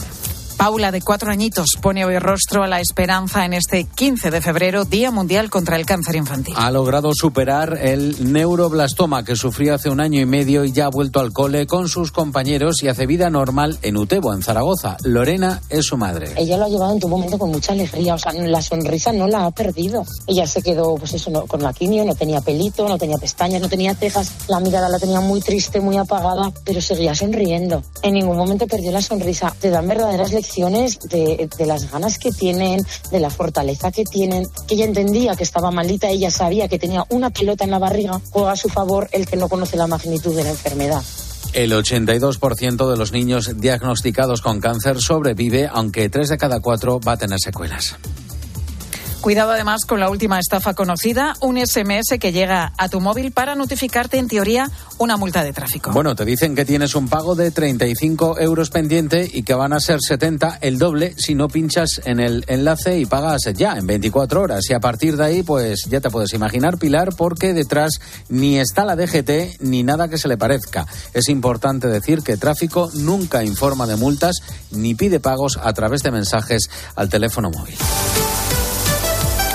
Paula, 0.56 0.90
de 0.90 1.02
cuatro 1.02 1.30
añitos, 1.30 1.66
pone 1.82 2.06
hoy 2.06 2.18
rostro 2.18 2.62
a 2.62 2.66
la 2.66 2.80
esperanza 2.80 3.44
en 3.44 3.52
este 3.52 3.84
15 3.84 4.30
de 4.30 4.40
febrero, 4.40 4.86
Día 4.86 5.10
Mundial 5.10 5.50
contra 5.50 5.76
el 5.76 5.84
Cáncer 5.84 6.16
Infantil. 6.16 6.54
Ha 6.56 6.70
logrado 6.70 7.12
superar 7.14 7.76
el 7.78 8.32
neuroblastoma 8.32 9.22
que 9.22 9.36
sufrió 9.36 9.74
hace 9.74 9.90
un 9.90 10.00
año 10.00 10.18
y 10.18 10.24
medio 10.24 10.64
y 10.64 10.72
ya 10.72 10.86
ha 10.86 10.88
vuelto 10.88 11.20
al 11.20 11.34
cole 11.34 11.66
con 11.66 11.88
sus 11.88 12.10
compañeros 12.10 12.82
y 12.82 12.88
hace 12.88 13.04
vida 13.04 13.28
normal 13.28 13.78
en 13.82 13.98
Utebo, 13.98 14.32
en 14.32 14.42
Zaragoza. 14.42 14.96
Lorena 15.04 15.60
es 15.68 15.84
su 15.84 15.98
madre. 15.98 16.32
Ella 16.36 16.56
lo 16.56 16.64
ha 16.64 16.68
llevado 16.68 16.94
en 16.94 17.00
tu 17.00 17.08
momento 17.08 17.38
con 17.38 17.50
mucha 17.50 17.72
alegría, 17.72 18.14
o 18.14 18.18
sea, 18.18 18.32
la 18.32 18.62
sonrisa 18.62 19.12
no 19.12 19.28
la 19.28 19.44
ha 19.44 19.50
perdido. 19.50 20.06
Ella 20.26 20.46
se 20.46 20.62
quedó, 20.62 20.94
pues 20.94 21.12
eso, 21.12 21.30
no, 21.30 21.44
con 21.46 21.62
la 21.62 21.74
quimio, 21.74 22.02
no 22.06 22.14
tenía 22.14 22.40
pelito, 22.40 22.88
no 22.88 22.96
tenía 22.96 23.18
pestañas, 23.18 23.60
no 23.60 23.68
tenía 23.68 23.94
cejas, 23.94 24.32
la 24.48 24.60
mirada 24.60 24.88
la 24.88 24.98
tenía 24.98 25.20
muy 25.20 25.42
triste, 25.42 25.80
muy 25.80 25.98
apagada, 25.98 26.50
pero 26.64 26.80
seguía 26.80 27.14
sonriendo. 27.14 27.82
En 28.00 28.14
ningún 28.14 28.38
momento 28.38 28.66
perdió 28.66 28.90
la 28.90 29.02
sonrisa. 29.02 29.54
Te 29.60 29.68
dan 29.68 29.86
verdaderas 29.86 30.32
lecciones 30.32 30.45
de, 31.08 31.48
las 31.66 31.90
ganas 31.90 32.18
que 32.18 32.32
tienen, 32.32 32.84
de 33.10 33.20
la 33.20 33.30
fortaleza 33.30 33.90
que 33.90 34.04
tienen, 34.04 34.46
que 34.66 34.74
ella 34.74 34.84
entendía 34.84 35.36
que 35.36 35.44
estaba 35.44 35.70
malita, 35.70 36.08
ella 36.08 36.30
sabía 36.30 36.68
que 36.68 36.78
tenía 36.78 37.04
una 37.10 37.30
pelota 37.30 37.64
en 37.64 37.70
la 37.70 37.78
barriga, 37.78 38.20
juega 38.30 38.52
a 38.52 38.56
su 38.56 38.68
favor 38.68 39.08
el 39.12 39.26
que 39.26 39.36
no 39.36 39.48
conoce 39.48 39.76
la 39.76 39.86
magnitud 39.86 40.34
de 40.34 40.44
la 40.44 40.50
enfermedad. 40.50 41.02
El 41.52 41.72
82% 41.72 42.90
de 42.90 42.96
los 42.96 43.12
niños 43.12 43.58
diagnosticados 43.58 44.42
con 44.42 44.60
cáncer 44.60 45.00
sobrevive, 45.00 45.68
aunque 45.72 46.08
tres 46.08 46.28
de 46.28 46.36
cada 46.36 46.60
cuatro 46.60 47.00
va 47.00 47.12
a 47.12 47.16
tener 47.16 47.38
secuelas. 47.40 47.96
Cuidado 49.26 49.50
además 49.50 49.86
con 49.86 49.98
la 49.98 50.08
última 50.08 50.38
estafa 50.38 50.74
conocida, 50.74 51.34
un 51.40 51.58
SMS 51.58 52.16
que 52.20 52.30
llega 52.30 52.72
a 52.78 52.88
tu 52.88 53.00
móvil 53.00 53.32
para 53.32 53.56
notificarte 53.56 54.18
en 54.18 54.28
teoría 54.28 54.70
una 54.98 55.16
multa 55.16 55.42
de 55.42 55.52
tráfico. 55.52 55.90
Bueno, 55.90 56.14
te 56.14 56.24
dicen 56.24 56.54
que 56.54 56.64
tienes 56.64 56.94
un 56.94 57.08
pago 57.08 57.34
de 57.34 57.50
35 57.50 58.38
euros 58.38 58.70
pendiente 58.70 59.28
y 59.34 59.42
que 59.42 59.54
van 59.54 59.72
a 59.72 59.80
ser 59.80 59.98
70, 60.00 60.58
el 60.60 60.78
doble, 60.78 61.12
si 61.18 61.34
no 61.34 61.48
pinchas 61.48 62.00
en 62.04 62.20
el 62.20 62.44
enlace 62.46 63.00
y 63.00 63.06
pagas 63.06 63.40
ya 63.52 63.76
en 63.76 63.88
24 63.88 64.42
horas. 64.42 64.70
Y 64.70 64.74
a 64.74 64.78
partir 64.78 65.16
de 65.16 65.24
ahí, 65.24 65.42
pues 65.42 65.86
ya 65.88 66.00
te 66.00 66.08
puedes 66.08 66.32
imaginar, 66.32 66.78
Pilar, 66.78 67.08
porque 67.16 67.52
detrás 67.52 67.94
ni 68.28 68.60
está 68.60 68.84
la 68.84 68.94
DGT 68.94 69.60
ni 69.60 69.82
nada 69.82 70.06
que 70.06 70.18
se 70.18 70.28
le 70.28 70.38
parezca. 70.38 70.86
Es 71.14 71.28
importante 71.28 71.88
decir 71.88 72.22
que 72.22 72.36
tráfico 72.36 72.92
nunca 72.94 73.42
informa 73.42 73.88
de 73.88 73.96
multas 73.96 74.36
ni 74.70 74.94
pide 74.94 75.18
pagos 75.18 75.58
a 75.60 75.72
través 75.72 76.04
de 76.04 76.12
mensajes 76.12 76.70
al 76.94 77.08
teléfono 77.08 77.50
móvil. 77.50 77.74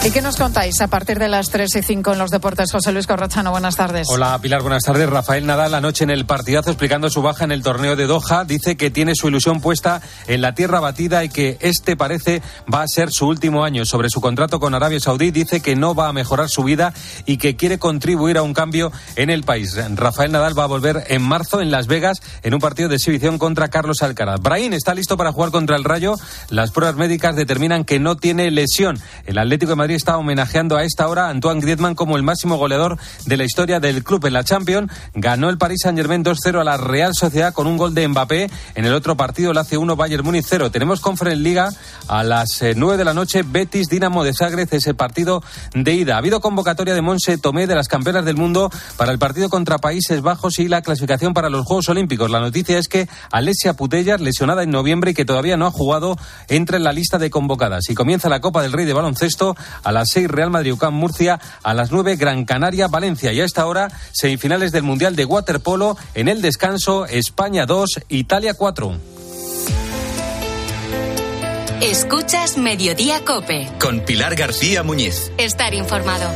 ¿Y 0.04 0.10
qué 0.10 0.24
nos 0.24 0.36
contáis 0.36 0.82
a 0.82 0.88
partir 0.88 1.20
de 1.20 1.28
las 1.28 1.52
3 1.52 1.76
y 1.76 1.84
5 1.84 2.14
en 2.14 2.18
los 2.18 2.32
deportes? 2.32 2.72
José 2.72 2.92
Luis 2.92 3.06
Corrochano, 3.06 3.52
buenas 3.52 3.76
tardes. 3.76 4.08
Hola 4.10 4.40
Pilar, 4.42 4.64
buenas 4.64 4.82
tardes. 4.82 5.08
Rafael 5.08 5.46
Nadal 5.46 5.76
anoche 5.76 6.04
en 6.04 6.10
el 6.10 6.26
partidazo 6.26 6.72
explicando 6.72 7.12
su 7.12 7.22
baja 7.22 7.44
en 7.44 7.52
el 7.52 7.62
torneo 7.62 7.96
de 7.96 8.08
Doha. 8.08 8.44
Dice 8.46 8.76
que 8.76 8.90
tiene 8.90 9.14
su 9.14 9.28
ilusión 9.28 9.62
puesta 9.62 10.02
en 10.26 10.42
la 10.42 10.56
tierra 10.56 10.80
batida 10.80 11.24
y 11.24 11.30
que 11.30 11.60
este 11.62 11.96
parece 11.96 12.42
va 12.74 12.82
a 12.82 12.88
ser 12.88 13.12
su 13.12 13.28
último 13.28 13.64
año. 13.64 13.86
Sobre 13.86 14.10
su 14.10 14.22
contrato 14.22 14.60
con 14.60 14.74
Arabia 14.74 15.00
Saudí 15.00 15.30
dice 15.30 15.60
que 15.60 15.76
no 15.76 15.94
va 15.94 16.08
a 16.08 16.14
mejorar 16.14 16.50
su 16.50 16.64
vida 16.64 16.96
y 17.28 17.38
que 17.38 17.56
quiere 17.56 17.78
contribuir 17.78 18.40
a 18.40 18.42
un 18.42 18.56
cambio 18.56 18.92
en 19.16 19.30
el 19.30 19.44
país. 19.44 19.80
Rafael 19.94 20.32
Nadal 20.32 20.58
va 20.58 20.64
a 20.64 20.68
volver 20.68 21.04
en 21.10 21.22
marzo 21.22 21.62
en 21.62 21.70
Las 21.70 21.86
Vegas 21.86 22.24
en 22.42 22.56
un 22.56 22.60
partido 22.60 22.90
de 22.90 22.96
exhibición 22.96 23.38
contra 23.38 23.68
Carlos 23.68 24.02
Alcaraz. 24.02 24.42
Brahim 24.42 24.74
está 24.74 24.96
listo 24.96 25.16
para 25.16 25.32
jugar 25.32 25.52
contra 25.52 25.76
el 25.76 25.84
Rayo. 25.84 26.16
Las 26.50 26.72
pruebas 26.72 26.96
médicas 26.96 27.36
determinan 27.36 27.86
que 27.86 28.00
no 28.00 28.18
tiene 28.18 28.50
lesión. 28.50 29.00
El 29.28 29.38
Atlético 29.38 29.74
de 29.74 29.76
Madrid 29.76 29.91
está 29.96 30.18
homenajeando 30.18 30.78
a 30.78 30.84
esta 30.84 31.08
hora 31.08 31.28
a 31.28 31.30
Antoine 31.30 31.62
Griezmann 31.62 31.96
como 31.96 32.18
el 32.18 32.24
máximo 32.24 32.58
goleador 32.58 32.98
de 33.26 33.38
la 33.38 33.44
historia 33.44 33.80
del 33.80 34.04
club 34.04 34.26
en 34.26 34.34
la 34.34 34.44
Champions. 34.44 34.92
Ganó 35.14 35.50
el 35.50 35.58
Paris 35.58 35.82
Saint-Germain 35.84 36.24
2-0 36.24 36.60
a 36.60 36.64
la 36.64 36.78
Real 36.78 37.14
Sociedad 37.14 37.54
con 37.54 37.68
un 37.68 37.78
gol 37.78 37.94
de 37.94 38.08
Mbappé. 38.08 38.50
En 38.76 38.86
el 38.86 38.94
otro 38.94 39.18
partido, 39.18 39.52
el 39.52 39.58
hace 39.58 39.78
1 39.78 39.96
Bayern 39.96 40.24
Múnich 40.24 40.46
0. 40.48 40.72
Tenemos 40.72 41.02
Conference 41.02 41.42
Liga 41.42 41.70
a 42.08 42.24
las 42.24 42.62
9 42.76 42.94
eh, 42.94 42.98
de 42.98 43.06
la 43.06 43.14
noche. 43.14 43.44
Betis 43.44 43.88
Dinamo 43.88 44.24
de 44.24 44.34
Zagreb, 44.34 44.68
ese 44.72 44.94
partido 44.94 45.44
de 45.74 45.94
ida. 45.94 46.16
Ha 46.16 46.18
habido 46.18 46.42
convocatoria 46.42 46.94
de 46.94 47.02
Monse 47.02 47.38
Tomé 47.38 47.68
de 47.68 47.76
las 47.76 47.88
campeonas 47.88 48.26
del 48.26 48.38
mundo 48.38 48.70
para 48.98 49.12
el 49.12 49.20
partido 49.20 49.50
contra 49.50 49.78
Países 49.78 50.22
Bajos 50.22 50.60
y 50.60 50.68
la 50.68 50.82
clasificación 50.82 51.34
para 51.34 51.50
los 51.50 51.66
Juegos 51.66 51.90
Olímpicos. 51.90 52.30
La 52.30 52.40
noticia 52.40 52.78
es 52.78 52.88
que 52.88 53.08
Alessia 53.32 53.74
Putellas, 53.74 54.22
lesionada 54.22 54.64
en 54.64 54.72
noviembre 54.72 55.12
y 55.12 55.14
que 55.14 55.26
todavía 55.26 55.58
no 55.58 55.66
ha 55.66 55.72
jugado, 55.72 56.18
entra 56.48 56.78
en 56.78 56.84
la 56.84 56.94
lista 56.94 57.18
de 57.18 57.30
convocadas. 57.30 57.90
Y 57.90 57.96
comienza 57.96 58.30
la 58.30 58.42
Copa 58.42 58.62
del 58.62 58.72
Rey 58.72 58.86
de 58.86 58.94
baloncesto 58.94 59.56
a 59.84 59.92
las 59.92 60.10
6 60.12 60.28
Real 60.28 60.50
Madrid 60.50 60.74
UCAM 60.74 60.94
Murcia, 60.94 61.40
a 61.64 61.74
las 61.74 61.92
9 61.92 62.16
Gran 62.16 62.46
Canaria 62.46 62.88
Valencia 62.88 63.34
y 63.34 63.42
a 63.42 63.46
esta 63.46 63.66
hora 63.66 63.90
semifinales 64.12 64.72
del 64.72 64.84
Mundial 64.84 65.16
de 65.16 65.26
Waterpolo 65.26 65.98
en 66.14 66.28
el 66.28 66.42
descanso 66.42 67.06
España 67.06 67.66
2 67.66 68.02
Italia 68.10 68.54
4. 68.54 68.98
Escuchas 71.82 72.58
Mediodía 72.58 73.26
Cope. 73.26 73.68
Con 73.80 74.02
Pilar 74.02 74.36
García 74.36 74.84
Muñiz. 74.84 75.32
Estar 75.40 75.74
informado. 75.74 76.30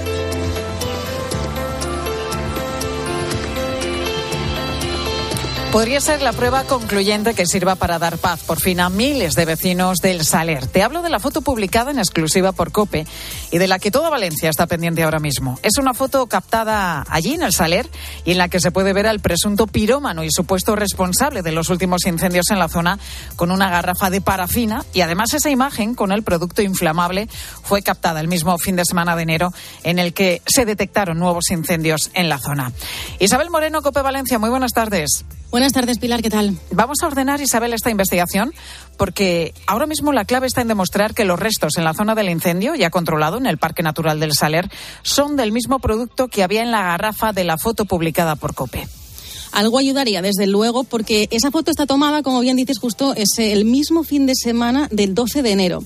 Podría 5.76 5.99
ser 5.99 6.21
la 6.21 6.32
prueba 6.32 6.63
concluyente 6.63 7.34
que 7.34 7.45
sirva 7.45 7.76
para 7.76 7.99
dar 7.99 8.17
paz 8.17 8.41
por 8.43 8.61
fin 8.61 8.80
a 8.80 8.89
miles 8.89 9.36
de 9.36 9.43
vecinos 9.43 9.97
del 9.97 10.23
Saler. 10.23 10.67
Te 10.67 10.82
hablo 10.82 11.01
de 11.01 11.09
la 11.09 11.19
foto 11.19 11.41
publicada 11.41 11.91
en 11.91 11.99
exclusiva 11.99 12.53
por 12.53 12.71
COPE 12.71 13.05
y 13.51 13.57
de 13.57 13.67
la 13.67 13.78
que 13.78 13.91
toda 13.91 14.09
Valencia 14.09 14.49
está 14.49 14.67
pendiente 14.67 15.03
ahora 15.03 15.19
mismo. 15.19 15.59
Es 15.63 15.78
una 15.78 15.93
foto 15.93 16.28
captada 16.28 17.03
allí 17.09 17.34
en 17.34 17.43
el 17.43 17.51
Saler 17.51 17.89
y 18.23 18.32
en 18.32 18.38
la 18.38 18.47
que 18.47 18.61
se 18.61 18.71
puede 18.71 18.93
ver 18.93 19.05
al 19.05 19.19
presunto 19.19 19.67
pirómano 19.67 20.23
y 20.23 20.30
supuesto 20.32 20.78
responsable 20.78 21.41
de 21.41 21.51
los 21.51 21.69
últimos 21.69 22.05
incendios 22.05 22.51
en 22.51 22.59
la 22.59 22.69
zona 22.69 22.97
con 23.36 23.51
una 23.51 23.69
garrafa 23.69 24.09
de 24.09 24.21
parafina 24.21 24.86
y 24.93 25.01
además 25.01 25.34
esa 25.34 25.49
imagen 25.49 25.93
con 25.93 26.13
el 26.13 26.23
producto 26.23 26.61
inflamable 26.61 27.28
fue 27.63 27.82
captada 27.82 28.21
el 28.21 28.30
mismo 28.30 28.57
fin 28.59 28.78
de 28.78 28.86
semana 28.86 29.17
de 29.17 29.23
enero 29.23 29.53
en 29.84 29.99
el 29.99 30.13
que 30.13 30.41
se 30.45 30.63
detectaron 30.63 31.19
nuevos 31.19 31.51
incendios 31.51 32.11
en 32.13 32.30
la 32.30 32.39
zona. 32.39 32.71
Isabel 33.19 33.49
Moreno, 33.49 33.82
COPE 33.82 34.03
Valencia, 34.03 34.39
muy 34.39 34.49
buenas 34.49 34.71
tardes. 34.71 35.26
Buenas 35.51 35.71
tardes, 35.71 35.99
Pilar, 35.99 36.21
¿qué 36.21 36.29
tal? 36.29 36.57
Vamos 36.71 36.97
a 37.01 37.07
ordenar, 37.07 37.39
Isabel, 37.39 37.73
esta 37.73 37.89
investigación 37.89 38.53
porque 38.97 39.53
ahora 39.67 39.85
mismo 39.85 40.11
la 40.11 40.25
clave 40.25 40.47
está 40.47 40.61
en 40.61 40.67
demostrar 40.67 41.13
que 41.13 41.25
los 41.25 41.39
restos 41.39 41.77
en 41.77 41.83
la 41.83 41.93
zona 41.93 42.15
del 42.15 42.29
incendio, 42.29 42.75
ya 42.75 42.89
controlado 42.89 43.37
en 43.37 43.45
el 43.45 43.57
Parque 43.57 43.83
Natural 43.83 44.19
del 44.19 44.33
Saler, 44.33 44.69
son 45.01 45.35
del 45.35 45.51
mismo 45.51 45.79
producto 45.79 46.27
que 46.27 46.43
había 46.43 46.61
en 46.61 46.71
la 46.71 46.83
garrafa 46.83 47.31
de 47.31 47.43
la 47.43 47.57
foto 47.57 47.85
publicada 47.85 48.35
por 48.35 48.53
COPE. 48.53 48.87
Algo 49.55 49.77
ayudaría, 49.77 50.21
desde 50.21 50.47
luego, 50.47 50.83
porque 50.83 51.29
esa 51.31 51.49
foto 51.49 51.71
está 51.71 51.85
tomada, 51.85 52.23
como 52.23 52.41
bien 52.41 52.57
dices, 52.57 52.77
justo 52.77 53.13
es 53.15 53.29
el 53.37 53.63
mismo 53.63 54.03
fin 54.03 54.25
de 54.25 54.35
semana 54.35 54.89
del 54.91 55.15
12 55.15 55.41
de 55.43 55.51
enero. 55.51 55.81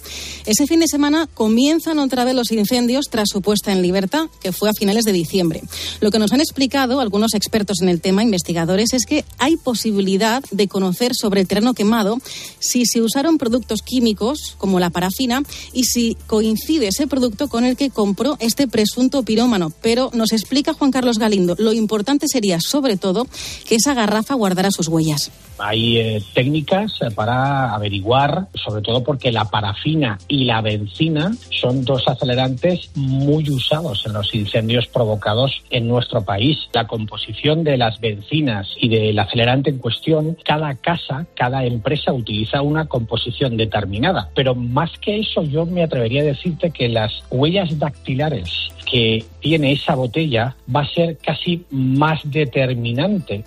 Ese 0.47 0.65
fin 0.65 0.79
de 0.79 0.87
semana 0.87 1.29
comienzan 1.35 1.99
otra 1.99 2.23
vez 2.23 2.33
los 2.33 2.51
incendios 2.51 3.05
tras 3.11 3.29
su 3.29 3.43
puesta 3.43 3.71
en 3.71 3.83
libertad, 3.83 4.25
que 4.41 4.51
fue 4.51 4.71
a 4.71 4.73
finales 4.73 5.05
de 5.05 5.11
diciembre. 5.11 5.61
Lo 5.99 6.09
que 6.09 6.17
nos 6.17 6.33
han 6.33 6.41
explicado 6.41 6.99
algunos 6.99 7.35
expertos 7.35 7.81
en 7.83 7.89
el 7.89 8.01
tema, 8.01 8.23
investigadores, 8.23 8.91
es 8.93 9.05
que 9.05 9.23
hay 9.37 9.55
posibilidad 9.55 10.43
de 10.49 10.67
conocer 10.67 11.11
sobre 11.13 11.41
el 11.41 11.47
terreno 11.47 11.75
quemado 11.75 12.17
si 12.57 12.87
se 12.87 13.03
usaron 13.03 13.37
productos 13.37 13.83
químicos 13.83 14.55
como 14.57 14.79
la 14.79 14.89
parafina 14.89 15.43
y 15.73 15.83
si 15.83 16.17
coincide 16.25 16.87
ese 16.87 17.05
producto 17.05 17.47
con 17.49 17.65
el 17.65 17.77
que 17.77 17.91
compró 17.91 18.35
este 18.39 18.67
presunto 18.67 19.21
pirómano. 19.21 19.71
Pero 19.83 20.09
nos 20.11 20.31
explica 20.31 20.73
Juan 20.73 20.89
Carlos 20.89 21.19
Galindo, 21.19 21.55
lo 21.59 21.71
importante 21.71 22.25
sería 22.27 22.59
sobre 22.59 22.97
todo 22.97 23.27
que 23.67 23.75
esa 23.75 23.93
garrafa 23.93 24.33
guardara 24.33 24.71
sus 24.71 24.87
huellas. 24.87 25.31
Hay 25.57 25.97
eh, 25.97 26.23
técnicas 26.33 26.93
eh, 27.01 27.11
para 27.11 27.73
averiguar, 27.73 28.47
sobre 28.53 28.81
todo 28.81 29.03
porque 29.03 29.31
la 29.31 29.45
parafina 29.45 30.17
y 30.27 30.45
la 30.45 30.61
benzina 30.61 31.31
son 31.51 31.83
dos 31.83 32.07
acelerantes 32.07 32.91
muy 32.95 33.49
usados 33.49 34.05
en 34.05 34.13
los 34.13 34.33
incendios 34.33 34.87
provocados 34.87 35.61
en 35.69 35.87
nuestro 35.87 36.23
país. 36.23 36.57
La 36.73 36.87
composición 36.87 37.63
de 37.63 37.77
las 37.77 37.99
bencinas 37.99 38.67
y 38.79 38.89
del 38.89 39.19
acelerante 39.19 39.69
en 39.69 39.79
cuestión, 39.79 40.37
cada 40.45 40.75
casa, 40.75 41.25
cada 41.35 41.65
empresa 41.65 42.13
utiliza 42.13 42.61
una 42.61 42.85
composición 42.85 43.57
determinada. 43.57 44.29
Pero 44.35 44.55
más 44.55 44.91
que 44.99 45.19
eso, 45.19 45.43
yo 45.43 45.65
me 45.65 45.83
atrevería 45.83 46.21
a 46.21 46.25
decirte 46.25 46.71
que 46.71 46.87
las 46.87 47.11
huellas 47.29 47.77
dactilares 47.77 48.69
que 48.89 49.25
tiene 49.39 49.73
esa 49.73 49.95
botella 49.95 50.55
va 50.73 50.81
a 50.81 50.93
ser 50.93 51.17
casi 51.17 51.65
más 51.71 52.19
determinante 52.23 53.43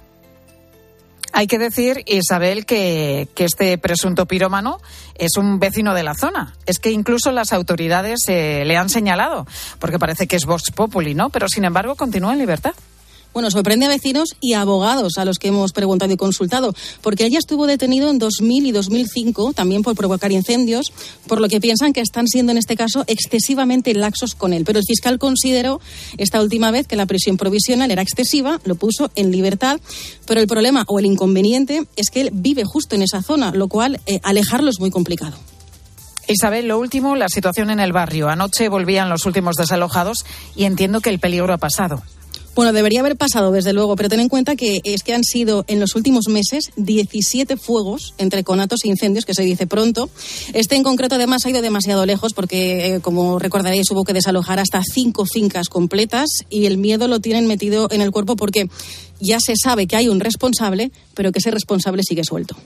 Hay 1.33 1.47
que 1.47 1.59
decir, 1.59 2.03
Isabel, 2.07 2.67
que, 2.67 3.29
que 3.35 3.45
este 3.45 3.79
presunto 3.79 4.27
pirómano 4.27 4.79
es 5.17 5.37
un 5.37 5.59
vecino 5.59 5.95
de 5.95 6.03
la 6.03 6.15
zona. 6.15 6.55
Es 6.67 6.79
que 6.79 6.91
incluso 6.91 7.33
las 7.33 7.53
autoridades 7.53 8.21
eh, 8.29 8.65
le 8.67 8.77
han 8.77 8.89
señalado, 8.89 9.47
porque 9.79 9.99
parece 9.99 10.27
que 10.27 10.37
es 10.37 10.45
Vox 10.45 10.71
Populi, 10.75 11.15
¿no? 11.15 11.31
Pero 11.31 11.49
sin 11.49 11.65
embargo 11.65 11.97
continúa 11.97 12.33
en 12.33 12.39
libertad. 12.39 12.75
Bueno, 13.33 13.51
sorprende 13.51 13.87
a 13.87 13.89
vecinos 13.89 14.37
y 14.41 14.53
abogados 14.53 15.17
a 15.17 15.25
los 15.25 15.39
que 15.39 15.49
hemos 15.49 15.73
preguntado 15.73 16.13
y 16.13 16.17
consultado, 16.17 16.75
porque 17.01 17.25
ella 17.25 17.39
estuvo 17.39 17.67
detenido 17.67 18.11
en 18.11 18.19
2000 18.19 18.67
y 18.67 18.73
2005 18.73 19.55
también 19.55 19.83
por 19.83 19.97
provocar 19.97 20.33
incendios, 20.33 20.93
por 21.27 21.41
lo 21.41 21.49
que 21.49 21.61
piensan 21.61 21.95
que 21.95 22.03
están 22.03 22.29
siendo 22.29 22.53
en 22.53 22.59
este 22.59 22.77
caso 22.77 23.05
excesivamente 23.07 23.95
laxos 23.95 24.35
con 24.35 24.53
él. 24.53 24.65
Pero 24.65 24.79
el 24.79 24.85
fiscal 24.85 25.19
consideró 25.19 25.81
esta 26.19 26.43
última 26.43 26.71
vez 26.71 26.87
que 26.87 26.97
la 26.97 27.07
prisión 27.07 27.39
provisional 27.39 27.91
era 27.91 28.03
excesiva, 28.03 28.61
lo 28.65 28.75
puso 28.75 29.11
en 29.15 29.31
libertad, 29.31 29.81
pero 30.27 30.41
el 30.41 30.47
problema 30.47 30.85
o 30.87 30.99
el 30.99 31.07
inconveniente 31.07 31.87
es 31.97 32.11
que 32.11 32.21
él 32.21 32.31
vive 32.33 32.65
justo 32.65 32.97
en 32.97 33.03
esa 33.03 33.23
zona, 33.23 33.53
lo 33.53 33.69
cual 33.69 34.01
eh, 34.07 34.21
alejarlo 34.23 34.69
es 34.69 34.79
muy 34.79 34.91
complicado. 34.91 35.37
Isabel, 36.29 36.69
lo 36.69 36.79
último, 36.79 37.17
la 37.17 37.29
situación 37.29 37.71
en 37.71 37.81
el 37.81 37.93
barrio. 37.93 38.29
Anoche 38.29 38.69
volvían 38.69 39.09
los 39.09 39.27
últimos 39.27 39.57
desalojados 39.57 40.25
y 40.55 40.65
entiendo 40.65 41.01
que 41.01 41.11
el 41.11 41.19
peligro 41.19 41.53
ha 41.53 41.59
pasado. 41.59 42.03
Bueno, 42.55 42.75
debería 42.75 43.01
haber 43.01 43.17
pasado, 43.17 43.51
desde 43.51 43.73
luego, 43.73 43.97
pero 43.97 44.11
ten 44.11 44.21
en 44.21 44.29
cuenta 44.29 44.57
que 44.57 44.83
es 44.85 45.03
que 45.03 45.15
han 45.15 45.25
sido 45.25 45.65
en 45.69 45.81
los 45.81 45.95
últimos 45.95 46.29
meses 46.29 46.71
17 46.77 47.57
fuegos 47.57 48.13
entre 48.19 48.45
conatos 48.45 48.85
e 48.85 48.89
incendios, 48.89 49.25
que 49.25 49.33
se 49.33 49.43
dice 49.43 49.67
pronto. 49.67 50.11
Este 50.53 50.77
en 50.77 50.83
concreto, 50.83 51.15
además, 51.15 51.47
ha 51.47 51.51
ido 51.51 51.63
demasiado 51.63 52.05
lejos 52.05 52.35
porque, 52.35 52.97
eh, 52.97 53.01
como 53.01 53.39
recordaréis, 53.39 53.91
hubo 53.91 54.05
que 54.05 54.13
desalojar 54.13 54.59
hasta 54.59 54.83
cinco 54.83 55.25
fincas 55.25 55.69
completas 55.71 56.29
y 56.51 56.67
el 56.67 56.77
miedo 56.77 57.09
lo 57.09 57.21
tienen 57.21 57.47
metido 57.47 57.89
en 57.91 58.03
el 58.03 58.11
cuerpo 58.11 58.37
porque 58.37 58.69
ya 59.23 59.39
se 59.41 59.55
sabe 59.57 59.87
que 59.87 59.97
hay 59.97 60.09
un 60.09 60.21
responsable, 60.21 60.91
pero 61.15 61.33
que 61.33 61.39
ese 61.39 61.51
responsable 61.51 62.03
sigue 62.03 62.25
suelto. 62.25 62.57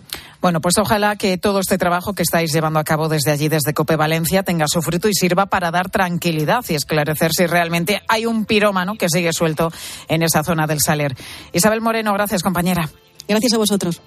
Bueno, 0.40 0.60
pues 0.60 0.78
ojalá 0.78 1.16
que 1.16 1.38
todo 1.38 1.60
este 1.60 1.78
trabajo 1.78 2.14
que 2.14 2.22
estáis 2.22 2.52
llevando 2.52 2.78
a 2.78 2.84
cabo 2.84 3.08
desde 3.08 3.30
allí, 3.30 3.48
desde 3.48 3.74
Cope 3.74 3.96
Valencia, 3.96 4.42
tenga 4.42 4.66
su 4.68 4.82
fruto 4.82 5.08
y 5.08 5.14
sirva 5.14 5.46
para 5.46 5.70
dar 5.70 5.90
tranquilidad 5.90 6.64
y 6.68 6.74
esclarecer 6.74 7.32
si 7.32 7.46
realmente 7.46 8.02
hay 8.08 8.26
un 8.26 8.44
pirómano 8.44 8.94
que 8.96 9.08
sigue 9.08 9.32
suelto 9.32 9.70
en 10.08 10.22
esa 10.22 10.42
zona 10.42 10.66
del 10.66 10.80
Saler. 10.80 11.14
Isabel 11.52 11.80
Moreno, 11.80 12.12
gracias, 12.12 12.42
compañera. 12.42 12.90
Gracias 13.28 13.52
a 13.52 13.58
vosotros. 13.58 14.00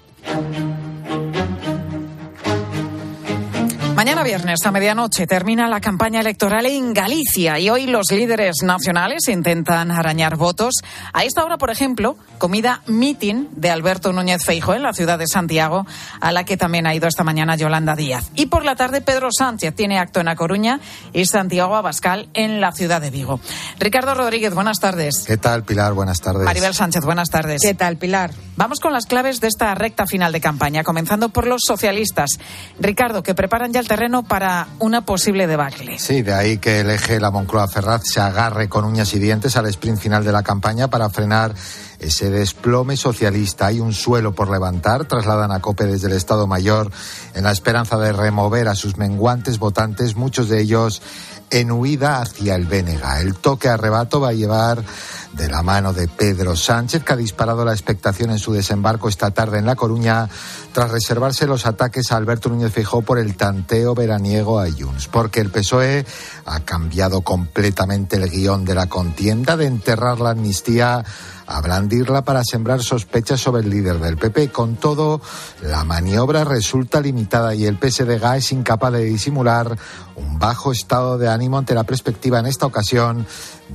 Mañana 4.00 4.22
viernes 4.22 4.64
a 4.64 4.70
medianoche 4.70 5.26
termina 5.26 5.68
la 5.68 5.78
campaña 5.78 6.20
electoral 6.20 6.64
en 6.64 6.94
Galicia 6.94 7.58
y 7.58 7.68
hoy 7.68 7.86
los 7.86 8.10
líderes 8.10 8.62
nacionales 8.62 9.28
intentan 9.28 9.90
arañar 9.90 10.36
votos. 10.36 10.76
A 11.12 11.24
esta 11.24 11.44
hora, 11.44 11.58
por 11.58 11.68
ejemplo, 11.68 12.16
comida 12.38 12.80
meeting 12.86 13.48
de 13.52 13.68
Alberto 13.68 14.10
Núñez 14.14 14.42
Feijo 14.42 14.72
en 14.72 14.84
la 14.84 14.94
ciudad 14.94 15.18
de 15.18 15.26
Santiago, 15.26 15.86
a 16.18 16.32
la 16.32 16.44
que 16.44 16.56
también 16.56 16.86
ha 16.86 16.94
ido 16.94 17.08
esta 17.08 17.24
mañana 17.24 17.56
Yolanda 17.56 17.94
Díaz. 17.94 18.30
Y 18.36 18.46
por 18.46 18.64
la 18.64 18.74
tarde 18.74 19.02
Pedro 19.02 19.28
Sánchez 19.30 19.74
tiene 19.74 19.98
acto 19.98 20.20
en 20.20 20.28
A 20.28 20.34
Coruña 20.34 20.80
y 21.12 21.26
Santiago 21.26 21.76
Abascal 21.76 22.30
en 22.32 22.62
la 22.62 22.72
ciudad 22.72 23.02
de 23.02 23.10
Vigo. 23.10 23.38
Ricardo 23.78 24.14
Rodríguez, 24.14 24.54
buenas 24.54 24.78
tardes. 24.78 25.24
¿Qué 25.26 25.36
tal, 25.36 25.64
Pilar? 25.64 25.92
Buenas 25.92 26.22
tardes. 26.22 26.46
Maribel 26.46 26.72
Sánchez, 26.72 27.04
buenas 27.04 27.28
tardes. 27.28 27.60
¿Qué 27.60 27.74
tal, 27.74 27.98
Pilar? 27.98 28.30
Vamos 28.56 28.80
con 28.80 28.94
las 28.94 29.04
claves 29.04 29.40
de 29.40 29.48
esta 29.48 29.74
recta 29.74 30.06
final 30.06 30.32
de 30.32 30.40
campaña, 30.40 30.84
comenzando 30.84 31.28
por 31.28 31.46
los 31.46 31.60
socialistas. 31.66 32.30
Ricardo, 32.78 33.22
que 33.22 33.34
preparan 33.34 33.74
ya 33.74 33.80
el 33.80 33.89
terreno 33.90 34.22
para 34.22 34.68
una 34.78 35.04
posible 35.04 35.48
debacle. 35.48 35.98
Sí, 35.98 36.22
de 36.22 36.32
ahí 36.32 36.58
que 36.58 36.78
el 36.78 36.90
eje 36.90 37.18
La 37.18 37.32
Moncloa 37.32 37.66
Ferraz 37.66 38.02
se 38.04 38.20
agarre 38.20 38.68
con 38.68 38.84
uñas 38.84 39.12
y 39.14 39.18
dientes 39.18 39.56
al 39.56 39.66
sprint 39.66 39.98
final 39.98 40.24
de 40.24 40.30
la 40.30 40.44
campaña 40.44 40.88
para 40.88 41.10
frenar 41.10 41.52
ese 41.98 42.30
desplome 42.30 42.96
socialista. 42.96 43.66
Hay 43.66 43.80
un 43.80 43.92
suelo 43.92 44.32
por 44.32 44.48
levantar, 44.48 45.06
trasladan 45.06 45.50
a 45.50 45.58
COPE 45.58 45.86
desde 45.86 46.06
el 46.06 46.12
Estado 46.12 46.46
Mayor 46.46 46.92
en 47.34 47.42
la 47.42 47.50
esperanza 47.50 47.98
de 47.98 48.12
remover 48.12 48.68
a 48.68 48.76
sus 48.76 48.96
menguantes 48.96 49.58
votantes, 49.58 50.14
muchos 50.14 50.48
de 50.48 50.60
ellos 50.60 51.02
en 51.50 51.70
huida 51.70 52.20
hacia 52.20 52.54
el 52.54 52.66
Bénega. 52.66 53.20
El 53.20 53.36
toque 53.36 53.68
arrebato 53.68 54.20
va 54.20 54.30
a 54.30 54.32
llevar 54.32 54.84
de 55.32 55.48
la 55.48 55.62
mano 55.62 55.92
de 55.92 56.08
Pedro 56.08 56.56
Sánchez, 56.56 57.04
que 57.04 57.12
ha 57.12 57.16
disparado 57.16 57.64
la 57.64 57.72
expectación 57.72 58.30
en 58.30 58.38
su 58.38 58.52
desembarco 58.52 59.08
esta 59.08 59.30
tarde 59.30 59.58
en 59.58 59.66
La 59.66 59.76
Coruña, 59.76 60.28
tras 60.72 60.90
reservarse 60.90 61.46
los 61.46 61.66
ataques 61.66 62.10
a 62.10 62.16
Alberto 62.16 62.48
Núñez 62.48 62.72
Feijóo 62.72 63.02
por 63.02 63.18
el 63.18 63.36
tanteo 63.36 63.94
veraniego 63.94 64.60
a 64.60 64.70
Junts, 64.70 65.08
porque 65.08 65.40
el 65.40 65.50
PSOE 65.50 66.04
ha 66.46 66.60
cambiado 66.60 67.20
completamente 67.22 68.16
el 68.16 68.28
guion 68.28 68.64
de 68.64 68.74
la 68.74 68.88
contienda 68.88 69.56
de 69.56 69.66
enterrar 69.66 70.20
la 70.20 70.30
amnistía 70.30 71.04
a 71.50 71.60
blandirla 71.60 72.22
para 72.22 72.44
sembrar 72.44 72.80
sospechas 72.80 73.40
sobre 73.40 73.62
el 73.62 73.70
líder 73.70 73.98
del 73.98 74.16
PP. 74.16 74.50
Con 74.50 74.76
todo, 74.76 75.20
la 75.62 75.84
maniobra 75.84 76.44
resulta 76.44 77.00
limitada 77.00 77.56
y 77.56 77.66
el 77.66 77.76
PSDG 77.76 78.36
es 78.36 78.52
incapaz 78.52 78.92
de 78.92 79.04
disimular 79.04 79.76
un 80.14 80.38
bajo 80.38 80.70
estado 80.70 81.18
de 81.18 81.28
ánimo 81.28 81.58
ante 81.58 81.74
la 81.74 81.82
perspectiva 81.82 82.38
en 82.38 82.46
esta 82.46 82.66
ocasión 82.66 83.26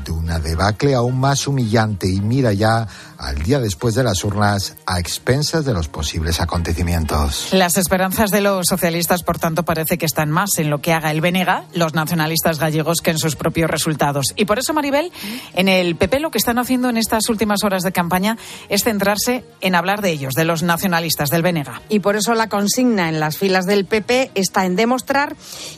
de 0.06 0.12
una 0.12 0.40
debacle 0.40 0.96
aún 0.96 1.20
más 1.20 1.48
humillante 1.48 2.08
y 2.08 2.22
mira 2.22 2.54
ya 2.54 2.88
al 3.18 3.42
día 3.44 3.60
después 3.60 3.96
de 3.96 4.04
las 4.04 4.24
urnas 4.24 4.76
a 4.86 5.00
expensas 5.00 5.66
de 5.66 5.74
los 5.74 5.88
posibles 5.88 6.42
acontecimientos. 6.42 7.50
Las 7.52 7.78
esperanzas 7.78 8.32
de 8.32 8.42
los 8.42 8.68
socialistas, 8.68 9.24
por 9.24 9.40
tanto, 9.40 9.64
parece 9.64 9.98
que 9.98 10.06
están 10.06 10.30
más 10.30 10.58
en 10.58 10.70
lo 10.70 10.82
que 10.82 10.94
haga 10.94 11.12
el 11.12 11.22
Benega, 11.22 11.66
los 11.74 11.94
nacionalistas 11.94 12.60
gallegos, 12.60 13.02
que 13.02 13.12
en 13.12 13.18
sus 13.18 13.36
propios 13.36 13.70
resultados. 13.70 14.34
Y 14.36 14.46
por 14.46 14.60
eso, 14.60 14.74
Maribel, 14.74 15.12
en 15.54 15.68
el 15.68 15.96
PP 15.96 16.20
lo 16.20 16.32
que 16.32 16.38
están 16.38 16.60
haciendo 16.60 16.90
en 16.90 16.98
estas 16.98 17.30
últimas 17.30 17.64
horas 17.64 17.84
de 17.84 17.92
campaña 17.92 18.38
es 18.70 18.84
centrarse 18.84 19.46
en 19.62 19.76
hablar 19.76 20.02
de 20.02 20.12
ellos, 20.12 20.34
de 20.34 20.46
los 20.46 20.64
nacionalistas 20.64 21.30
del 21.30 21.42
Benega. 21.42 21.82
Y 21.90 22.00
por 22.00 22.16
eso 22.16 22.34
la 22.36 22.50
consigna 22.50 23.10
en 23.10 23.20
las 23.20 23.38
filas 23.38 23.66
del 23.66 23.86
PP 23.86 24.32
está 24.36 24.66
en 24.66 24.76
demostrar 24.76 25.36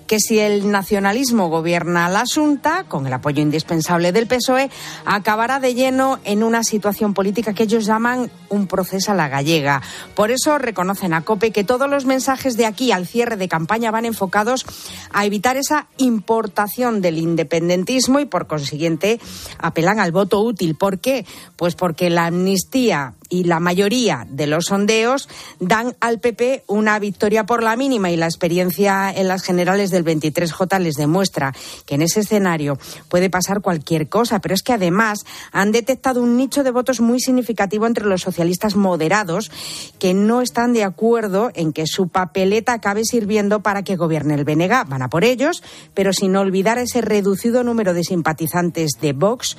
que 0.07 0.19
si 0.19 0.39
el 0.39 0.71
nacionalismo 0.71 1.49
gobierna 1.49 2.09
la 2.09 2.23
Junta, 2.25 2.85
con 2.87 3.07
el 3.07 3.13
apoyo 3.13 3.41
indispensable 3.41 4.11
del 4.11 4.27
PSOE, 4.27 4.69
acabará 5.05 5.59
de 5.59 5.73
lleno 5.73 6.19
en 6.23 6.43
una 6.43 6.63
situación 6.63 7.13
política 7.13 7.26
que 7.33 7.63
ellos 7.63 7.85
llaman 7.85 8.31
un 8.49 8.67
proceso 8.67 9.11
a 9.11 9.15
la 9.15 9.27
gallega. 9.27 9.81
Por 10.15 10.31
eso 10.31 10.57
reconocen 10.57 11.13
a 11.13 11.21
COPE 11.21 11.51
que 11.51 11.63
todos 11.63 11.89
los 11.89 12.05
mensajes 12.05 12.57
de 12.57 12.65
aquí 12.65 12.91
al 12.91 13.07
cierre 13.07 13.37
de 13.37 13.47
campaña 13.47 13.91
van 13.91 14.05
enfocados 14.05 14.65
a 15.11 15.25
evitar 15.25 15.57
esa 15.57 15.87
importación 15.97 17.01
del 17.01 17.17
independentismo 17.17 18.19
y 18.19 18.25
por 18.25 18.47
consiguiente 18.47 19.19
apelan 19.59 19.99
al 19.99 20.11
voto 20.11 20.41
útil. 20.41 20.75
¿Por 20.75 20.99
qué? 20.99 21.25
Pues 21.55 21.75
porque 21.75 22.09
la 22.09 22.27
amnistía 22.27 23.13
y 23.29 23.43
la 23.43 23.59
mayoría 23.59 24.25
de 24.29 24.47
los 24.47 24.65
sondeos 24.65 25.29
dan 25.59 25.95
al 25.99 26.19
PP 26.19 26.63
una 26.67 26.99
victoria 26.99 27.45
por 27.45 27.63
la 27.63 27.75
mínima 27.75 28.11
y 28.11 28.17
la 28.17 28.25
experiencia 28.25 29.11
en 29.11 29.27
las 29.27 29.43
generales 29.43 29.91
del 29.91 30.05
23J 30.05 30.79
les 30.79 30.95
demuestra 30.95 31.53
que 31.85 31.95
en 31.95 32.01
ese 32.01 32.21
escenario 32.21 32.77
puede 33.09 33.29
pasar 33.29 33.61
cualquier 33.61 34.09
cosa, 34.09 34.39
pero 34.39 34.55
es 34.55 34.63
que 34.63 34.73
además 34.73 35.19
han 35.51 35.71
detectado 35.71 36.21
un 36.21 36.37
nicho 36.37 36.63
de 36.63 36.71
votos 36.71 37.01
muy 37.01 37.19
significativo 37.19 37.85
entre 37.85 38.05
los 38.05 38.21
socialistas 38.21 38.75
moderados 38.75 39.51
que 39.99 40.13
no 40.13 40.41
están 40.41 40.73
de 40.73 40.83
acuerdo 40.83 41.51
en 41.53 41.73
que 41.73 41.87
su 41.87 42.07
papeleta 42.07 42.73
acabe 42.73 43.03
sirviendo 43.03 43.61
para 43.61 43.83
que 43.83 43.95
gobierne 43.95 44.35
el 44.35 44.45
BNG. 44.45 44.87
Van 44.87 45.01
a 45.01 45.09
por 45.09 45.23
ellos, 45.23 45.63
pero 45.93 46.13
sin 46.13 46.35
olvidar 46.35 46.77
ese 46.77 47.01
reducido 47.01 47.63
número 47.63 47.93
de 47.93 48.03
simpatizantes 48.03 48.91
de 49.01 49.13
Vox 49.13 49.57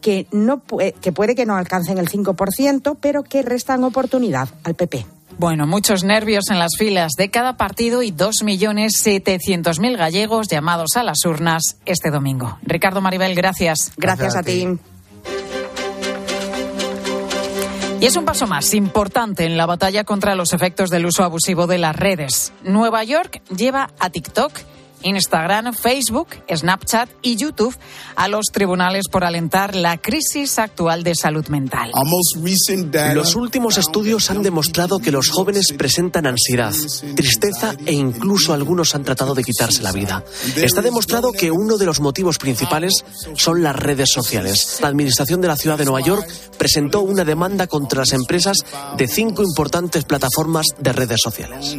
que, 0.00 0.26
no, 0.32 0.62
que 1.00 1.12
puede 1.12 1.34
que 1.34 1.46
no 1.46 1.56
alcancen 1.56 1.98
el 1.98 2.08
5%, 2.08 2.96
pero 3.00 3.22
que 3.22 3.42
restan 3.42 3.84
oportunidad 3.84 4.48
al 4.64 4.74
PP. 4.74 5.06
Bueno, 5.38 5.68
muchos 5.68 6.02
nervios 6.02 6.50
en 6.50 6.58
las 6.58 6.76
filas 6.76 7.12
de 7.16 7.30
cada 7.30 7.56
partido 7.56 8.02
y 8.02 8.10
2.700.000 8.10 9.96
gallegos 9.96 10.48
llamados 10.48 10.96
a 10.96 11.04
las 11.04 11.24
urnas 11.24 11.76
este 11.86 12.10
domingo. 12.10 12.58
Ricardo 12.62 13.00
Maribel, 13.00 13.36
gracias. 13.36 13.92
Gracias, 13.96 14.34
a, 14.34 14.42
ti. 14.42 14.66
Y 18.00 18.06
es 18.06 18.16
un 18.16 18.24
paso 18.24 18.46
más 18.46 18.74
importante 18.74 19.44
en 19.44 19.56
la 19.56 19.66
batalla 19.66 20.04
contra 20.04 20.34
los 20.34 20.52
efectos 20.52 20.90
del 20.90 21.06
uso 21.06 21.22
abusivo 21.24 21.66
de 21.68 21.78
las 21.78 21.94
redes. 21.94 22.52
Nueva 22.64 23.02
York 23.04 23.40
lleva 23.48 23.90
a 23.98 24.10
TikTok 24.10 24.52
Instagram, 25.02 25.74
Facebook, 25.74 26.28
Snapchat 26.52 27.08
y 27.22 27.36
YouTube 27.36 27.76
a 28.16 28.28
los 28.28 28.46
tribunales 28.46 29.08
por 29.10 29.24
alentar 29.24 29.74
la 29.74 29.98
crisis 29.98 30.58
actual 30.58 31.02
de 31.02 31.14
salud 31.14 31.46
mental. 31.48 31.92
Los 33.14 33.36
últimos 33.36 33.78
estudios 33.78 34.30
han 34.30 34.42
demostrado 34.42 34.98
que 34.98 35.10
los 35.10 35.30
jóvenes 35.30 35.72
presentan 35.76 36.26
ansiedad, 36.26 36.74
tristeza 37.14 37.74
e 37.86 37.92
incluso 37.92 38.52
algunos 38.52 38.94
han 38.94 39.04
tratado 39.04 39.34
de 39.34 39.44
quitarse 39.44 39.82
la 39.82 39.92
vida. 39.92 40.24
Está 40.56 40.82
demostrado 40.82 41.32
que 41.32 41.50
uno 41.50 41.78
de 41.78 41.86
los 41.86 42.00
motivos 42.00 42.38
principales 42.38 43.04
son 43.34 43.62
las 43.62 43.76
redes 43.76 44.10
sociales. 44.12 44.78
La 44.80 44.88
Administración 44.88 45.40
de 45.40 45.48
la 45.48 45.56
Ciudad 45.56 45.78
de 45.78 45.84
Nueva 45.84 46.00
York 46.00 46.26
presentó 46.56 47.00
una 47.00 47.24
demanda 47.24 47.66
contra 47.66 48.00
las 48.00 48.12
empresas 48.12 48.58
de 48.96 49.06
cinco 49.06 49.42
importantes 49.42 50.04
plataformas 50.04 50.66
de 50.78 50.92
redes 50.92 51.20
sociales. 51.22 51.76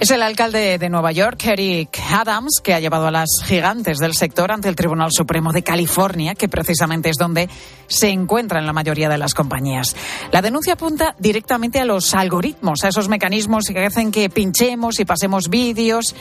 Es 0.00 0.12
el 0.12 0.22
alcalde 0.22 0.78
de 0.78 0.88
Nueva 0.88 1.10
York, 1.10 1.44
Eric 1.44 1.98
Adams, 2.12 2.60
que 2.62 2.72
ha 2.72 2.78
llevado 2.78 3.08
a 3.08 3.10
las 3.10 3.28
gigantes 3.44 3.98
del 3.98 4.14
sector 4.14 4.52
ante 4.52 4.68
el 4.68 4.76
Tribunal 4.76 5.10
Supremo 5.10 5.52
de 5.52 5.64
California, 5.64 6.36
que 6.36 6.48
precisamente 6.48 7.10
es 7.10 7.16
donde 7.16 7.48
se 7.88 8.08
encuentran 8.10 8.64
la 8.64 8.72
mayoría 8.72 9.08
de 9.08 9.18
las 9.18 9.34
compañías. 9.34 9.96
La 10.30 10.40
denuncia 10.40 10.74
apunta 10.74 11.16
directamente 11.18 11.80
a 11.80 11.84
los 11.84 12.14
algoritmos, 12.14 12.84
a 12.84 12.88
esos 12.88 13.08
mecanismos 13.08 13.64
que 13.64 13.84
hacen 13.84 14.12
que 14.12 14.30
pinchemos 14.30 15.00
y 15.00 15.04
pasemos 15.04 15.48
vídeos 15.48 16.14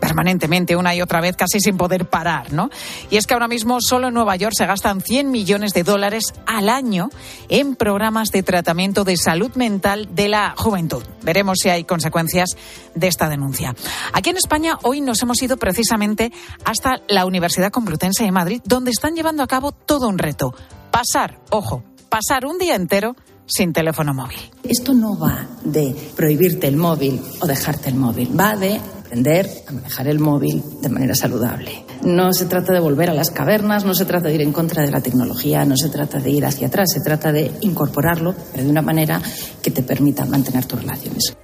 permanentemente 0.00 0.76
una 0.76 0.94
y 0.94 1.02
otra 1.02 1.20
vez 1.20 1.36
casi 1.36 1.60
sin 1.60 1.76
poder 1.76 2.06
parar, 2.06 2.52
¿no? 2.52 2.70
Y 3.10 3.16
es 3.16 3.26
que 3.26 3.34
ahora 3.34 3.48
mismo 3.48 3.78
solo 3.80 4.08
en 4.08 4.14
Nueva 4.14 4.36
York 4.36 4.54
se 4.56 4.66
gastan 4.66 5.00
100 5.00 5.30
millones 5.30 5.72
de 5.72 5.84
dólares 5.84 6.32
al 6.46 6.68
año 6.68 7.10
en 7.48 7.76
programas 7.76 8.30
de 8.30 8.42
tratamiento 8.42 9.04
de 9.04 9.16
salud 9.16 9.54
mental 9.54 10.08
de 10.12 10.28
la 10.28 10.54
juventud. 10.56 11.04
Veremos 11.22 11.58
si 11.62 11.68
hay 11.68 11.84
consecuencias 11.84 12.50
de 12.94 13.06
esta 13.06 13.28
denuncia. 13.28 13.74
Aquí 14.12 14.30
en 14.30 14.36
España 14.36 14.78
hoy 14.82 15.00
nos 15.00 15.22
hemos 15.22 15.40
ido 15.42 15.56
precisamente 15.56 16.32
hasta 16.64 17.02
la 17.08 17.26
Universidad 17.26 17.70
Complutense 17.70 18.24
de 18.24 18.32
Madrid, 18.32 18.62
donde 18.64 18.90
están 18.90 19.14
llevando 19.14 19.42
a 19.42 19.46
cabo 19.46 19.72
todo 19.72 20.08
un 20.08 20.18
reto. 20.18 20.54
Pasar, 20.90 21.38
ojo, 21.50 21.84
pasar 22.08 22.46
un 22.46 22.58
día 22.58 22.74
entero 22.74 23.14
sin 23.46 23.72
teléfono 23.72 24.14
móvil. 24.14 24.38
Esto 24.62 24.94
no 24.94 25.18
va 25.18 25.46
de 25.64 25.94
prohibirte 26.16 26.68
el 26.68 26.76
móvil 26.76 27.20
o 27.40 27.46
dejarte 27.46 27.88
el 27.88 27.96
móvil, 27.96 28.38
va 28.38 28.56
de 28.56 28.80
aprender 29.10 29.50
a 29.66 29.72
manejar 29.72 30.06
el 30.06 30.20
móvil 30.20 30.62
de 30.80 30.88
manera 30.88 31.16
saludable. 31.16 31.84
No 32.04 32.32
se 32.32 32.46
trata 32.46 32.72
de 32.72 32.78
volver 32.78 33.10
a 33.10 33.14
las 33.14 33.32
cavernas, 33.32 33.84
no 33.84 33.92
se 33.92 34.04
trata 34.04 34.28
de 34.28 34.36
ir 34.36 34.42
en 34.42 34.52
contra 34.52 34.84
de 34.84 34.90
la 34.92 35.00
tecnología, 35.00 35.64
no 35.64 35.76
se 35.76 35.88
trata 35.88 36.20
de 36.20 36.30
ir 36.30 36.46
hacia 36.46 36.68
atrás, 36.68 36.92
se 36.92 37.00
trata 37.00 37.32
de 37.32 37.50
incorporarlo, 37.62 38.36
pero 38.52 38.62
de 38.62 38.70
una 38.70 38.82
manera 38.82 39.20
que 39.62 39.72
te 39.72 39.82
permita 39.82 40.24
mantener 40.26 40.64
tus 40.64 40.80
relaciones. 40.80 41.36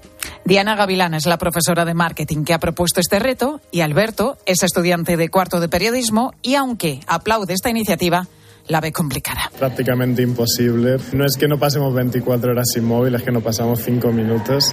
Diana 0.45 0.77
Gavilán 0.77 1.15
es 1.15 1.27
la 1.27 1.39
profesora 1.39 1.85
de 1.85 1.95
marketing 1.95 2.45
que 2.45 2.55
ha 2.55 2.61
propuesto 2.61 3.01
este 3.01 3.19
reto 3.19 3.61
y 3.73 3.81
Alberto 3.81 4.39
es 4.47 4.63
estudiante 4.63 5.17
de 5.17 5.29
cuarto 5.29 5.59
de 5.59 5.69
periodismo 5.69 6.35
y 6.43 6.55
aunque 6.55 7.01
aplaude 7.09 7.53
esta 7.53 7.69
iniciativa, 7.69 8.29
la 8.69 8.81
ve 8.81 8.93
complicada. 8.93 9.51
Prácticamente 9.59 10.23
imposible. 10.23 10.99
No 11.13 11.25
es 11.25 11.37
que 11.37 11.49
no 11.49 11.59
pasemos 11.59 11.93
24 11.95 12.53
horas 12.53 12.69
sin 12.73 12.85
móvil, 12.85 13.17
es 13.17 13.25
que 13.25 13.33
no 13.33 13.41
pasamos 13.41 13.83
5 13.83 14.13
minutos. 14.13 14.73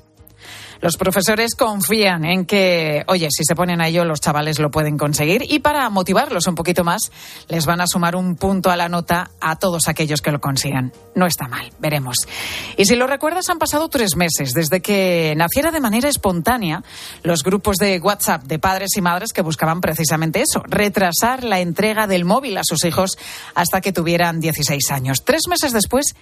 Los 0.84 0.98
profesores 0.98 1.56
confían 1.56 2.26
en 2.26 2.46
que, 2.46 3.06
oye, 3.08 3.30
si 3.32 3.46
se 3.46 3.56
ponen 3.56 3.80
a 3.80 3.88
ello, 3.88 4.04
los 4.04 4.20
chavales 4.20 4.60
lo 4.60 4.70
pueden 4.70 4.98
conseguir 4.98 5.46
y 5.48 5.60
para 5.60 5.90
motivarlos 5.90 6.46
un 6.48 6.56
poquito 6.56 6.84
más, 6.84 7.10
les 7.48 7.66
van 7.66 7.80
a 7.80 7.88
sumar 7.88 8.18
un 8.18 8.36
punto 8.36 8.70
a 8.70 8.76
la 8.76 8.90
nota 8.90 9.32
a 9.40 9.56
todos 9.56 9.88
aquellos 9.88 10.22
que 10.22 10.34
lo 10.34 10.42
consigan. 10.42 10.92
No 11.16 11.26
está 11.26 11.48
mal, 11.48 11.72
veremos. 11.80 12.28
Y 12.76 12.84
si 12.84 12.98
lo 12.98 13.08
recuerdas, 13.08 13.50
han 13.50 13.60
pasado 13.60 13.88
tres 13.88 14.18
meses 14.18 14.54
desde 14.54 14.82
que 14.82 15.34
naciera 15.38 15.72
de 15.72 15.80
manera 15.80 16.10
espontánea 16.10 16.84
los 17.22 17.44
grupos 17.44 17.78
de 17.78 18.02
WhatsApp 18.02 18.44
de 18.44 18.60
padres 18.60 18.98
y 18.98 19.02
madres 19.02 19.32
que 19.32 19.42
buscaban 19.42 19.80
precisamente 19.80 20.42
eso, 20.42 20.64
retrasar 20.68 21.46
la 21.46 21.62
entrega 21.62 22.08
del 22.08 22.26
móvil 22.26 22.58
a 22.58 22.64
sus 22.66 22.84
hijos 22.84 23.18
hasta 23.56 23.80
que 23.80 23.94
tuvieran 23.94 24.42
16 24.42 24.92
años. 24.92 25.24
Tres 25.24 25.44
meses 25.48 25.72
después, 25.72 26.14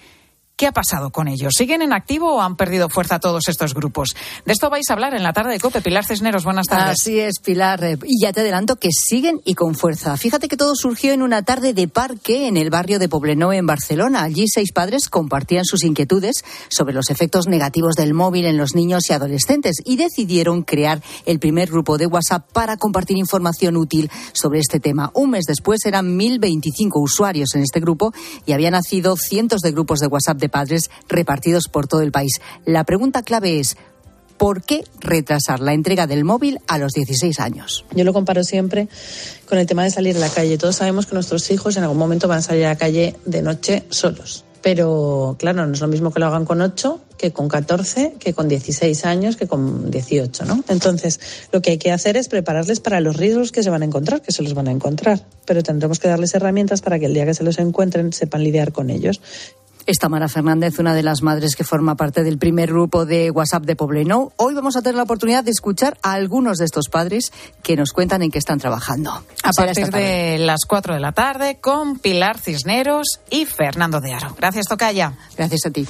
¿Qué 0.61 0.67
ha 0.67 0.71
pasado 0.71 1.09
con 1.09 1.27
ellos? 1.27 1.55
¿Siguen 1.57 1.81
en 1.81 1.91
activo 1.91 2.35
o 2.35 2.39
han 2.39 2.55
perdido 2.55 2.87
fuerza 2.87 3.17
todos 3.17 3.47
estos 3.47 3.73
grupos? 3.73 4.15
De 4.45 4.53
esto 4.53 4.69
vais 4.69 4.87
a 4.91 4.93
hablar 4.93 5.15
en 5.15 5.23
la 5.23 5.33
tarde 5.33 5.53
de 5.53 5.59
COPE. 5.59 5.81
Pilar 5.81 6.05
Cisneros, 6.05 6.43
buenas 6.43 6.67
tardes. 6.67 6.99
Así 7.01 7.19
es, 7.19 7.39
Pilar. 7.39 7.83
Eh, 7.83 7.97
y 8.05 8.21
ya 8.21 8.31
te 8.31 8.41
adelanto 8.41 8.75
que 8.75 8.89
siguen 8.91 9.41
y 9.43 9.55
con 9.55 9.73
fuerza. 9.73 10.15
Fíjate 10.17 10.47
que 10.47 10.57
todo 10.57 10.75
surgió 10.75 11.13
en 11.13 11.23
una 11.23 11.41
tarde 11.41 11.73
de 11.73 11.87
parque 11.87 12.47
en 12.47 12.57
el 12.57 12.69
barrio 12.69 12.99
de 12.99 13.09
Poblenou, 13.09 13.53
en 13.53 13.65
Barcelona. 13.65 14.21
Allí 14.21 14.45
seis 14.47 14.71
padres 14.71 15.09
compartían 15.09 15.65
sus 15.65 15.83
inquietudes 15.83 16.43
sobre 16.69 16.93
los 16.93 17.09
efectos 17.09 17.47
negativos 17.47 17.95
del 17.95 18.13
móvil 18.13 18.45
en 18.45 18.57
los 18.57 18.75
niños 18.75 19.09
y 19.09 19.13
adolescentes 19.13 19.77
y 19.83 19.95
decidieron 19.95 20.61
crear 20.61 21.01
el 21.25 21.39
primer 21.39 21.71
grupo 21.71 21.97
de 21.97 22.05
WhatsApp 22.05 22.47
para 22.51 22.77
compartir 22.77 23.17
información 23.17 23.77
útil 23.77 24.11
sobre 24.33 24.59
este 24.59 24.79
tema. 24.79 25.09
Un 25.15 25.31
mes 25.31 25.45
después 25.47 25.83
eran 25.87 26.19
1.025 26.19 27.01
usuarios 27.01 27.55
en 27.55 27.63
este 27.63 27.79
grupo 27.79 28.13
y 28.45 28.51
había 28.51 28.69
nacido 28.69 29.15
cientos 29.17 29.61
de 29.61 29.71
grupos 29.71 30.01
de 30.01 30.05
WhatsApp 30.05 30.37
de 30.37 30.50
padres 30.51 30.91
repartidos 31.09 31.67
por 31.67 31.87
todo 31.87 32.01
el 32.01 32.11
país. 32.11 32.33
La 32.65 32.83
pregunta 32.83 33.23
clave 33.23 33.59
es, 33.59 33.77
¿por 34.37 34.61
qué 34.61 34.83
retrasar 34.99 35.59
la 35.59 35.73
entrega 35.73 36.05
del 36.05 36.23
móvil 36.23 36.59
a 36.67 36.77
los 36.77 36.93
16 36.93 37.39
años? 37.39 37.85
Yo 37.95 38.03
lo 38.03 38.13
comparo 38.13 38.43
siempre 38.43 38.87
con 39.47 39.57
el 39.57 39.65
tema 39.65 39.83
de 39.83 39.89
salir 39.89 40.15
a 40.17 40.19
la 40.19 40.29
calle. 40.29 40.57
Todos 40.57 40.75
sabemos 40.75 41.07
que 41.07 41.15
nuestros 41.15 41.49
hijos 41.51 41.77
en 41.77 41.83
algún 41.83 41.97
momento 41.97 42.27
van 42.27 42.39
a 42.39 42.41
salir 42.43 42.65
a 42.65 42.69
la 42.69 42.77
calle 42.77 43.15
de 43.25 43.41
noche 43.41 43.83
solos. 43.89 44.45
Pero 44.61 45.35
claro, 45.39 45.65
no 45.65 45.73
es 45.73 45.81
lo 45.81 45.87
mismo 45.87 46.11
que 46.11 46.19
lo 46.19 46.27
hagan 46.27 46.45
con 46.45 46.61
8 46.61 47.01
que 47.21 47.31
con 47.31 47.47
14, 47.47 48.15
que 48.19 48.33
con 48.33 48.47
16 48.47 49.05
años, 49.05 49.37
que 49.37 49.45
con 49.45 49.91
18, 49.91 50.43
¿no? 50.45 50.63
Entonces, 50.69 51.19
lo 51.51 51.61
que 51.61 51.69
hay 51.69 51.77
que 51.77 51.91
hacer 51.91 52.17
es 52.17 52.27
prepararles 52.27 52.79
para 52.79 52.99
los 52.99 53.15
riesgos 53.15 53.51
que 53.51 53.61
se 53.61 53.69
van 53.69 53.83
a 53.83 53.85
encontrar, 53.85 54.23
que 54.23 54.31
se 54.31 54.41
los 54.41 54.55
van 54.55 54.67
a 54.67 54.71
encontrar. 54.71 55.23
Pero 55.45 55.61
tendremos 55.61 55.99
que 55.99 56.07
darles 56.07 56.33
herramientas 56.33 56.81
para 56.81 56.97
que 56.97 57.05
el 57.05 57.13
día 57.13 57.27
que 57.27 57.35
se 57.35 57.43
los 57.43 57.59
encuentren 57.59 58.11
sepan 58.11 58.43
lidiar 58.43 58.71
con 58.71 58.89
ellos. 58.89 59.21
Es 59.85 59.97
Tamara 59.97 60.27
Fernández, 60.27 60.79
una 60.79 60.93
de 60.93 61.03
las 61.03 61.21
madres 61.21 61.55
que 61.55 61.63
forma 61.63 61.95
parte 61.95 62.23
del 62.23 62.37
primer 62.37 62.69
grupo 62.69 63.05
de 63.05 63.31
WhatsApp 63.31 63.63
de 63.63 63.75
Poblenou. 63.75 64.31
Hoy 64.37 64.53
vamos 64.53 64.75
a 64.75 64.81
tener 64.81 64.95
la 64.95 65.03
oportunidad 65.03 65.43
de 65.43 65.51
escuchar 65.51 65.97
a 66.01 66.13
algunos 66.13 66.57
de 66.57 66.65
estos 66.65 66.87
padres 66.89 67.31
que 67.63 67.75
nos 67.75 67.91
cuentan 67.91 68.21
en 68.21 68.31
qué 68.31 68.37
están 68.37 68.59
trabajando. 68.59 69.11
A 69.43 69.51
partir 69.51 69.89
de 69.89 70.37
las 70.39 70.61
4 70.67 70.93
de 70.93 70.99
la 70.99 71.11
tarde 71.11 71.57
con 71.59 71.99
Pilar 71.99 72.39
Cisneros 72.39 73.19
y 73.29 73.45
Fernando 73.45 73.99
de 73.99 74.13
Aro. 74.13 74.35
Gracias, 74.37 74.65
Tocaya. 74.67 75.13
Gracias 75.35 75.65
a 75.65 75.71
ti. 75.71 75.87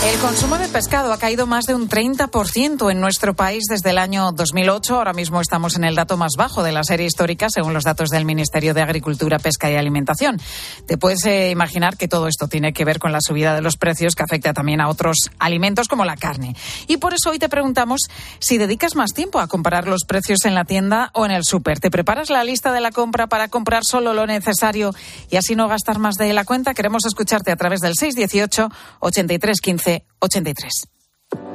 El 0.00 0.16
consumo 0.20 0.56
de 0.58 0.68
pescado 0.68 1.12
ha 1.12 1.18
caído 1.18 1.48
más 1.48 1.64
de 1.64 1.74
un 1.74 1.88
30% 1.88 2.92
en 2.92 3.00
nuestro 3.00 3.34
país 3.34 3.64
desde 3.68 3.90
el 3.90 3.98
año 3.98 4.30
2008. 4.30 4.94
Ahora 4.94 5.12
mismo 5.12 5.40
estamos 5.40 5.74
en 5.74 5.82
el 5.82 5.96
dato 5.96 6.16
más 6.16 6.34
bajo 6.38 6.62
de 6.62 6.70
la 6.70 6.84
serie 6.84 7.04
histórica, 7.04 7.50
según 7.50 7.74
los 7.74 7.82
datos 7.82 8.08
del 8.10 8.24
Ministerio 8.24 8.74
de 8.74 8.82
Agricultura, 8.82 9.40
Pesca 9.40 9.68
y 9.68 9.74
Alimentación. 9.74 10.40
Te 10.86 10.98
puedes 10.98 11.26
eh, 11.26 11.50
imaginar 11.50 11.96
que 11.96 12.06
todo 12.06 12.28
esto 12.28 12.46
tiene 12.46 12.72
que 12.72 12.84
ver 12.84 13.00
con 13.00 13.10
la 13.10 13.18
subida 13.20 13.56
de 13.56 13.60
los 13.60 13.76
precios 13.76 14.14
que 14.14 14.22
afecta 14.22 14.54
también 14.54 14.80
a 14.80 14.88
otros 14.88 15.16
alimentos 15.40 15.88
como 15.88 16.04
la 16.04 16.16
carne. 16.16 16.54
Y 16.86 16.98
por 16.98 17.12
eso 17.12 17.30
hoy 17.30 17.40
te 17.40 17.48
preguntamos 17.48 18.02
si 18.38 18.56
dedicas 18.56 18.94
más 18.94 19.12
tiempo 19.12 19.40
a 19.40 19.48
comparar 19.48 19.88
los 19.88 20.04
precios 20.04 20.44
en 20.44 20.54
la 20.54 20.64
tienda 20.64 21.10
o 21.12 21.26
en 21.26 21.32
el 21.32 21.42
súper. 21.44 21.80
¿Te 21.80 21.90
preparas 21.90 22.30
la 22.30 22.44
lista 22.44 22.70
de 22.70 22.80
la 22.80 22.92
compra 22.92 23.26
para 23.26 23.48
comprar 23.48 23.82
solo 23.84 24.14
lo 24.14 24.28
necesario 24.28 24.94
y 25.28 25.36
así 25.36 25.56
no 25.56 25.66
gastar 25.66 25.98
más 25.98 26.14
de 26.14 26.32
la 26.32 26.44
cuenta? 26.44 26.72
Queremos 26.72 27.04
escucharte 27.04 27.50
a 27.50 27.56
través 27.56 27.80
del 27.80 27.96
618 27.96 28.68
83 29.00 29.60
15 29.60 29.87
83. 30.20 30.88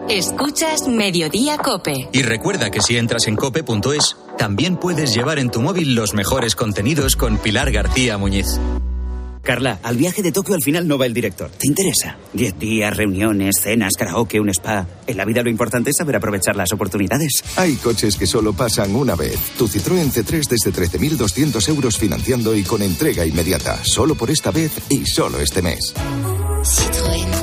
Escuchas 0.10 0.88
Mediodía 0.88 1.58
Cope. 1.58 2.10
Y 2.12 2.24
recuerda 2.24 2.70
que 2.70 2.82
si 2.82 2.98
entras 2.98 3.28
en 3.28 3.36
cope.es, 3.36 4.18
también 4.38 4.78
puedes 4.78 5.14
llevar 5.14 5.40
en 5.40 5.50
tu 5.50 5.62
móvil 5.62 5.96
los 5.96 6.14
mejores 6.14 6.56
contenidos 6.56 7.16
con 7.16 7.38
Pilar 7.38 7.72
García 7.72 8.18
Muñiz. 8.18 8.60
Carla, 9.44 9.80
al 9.84 9.98
viaje 9.98 10.22
de 10.22 10.32
Tokio 10.32 10.56
al 10.56 10.62
final 10.62 10.88
no 10.88 10.98
va 10.98 11.06
el 11.06 11.14
director. 11.14 11.52
¿Te 11.52 11.68
interesa? 11.68 12.18
Diez 12.32 12.58
días, 12.58 12.96
reuniones, 12.96 13.58
cenas, 13.62 13.92
karaoke, 13.98 14.40
un 14.40 14.50
spa. 14.50 14.88
En 15.06 15.18
la 15.18 15.26
vida 15.26 15.44
lo 15.44 15.50
importante 15.50 15.90
es 15.90 15.98
saber 15.98 16.16
aprovechar 16.16 16.56
las 16.56 16.72
oportunidades. 16.72 17.44
Hay 17.58 17.76
coches 17.76 18.16
que 18.16 18.26
solo 18.26 18.54
pasan 18.54 18.96
una 18.96 19.16
vez. 19.16 19.38
Tu 19.58 19.68
Citroën 19.68 20.10
C3 20.12 20.48
desde 20.48 20.72
13.200 20.72 21.70
euros 21.70 21.98
financiando 21.98 22.56
y 22.56 22.64
con 22.64 22.82
entrega 22.82 23.26
inmediata. 23.26 23.84
Solo 23.84 24.16
por 24.16 24.32
esta 24.32 24.52
vez 24.52 24.72
y 24.90 25.06
solo 25.06 25.42
este 25.42 25.62
mes. 25.62 25.94
Citroën. 26.64 27.43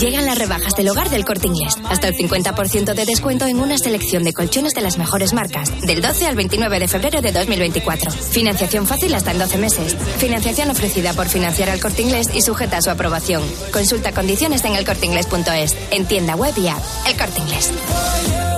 Llegan 0.00 0.26
las 0.26 0.38
rebajas 0.38 0.74
del 0.76 0.88
hogar 0.88 1.10
del 1.10 1.24
corte 1.24 1.46
inglés. 1.46 1.76
Hasta 1.88 2.08
el 2.08 2.14
50% 2.14 2.94
de 2.94 3.04
descuento 3.04 3.46
en 3.46 3.58
una 3.58 3.76
selección 3.76 4.22
de 4.22 4.32
colchones 4.32 4.74
de 4.74 4.82
las 4.82 4.98
mejores 4.98 5.32
marcas. 5.32 5.72
Del 5.80 6.00
12 6.00 6.26
al 6.26 6.36
29 6.36 6.78
de 6.78 6.88
febrero 6.88 7.20
de 7.20 7.32
2024. 7.32 8.10
Financiación 8.10 8.86
fácil 8.86 9.14
hasta 9.14 9.32
en 9.32 9.38
12 9.38 9.58
meses. 9.58 9.96
Financiación 10.18 10.70
ofrecida 10.70 11.12
por 11.12 11.28
financiar 11.28 11.70
al 11.70 11.80
corte 11.80 12.02
inglés 12.02 12.30
y 12.34 12.42
sujeta 12.42 12.76
a 12.76 12.82
su 12.82 12.90
aprobación. 12.90 13.42
Consulta 13.72 14.12
condiciones 14.12 14.64
en 14.64 14.74
elcorteinglés.es. 14.74 15.76
En 15.90 16.06
tienda 16.06 16.36
web 16.36 16.54
y 16.56 16.68
app. 16.68 16.82
El 17.06 17.16
corte 17.16 17.40
inglés. 17.40 18.57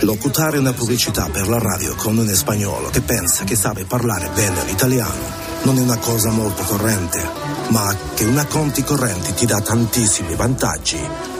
Locutare 0.00 0.58
una 0.58 0.72
pubblicità 0.72 1.28
per 1.28 1.48
la 1.48 1.58
radio 1.58 1.94
con 1.96 2.16
un 2.16 2.28
spagnolo 2.28 2.88
che 2.90 3.00
pensa 3.00 3.44
che 3.44 3.56
sabe 3.56 3.84
parlare 3.84 4.30
bene 4.34 4.64
l'italiano 4.64 5.46
non 5.64 5.76
è 5.76 5.80
una 5.80 5.98
cosa 5.98 6.30
molto 6.30 6.62
corrente, 6.62 7.20
ma 7.68 7.94
che 8.14 8.24
una 8.24 8.46
conti 8.46 8.82
correnti 8.84 9.34
ti 9.34 9.44
dà 9.44 9.60
tantissimi 9.60 10.34
vantaggi 10.34 10.98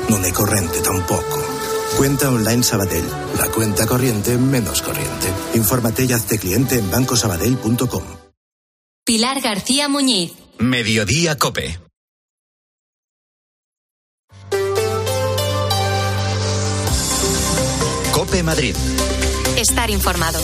non 0.09 0.25
è 0.25 0.33
corrente 0.33 0.81
tampoco. 0.81 1.43
Cuenta 1.97 2.31
online 2.31 2.63
Sabadell, 2.63 3.09
la 3.37 3.49
cuenta 3.49 3.87
corriente 3.87 4.37
menos 4.37 4.83
corriente. 4.83 5.33
Infórmate 5.55 6.05
y 6.05 6.13
hazte 6.13 6.39
cliente 6.39 6.77
en 6.79 6.91
bancosabadell.com. 6.91 8.05
Pilar 9.05 9.41
García 9.41 9.89
Muñiz. 9.89 10.33
Mediodía 10.59 11.39
Cope. 11.39 11.88
Cope 18.29 18.43
Madrid. 18.43 18.77
Estar 19.57 19.89
informado. 19.89 20.39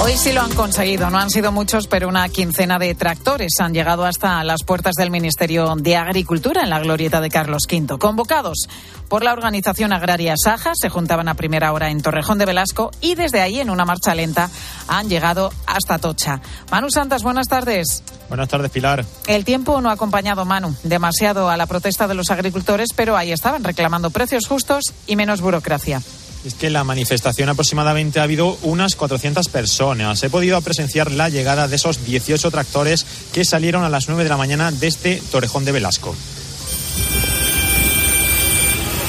Hoy 0.00 0.12
sí 0.18 0.32
lo 0.32 0.42
han 0.42 0.52
conseguido, 0.52 1.08
no 1.08 1.18
han 1.18 1.30
sido 1.30 1.50
muchos, 1.50 1.86
pero 1.86 2.06
una 2.06 2.28
quincena 2.28 2.78
de 2.78 2.94
tractores 2.94 3.54
han 3.60 3.72
llegado 3.72 4.04
hasta 4.04 4.44
las 4.44 4.62
puertas 4.62 4.92
del 4.94 5.10
Ministerio 5.10 5.74
de 5.76 5.96
Agricultura 5.96 6.64
en 6.64 6.70
la 6.70 6.78
glorieta 6.80 7.22
de 7.22 7.30
Carlos 7.30 7.62
V. 7.70 7.98
Convocados 7.98 8.68
por 9.08 9.24
la 9.24 9.32
organización 9.32 9.94
agraria 9.94 10.34
Saja, 10.36 10.72
se 10.74 10.90
juntaban 10.90 11.28
a 11.28 11.34
primera 11.34 11.72
hora 11.72 11.88
en 11.90 12.02
Torrejón 12.02 12.36
de 12.36 12.44
Velasco 12.44 12.90
y 13.00 13.14
desde 13.14 13.40
ahí, 13.40 13.58
en 13.58 13.70
una 13.70 13.86
marcha 13.86 14.14
lenta, 14.14 14.50
han 14.86 15.08
llegado 15.08 15.50
hasta 15.66 15.98
Tocha. 15.98 16.42
Manu 16.70 16.90
Santas, 16.90 17.22
buenas 17.22 17.48
tardes. 17.48 18.02
Buenas 18.28 18.48
tardes, 18.50 18.70
Pilar. 18.70 19.02
El 19.26 19.46
tiempo 19.46 19.80
no 19.80 19.88
ha 19.88 19.92
acompañado, 19.92 20.44
Manu, 20.44 20.76
demasiado 20.82 21.48
a 21.48 21.56
la 21.56 21.66
protesta 21.66 22.06
de 22.06 22.14
los 22.14 22.30
agricultores, 22.30 22.90
pero 22.94 23.16
ahí 23.16 23.32
estaban 23.32 23.64
reclamando 23.64 24.10
precios 24.10 24.46
justos 24.46 24.92
y 25.06 25.16
menos 25.16 25.40
burocracia 25.40 26.02
es 26.44 26.54
que 26.54 26.70
la 26.70 26.84
manifestación 26.84 27.48
aproximadamente 27.48 28.20
ha 28.20 28.24
habido 28.24 28.58
unas 28.62 28.96
400 28.96 29.48
personas. 29.48 30.22
He 30.22 30.30
podido 30.30 30.60
presenciar 30.60 31.10
la 31.10 31.28
llegada 31.28 31.68
de 31.68 31.76
esos 31.76 32.04
18 32.04 32.50
tractores 32.50 33.06
que 33.32 33.44
salieron 33.44 33.84
a 33.84 33.88
las 33.88 34.08
9 34.08 34.24
de 34.24 34.30
la 34.30 34.36
mañana 34.36 34.70
desde 34.70 35.20
Torrejón 35.30 35.64
de 35.64 35.72
Velasco. 35.72 36.14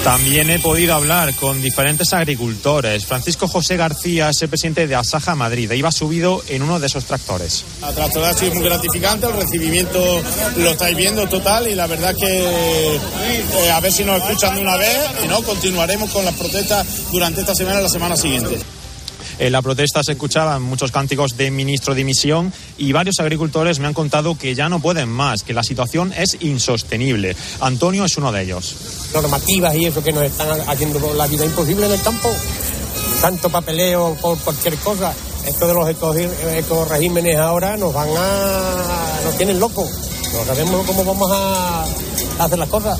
También 0.03 0.49
he 0.49 0.59
podido 0.59 0.95
hablar 0.95 1.33
con 1.35 1.61
diferentes 1.61 2.13
agricultores. 2.13 3.05
Francisco 3.05 3.47
José 3.47 3.77
García 3.77 4.29
es 4.29 4.41
el 4.41 4.49
presidente 4.49 4.87
de 4.87 4.95
Asaja 4.95 5.35
Madrid. 5.35 5.71
Iba 5.71 5.91
subido 5.91 6.41
en 6.47 6.61
uno 6.61 6.79
de 6.79 6.87
esos 6.87 7.05
tractores. 7.05 7.65
La 7.81 7.91
tractora 7.93 8.29
ha 8.29 8.33
sido 8.33 8.55
muy 8.55 8.63
gratificante, 8.63 9.27
el 9.27 9.33
recibimiento 9.33 9.99
lo 10.57 10.69
estáis 10.69 10.95
viendo 10.95 11.27
total 11.27 11.67
y 11.67 11.75
la 11.75 11.87
verdad 11.87 12.15
que 12.15 12.95
eh, 12.95 13.71
a 13.71 13.79
ver 13.79 13.91
si 13.91 14.03
nos 14.05 14.21
escuchan 14.21 14.55
de 14.55 14.61
una 14.61 14.77
vez 14.77 14.97
y 15.23 15.27
no, 15.27 15.41
continuaremos 15.43 16.09
con 16.11 16.23
las 16.23 16.35
protestas 16.35 16.85
durante 17.11 17.41
esta 17.41 17.53
semana 17.53 17.79
y 17.79 17.83
la 17.83 17.89
semana 17.89 18.15
siguiente. 18.15 18.57
En 19.39 19.51
la 19.51 19.61
protesta 19.61 20.03
se 20.03 20.13
escuchaban 20.13 20.61
muchos 20.61 20.91
cánticos 20.91 21.37
de 21.37 21.51
ministro 21.51 21.93
de 21.93 21.99
dimisión 21.99 22.53
y 22.77 22.91
varios 22.91 23.19
agricultores 23.19 23.79
me 23.79 23.87
han 23.87 23.93
contado 23.93 24.37
que 24.37 24.55
ya 24.55 24.69
no 24.69 24.79
pueden 24.79 25.09
más, 25.09 25.43
que 25.43 25.53
la 25.53 25.63
situación 25.63 26.13
es 26.17 26.37
insostenible. 26.41 27.35
Antonio 27.59 28.05
es 28.05 28.17
uno 28.17 28.31
de 28.31 28.43
ellos. 28.43 28.75
Normativas 29.13 29.75
y 29.75 29.85
eso 29.85 30.03
que 30.03 30.13
nos 30.13 30.23
están 30.23 30.49
haciendo 30.67 31.13
la 31.13 31.27
vida 31.27 31.45
imposible 31.45 31.85
en 31.85 31.91
el 31.91 32.01
campo. 32.01 32.29
Tanto 33.21 33.49
papeleo 33.49 34.15
por 34.21 34.37
cualquier 34.39 34.75
cosa. 34.77 35.13
Esto 35.45 35.67
de 35.67 35.73
los 35.73 35.89
ecoregímenes 35.89 37.37
ahora 37.37 37.77
nos 37.77 37.93
van 37.93 38.09
a. 38.17 39.19
nos 39.23 39.37
tienen 39.37 39.59
locos. 39.59 39.89
No 40.33 40.43
sabemos 40.45 40.85
cómo 40.85 41.05
vamos 41.05 41.31
a 41.31 41.85
hacer 42.39 42.59
las 42.59 42.69
cosas. 42.69 42.99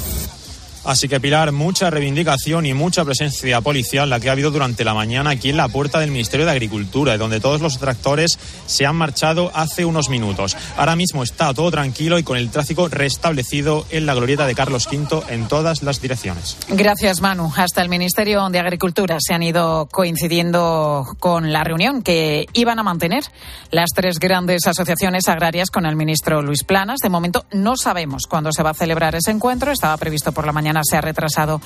Así 0.87 1.09
que, 1.09 1.19
Pilar, 1.19 1.51
mucha 1.51 1.89
reivindicación 1.89 2.65
y 2.65 2.73
mucha 2.73 3.03
presencia 3.03 3.59
policial 3.59 4.09
la 4.09 4.21
que 4.21 4.29
ha 4.29 4.31
habido 4.31 4.51
durante 4.51 4.85
la 4.85 4.93
mañana 4.93 5.31
aquí 5.31 5.49
en 5.49 5.57
la 5.57 5.67
puerta 5.67 5.99
del 5.99 6.11
Ministerio 6.11 6.45
de 6.45 6.53
Agricultura, 6.53 7.17
donde 7.17 7.41
todos 7.41 7.59
los 7.59 7.77
tractores 7.77 8.39
se 8.67 8.85
han 8.85 8.95
marchado 8.95 9.51
hace 9.53 9.83
unos 9.83 10.07
minutos. 10.07 10.55
Ahora 10.77 10.95
mismo 10.95 11.23
está 11.23 11.53
todo 11.53 11.69
tranquilo 11.71 12.17
y 12.19 12.23
con 12.23 12.37
el 12.37 12.49
tráfico 12.49 12.87
restablecido 12.87 13.85
en 13.89 14.05
la 14.05 14.13
glorieta 14.13 14.47
de 14.47 14.55
Carlos 14.55 14.87
V 14.89 15.23
en 15.27 15.49
todas 15.49 15.83
las 15.83 15.99
direcciones. 15.99 16.55
Gracias, 16.69 17.19
Manu. 17.19 17.51
Hasta 17.53 17.81
el 17.81 17.89
Ministerio 17.89 18.47
de 18.49 18.59
Agricultura 18.59 19.17
se 19.19 19.33
han 19.33 19.43
ido 19.43 19.89
coincidiendo 19.91 21.05
con 21.19 21.51
la 21.51 21.65
reunión 21.65 22.01
que 22.01 22.45
iban 22.53 22.79
a 22.79 22.83
mantener 22.83 23.25
las 23.71 23.89
tres 23.93 24.19
grandes 24.19 24.65
asociaciones 24.65 25.27
agrarias 25.27 25.69
con 25.69 25.85
el 25.85 25.97
ministro 25.97 26.41
Luis 26.41 26.63
Planas. 26.63 26.99
De 27.03 27.09
momento 27.09 27.45
no 27.51 27.75
sabemos 27.75 28.23
cuándo 28.29 28.53
se 28.53 28.63
va 28.63 28.69
a 28.69 28.73
celebrar 28.73 29.15
ese 29.15 29.31
encuentro. 29.31 29.73
Estaba 29.73 29.97
previsto 29.97 30.31
por 30.31 30.45
la 30.45 30.53
mañana 30.53 30.76
se 30.83 30.97
ha 30.97 31.01
retrasado 31.01 31.61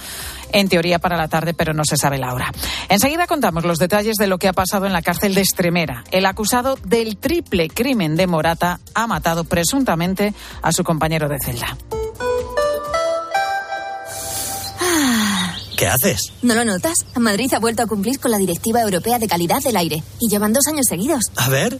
en 0.51 0.69
teoría 0.69 0.99
para 0.99 1.17
la 1.17 1.27
tarde, 1.27 1.53
pero 1.53 1.73
no 1.73 1.83
se 1.85 1.97
sabe 1.97 2.17
la 2.17 2.33
hora. 2.33 2.51
Enseguida 2.89 3.27
contamos 3.27 3.65
los 3.65 3.79
detalles 3.79 4.15
de 4.17 4.27
lo 4.27 4.37
que 4.37 4.47
ha 4.47 4.53
pasado 4.53 4.85
en 4.85 4.93
la 4.93 5.01
cárcel 5.01 5.33
de 5.33 5.41
Extremera. 5.41 6.03
El 6.11 6.25
acusado 6.25 6.77
del 6.83 7.17
triple 7.17 7.69
crimen 7.69 8.15
de 8.15 8.27
Morata 8.27 8.79
ha 8.93 9.07
matado 9.07 9.43
presuntamente 9.43 10.33
a 10.61 10.71
su 10.71 10.83
compañero 10.83 11.29
de 11.29 11.37
celda. 11.43 11.77
¿Qué 15.77 15.87
haces? 15.87 16.31
¿No 16.43 16.53
lo 16.53 16.63
notas? 16.63 16.93
Madrid 17.15 17.51
ha 17.55 17.59
vuelto 17.59 17.81
a 17.81 17.87
cumplir 17.87 18.19
con 18.19 18.29
la 18.29 18.37
Directiva 18.37 18.81
Europea 18.81 19.17
de 19.17 19.27
Calidad 19.27 19.63
del 19.63 19.77
Aire 19.77 20.03
y 20.19 20.29
llevan 20.29 20.53
dos 20.53 20.67
años 20.67 20.85
seguidos. 20.87 21.31
A 21.35 21.49
ver. 21.49 21.79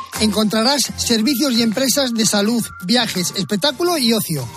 encontrarás 0.21 0.83
servicios 0.97 1.53
y 1.53 1.63
empresas 1.63 2.13
de 2.13 2.25
salud, 2.25 2.63
viajes, 2.85 3.33
espectáculo 3.35 3.97
y 3.97 4.13
ocio. 4.13 4.47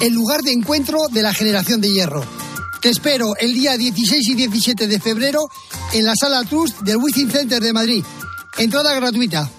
El 0.00 0.12
lugar 0.12 0.42
de 0.42 0.52
encuentro 0.52 1.08
de 1.08 1.22
la 1.22 1.32
generación 1.32 1.80
de 1.80 1.90
hierro. 1.90 2.24
Te 2.82 2.90
espero 2.90 3.34
el 3.36 3.54
día 3.54 3.76
16 3.76 4.28
y 4.28 4.34
17 4.34 4.86
de 4.86 5.00
febrero 5.00 5.48
en 5.92 6.04
la 6.04 6.14
Sala 6.14 6.44
Trust 6.44 6.80
del 6.80 6.98
Wizzing 6.98 7.30
Center 7.30 7.62
de 7.62 7.72
Madrid. 7.72 8.04
Entrada 8.58 8.94
gratuita. 8.94 9.50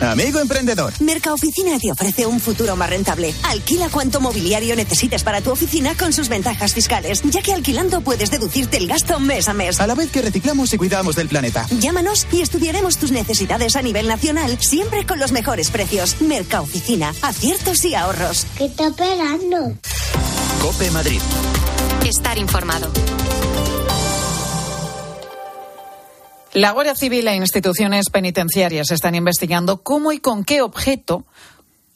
Amigo 0.00 0.40
emprendedor. 0.40 0.92
Mercaoficina 1.00 1.78
te 1.78 1.92
ofrece 1.92 2.26
un 2.26 2.40
futuro 2.40 2.76
más 2.76 2.90
rentable. 2.90 3.34
Alquila 3.44 3.88
cuanto 3.88 4.20
mobiliario 4.20 4.74
necesites 4.76 5.22
para 5.22 5.40
tu 5.40 5.50
oficina 5.50 5.94
con 5.94 6.12
sus 6.12 6.28
ventajas 6.28 6.74
fiscales, 6.74 7.22
ya 7.24 7.42
que 7.42 7.52
alquilando 7.52 8.00
puedes 8.00 8.30
deducirte 8.30 8.78
el 8.78 8.86
gasto 8.86 9.20
mes 9.20 9.48
a 9.48 9.54
mes. 9.54 9.80
A 9.80 9.86
la 9.86 9.94
vez 9.94 10.10
que 10.10 10.22
reciclamos 10.22 10.72
y 10.72 10.78
cuidamos 10.78 11.16
del 11.16 11.28
planeta. 11.28 11.66
Llámanos 11.78 12.26
y 12.32 12.40
estudiaremos 12.40 12.96
tus 12.98 13.10
necesidades 13.10 13.76
a 13.76 13.82
nivel 13.82 14.08
nacional, 14.08 14.58
siempre 14.60 15.06
con 15.06 15.18
los 15.18 15.32
mejores 15.32 15.70
precios. 15.70 16.20
Mercaoficina, 16.20 17.14
aciertos 17.22 17.84
y 17.84 17.94
ahorros. 17.94 18.46
¿Qué 18.56 18.66
está 18.66 18.88
esperando? 18.88 19.76
Cope 20.60 20.90
Madrid. 20.90 21.20
Estar 22.04 22.38
informado. 22.38 22.90
La 26.52 26.72
Guardia 26.72 26.96
Civil 26.96 27.28
e 27.28 27.36
instituciones 27.36 28.10
penitenciarias 28.10 28.90
están 28.90 29.14
investigando 29.14 29.82
cómo 29.82 30.10
y 30.10 30.18
con 30.18 30.42
qué 30.42 30.62
objeto 30.62 31.24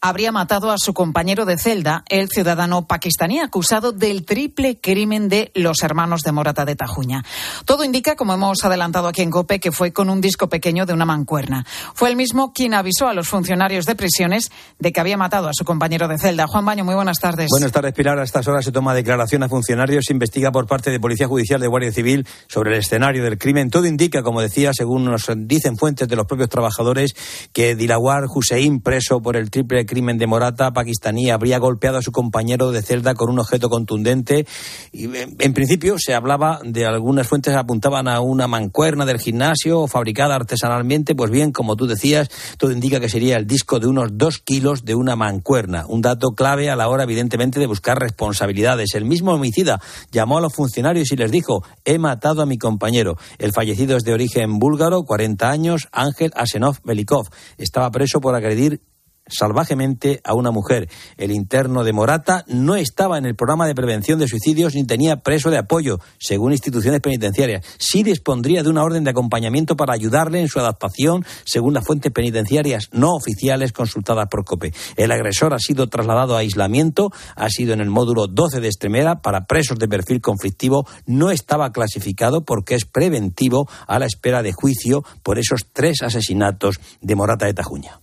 habría 0.04 0.32
matado 0.32 0.70
a 0.70 0.76
su 0.76 0.92
compañero 0.92 1.46
de 1.46 1.56
celda, 1.56 2.04
el 2.10 2.28
ciudadano 2.28 2.86
pakistaní 2.86 3.40
acusado 3.40 3.90
del 3.90 4.26
triple 4.26 4.78
crimen 4.78 5.30
de 5.30 5.50
los 5.54 5.82
hermanos 5.82 6.20
de 6.20 6.30
Morata 6.30 6.66
de 6.66 6.76
Tajuña. 6.76 7.24
Todo 7.64 7.84
indica, 7.84 8.14
como 8.14 8.34
hemos 8.34 8.62
adelantado 8.64 9.08
aquí 9.08 9.22
en 9.22 9.30
COPE, 9.30 9.60
que 9.60 9.72
fue 9.72 9.94
con 9.94 10.10
un 10.10 10.20
disco 10.20 10.50
pequeño 10.50 10.84
de 10.84 10.92
una 10.92 11.06
mancuerna. 11.06 11.64
Fue 11.94 12.10
el 12.10 12.16
mismo 12.16 12.52
quien 12.52 12.74
avisó 12.74 13.08
a 13.08 13.14
los 13.14 13.28
funcionarios 13.28 13.86
de 13.86 13.94
prisiones 13.94 14.52
de 14.78 14.92
que 14.92 15.00
había 15.00 15.16
matado 15.16 15.48
a 15.48 15.52
su 15.54 15.64
compañero 15.64 16.06
de 16.06 16.18
celda. 16.18 16.46
Juan 16.48 16.66
Baño, 16.66 16.84
muy 16.84 16.94
buenas 16.94 17.18
tardes. 17.18 17.46
Buenas 17.48 17.72
tardes, 17.72 17.94
Pilar. 17.94 18.18
A 18.18 18.24
estas 18.24 18.46
horas 18.46 18.62
se 18.62 18.72
toma 18.72 18.92
declaración 18.92 19.42
a 19.42 19.48
funcionarios, 19.48 20.04
se 20.06 20.12
investiga 20.12 20.52
por 20.52 20.66
parte 20.66 20.90
de 20.90 21.00
Policía 21.00 21.28
Judicial 21.28 21.62
de 21.62 21.66
Guardia 21.66 21.92
Civil 21.92 22.26
sobre 22.46 22.72
el 22.72 22.80
escenario 22.80 23.24
del 23.24 23.38
crimen. 23.38 23.70
Todo 23.70 23.86
indica, 23.86 24.22
como 24.22 24.42
decía, 24.42 24.72
según 24.74 25.06
nos 25.06 25.30
dicen 25.34 25.78
fuentes 25.78 26.08
de 26.08 26.16
los 26.16 26.26
propios 26.26 26.50
trabajadores, 26.50 27.14
que 27.54 27.74
Dilawar 27.74 28.24
Hussein, 28.28 28.80
preso 28.80 29.22
por 29.22 29.38
el 29.38 29.50
triple 29.50 29.86
crimen 29.86 29.93
crimen 29.94 30.18
de 30.18 30.26
Morata, 30.26 30.72
pakistaní 30.72 31.30
habría 31.30 31.58
golpeado 31.58 31.98
a 31.98 32.02
su 32.02 32.10
compañero 32.10 32.72
de 32.72 32.82
celda 32.82 33.14
con 33.14 33.30
un 33.30 33.38
objeto 33.38 33.70
contundente. 33.70 34.44
Y, 34.90 35.04
en, 35.04 35.54
principio 35.54 35.94
se 35.98 36.14
hablaba 36.14 36.58
de 36.64 36.84
algunas 36.84 37.28
fuentes 37.28 37.54
apuntaban 37.54 38.08
a 38.08 38.20
una 38.20 38.48
mancuerna 38.48 39.06
del 39.06 39.20
gimnasio 39.20 39.86
fabricada 39.86 40.34
artesanalmente. 40.34 41.14
Pues 41.14 41.30
bien, 41.30 41.52
como 41.52 41.76
tú 41.76 41.86
decías, 41.86 42.28
todo 42.58 42.72
indica 42.72 42.98
que 42.98 43.08
sería 43.08 43.36
el 43.36 43.46
disco 43.46 43.78
de 43.78 43.86
unos 43.86 44.18
dos 44.18 44.40
kilos 44.40 44.84
de 44.84 44.96
una 44.96 45.14
mancuerna. 45.14 45.84
Un 45.86 46.02
dato 46.02 46.32
clave 46.32 46.70
a 46.70 46.76
la 46.76 46.88
hora, 46.88 47.04
evidentemente, 47.04 47.60
de 47.60 47.68
buscar 47.68 48.00
responsabilidades. 48.00 48.94
El 48.94 49.04
mismo 49.04 49.32
homicida 49.32 49.80
llamó 50.10 50.38
a 50.38 50.40
los 50.40 50.52
funcionarios 50.52 51.12
y 51.12 51.16
les 51.16 51.30
dijo: 51.30 51.62
He 51.84 52.00
matado 52.00 52.42
a 52.42 52.46
mi 52.46 52.58
compañero. 52.58 53.16
El 53.38 53.52
fallecido 53.52 53.96
es 53.96 54.02
de 54.02 54.12
origen 54.12 54.58
búlgaro, 54.58 55.04
40 55.04 55.48
años, 55.48 55.88
Ángel 55.92 56.32
Asenov 56.34 56.80
Belikov. 56.82 57.28
Estaba 57.58 57.92
preso 57.92 58.20
por 58.20 58.34
agredir 58.34 58.80
salvajemente 59.26 60.20
a 60.24 60.34
una 60.34 60.50
mujer. 60.50 60.88
El 61.16 61.30
interno 61.30 61.84
de 61.84 61.92
Morata 61.92 62.44
no 62.46 62.76
estaba 62.76 63.18
en 63.18 63.26
el 63.26 63.34
programa 63.34 63.66
de 63.66 63.74
prevención 63.74 64.18
de 64.18 64.28
suicidios 64.28 64.74
ni 64.74 64.84
tenía 64.84 65.16
preso 65.16 65.50
de 65.50 65.58
apoyo, 65.58 65.98
según 66.18 66.52
instituciones 66.52 67.00
penitenciarias. 67.00 67.64
Sí 67.78 68.02
dispondría 68.02 68.62
de 68.62 68.68
una 68.68 68.82
orden 68.84 69.04
de 69.04 69.10
acompañamiento 69.10 69.76
para 69.76 69.94
ayudarle 69.94 70.40
en 70.40 70.48
su 70.48 70.58
adaptación, 70.58 71.24
según 71.44 71.74
las 71.74 71.84
fuentes 71.84 72.12
penitenciarias 72.12 72.88
no 72.92 73.12
oficiales 73.12 73.72
consultadas 73.72 74.28
por 74.30 74.44
COPE. 74.44 74.72
El 74.96 75.12
agresor 75.12 75.54
ha 75.54 75.58
sido 75.58 75.88
trasladado 75.88 76.36
a 76.36 76.40
aislamiento, 76.40 77.10
ha 77.36 77.48
sido 77.48 77.72
en 77.72 77.80
el 77.80 77.90
módulo 77.90 78.26
12 78.26 78.60
de 78.60 78.68
Extremera 78.68 79.22
para 79.22 79.46
presos 79.46 79.78
de 79.78 79.88
perfil 79.88 80.20
conflictivo. 80.20 80.86
No 81.06 81.30
estaba 81.30 81.72
clasificado 81.72 82.44
porque 82.44 82.74
es 82.74 82.84
preventivo 82.84 83.68
a 83.86 83.98
la 83.98 84.06
espera 84.06 84.42
de 84.42 84.52
juicio 84.52 85.04
por 85.22 85.38
esos 85.38 85.66
tres 85.72 86.02
asesinatos 86.02 86.80
de 87.00 87.14
Morata 87.14 87.46
de 87.46 87.54
Tajuña. 87.54 88.00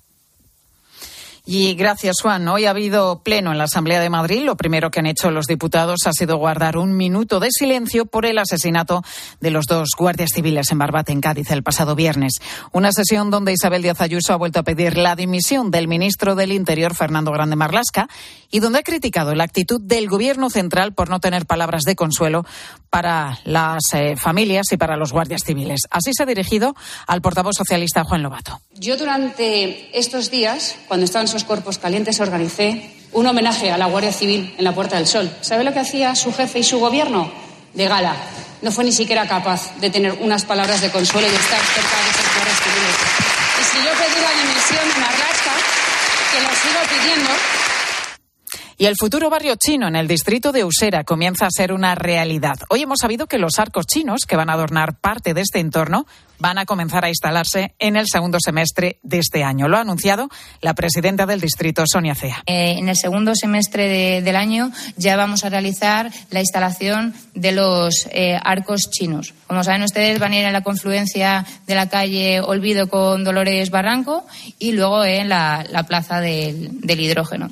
Y 1.44 1.74
gracias, 1.74 2.18
Juan. 2.22 2.48
Hoy 2.48 2.66
ha 2.66 2.70
habido 2.70 3.24
pleno 3.24 3.52
en 3.52 3.58
la 3.58 3.64
Asamblea 3.64 4.00
de 4.00 4.12
Madrid. 4.12 4.44
Lo 4.44 4.56
primero 4.56 4.92
que 4.92 5.00
han 5.00 5.08
hecho 5.08 5.32
los 5.32 5.48
diputados 5.48 6.02
ha 6.06 6.12
sido 6.14 6.38
guardar 6.38 6.78
un 6.78 6.96
minuto 6.96 7.40
de 7.40 7.50
silencio 7.52 8.06
por 8.06 8.28
el 8.28 8.38
asesinato 8.38 9.02
de 9.40 9.50
los 9.50 9.66
dos 9.66 9.90
guardias 9.98 10.30
civiles 10.36 10.72
en 10.72 10.78
Barbate, 10.78 11.12
en 11.12 11.20
Cádiz, 11.20 11.50
el 11.50 11.64
pasado 11.64 11.96
viernes. 11.96 12.34
Una 12.72 12.92
sesión 12.92 13.32
donde 13.32 13.54
Isabel 13.54 13.82
Díaz 13.82 14.02
Ayuso 14.02 14.34
ha 14.34 14.38
vuelto 14.38 14.60
a 14.60 14.64
pedir 14.64 14.98
la 14.98 15.16
dimisión 15.16 15.72
del 15.72 15.88
ministro 15.88 16.36
del 16.36 16.52
Interior, 16.52 16.94
Fernando 16.94 17.32
Grande 17.32 17.56
Marlasca, 17.56 18.08
y 18.52 18.60
donde 18.60 18.80
ha 18.80 18.84
criticado 18.84 19.34
la 19.34 19.44
actitud 19.44 19.82
del 19.82 20.08
Gobierno 20.10 20.52
central 20.52 20.94
por 20.94 21.10
no 21.10 21.20
tener 21.20 21.48
palabras 21.48 21.84
de 21.84 21.96
consuelo 21.96 22.46
para 22.92 23.40
las 23.46 23.82
eh, 23.94 24.16
familias 24.18 24.68
y 24.72 24.78
para 24.78 24.98
los 24.98 25.12
guardias 25.12 25.44
civiles. 25.44 25.88
Así 25.90 26.12
se 26.14 26.24
ha 26.24 26.26
dirigido 26.26 26.76
al 27.08 27.22
portavoz 27.22 27.56
socialista 27.56 28.04
Juan 28.04 28.22
Lobato. 28.22 28.60
Yo 28.74 28.98
durante 28.98 29.98
estos 29.98 30.30
días, 30.30 30.76
cuando 30.88 31.06
estaban 31.06 31.28
esos 31.32 31.46
cuerpos 31.46 31.78
calientes, 31.78 32.20
organicé 32.20 32.92
un 33.14 33.26
homenaje 33.26 33.72
a 33.72 33.78
la 33.78 33.86
Guardia 33.86 34.12
Civil 34.12 34.54
en 34.58 34.66
la 34.66 34.76
Puerta 34.76 34.98
del 34.98 35.08
Sol. 35.08 35.32
¿Sabe 35.40 35.64
lo 35.64 35.72
que 35.72 35.80
hacía 35.80 36.14
su 36.14 36.34
jefe 36.34 36.60
y 36.60 36.64
su 36.64 36.78
gobierno? 36.78 37.32
De 37.74 37.88
gala. 37.88 38.14
No 38.62 38.70
fue 38.70 38.84
ni 38.84 38.92
siquiera 38.92 39.26
capaz 39.26 39.74
de 39.80 39.90
tener 39.90 40.12
unas 40.20 40.44
palabras 40.44 40.82
de 40.82 40.92
consuelo 40.92 41.26
y 41.28 41.32
de 41.32 41.38
estar 41.38 41.60
cerca 41.60 41.96
de 42.04 42.10
esos 42.12 42.36
guardias 42.36 42.60
civiles. 42.60 42.96
Y 43.56 43.64
si 43.64 43.78
yo 43.80 43.92
pedí 43.96 44.20
la 44.20 44.34
dimisión 44.44 44.84
de 44.92 45.00
Marlaska, 45.00 45.54
que 46.36 46.40
lo 46.44 46.52
sigo 46.52 46.82
pidiendo, 46.92 47.30
y 48.82 48.88
el 48.88 48.96
futuro 48.96 49.30
barrio 49.30 49.54
chino 49.64 49.88
en 49.88 49.96
el 49.96 50.08
distrito 50.08 50.52
de 50.52 50.64
Usera 50.64 51.04
comienza 51.04 51.46
a 51.46 51.52
ser 51.52 51.72
una 51.72 51.94
realidad. 51.94 52.56
Hoy 52.68 52.82
hemos 52.82 52.98
sabido 53.00 53.28
que 53.28 53.38
los 53.38 53.60
arcos 53.60 53.86
chinos, 53.86 54.26
que 54.28 54.36
van 54.36 54.50
a 54.50 54.54
adornar 54.54 54.96
parte 54.96 55.36
de 55.36 55.42
este 55.42 55.60
entorno, 55.60 56.08
van 56.40 56.58
a 56.58 56.66
comenzar 56.66 57.06
a 57.06 57.10
instalarse 57.10 57.76
en 57.78 57.96
el 57.96 58.08
segundo 58.12 58.40
semestre 58.44 58.98
de 59.04 59.20
este 59.20 59.44
año. 59.44 59.68
Lo 59.68 59.78
ha 59.78 59.82
anunciado 59.82 60.30
la 60.62 60.74
presidenta 60.74 61.28
del 61.28 61.40
distrito, 61.40 61.84
Sonia 61.86 62.16
Cea. 62.16 62.42
Eh, 62.48 62.80
en 62.80 62.90
el 62.90 62.98
segundo 62.98 63.36
semestre 63.36 64.24
del 64.24 64.36
año 64.36 64.72
ya 64.98 65.16
vamos 65.16 65.46
a 65.46 65.50
realizar 65.50 66.10
la 66.32 66.40
instalación 66.40 67.14
de 67.36 67.52
los 67.52 68.08
eh, 68.10 68.40
arcos 68.44 68.90
chinos. 68.90 69.36
Como 69.46 69.64
saben 69.64 69.84
ustedes, 69.84 70.18
van 70.18 70.32
a 70.32 70.40
ir 70.40 70.46
en 70.46 70.54
la 70.54 70.64
confluencia 70.64 71.46
de 71.68 71.76
la 71.76 71.88
calle 71.88 72.42
Olvido 72.42 72.90
con 72.90 73.24
Dolores 73.24 73.70
Barranco 73.70 74.26
y 74.58 74.72
luego 74.72 75.06
en 75.06 75.30
la, 75.30 75.86
plaza 75.88 76.20
del 76.20 77.00
hidrógeno. 77.00 77.52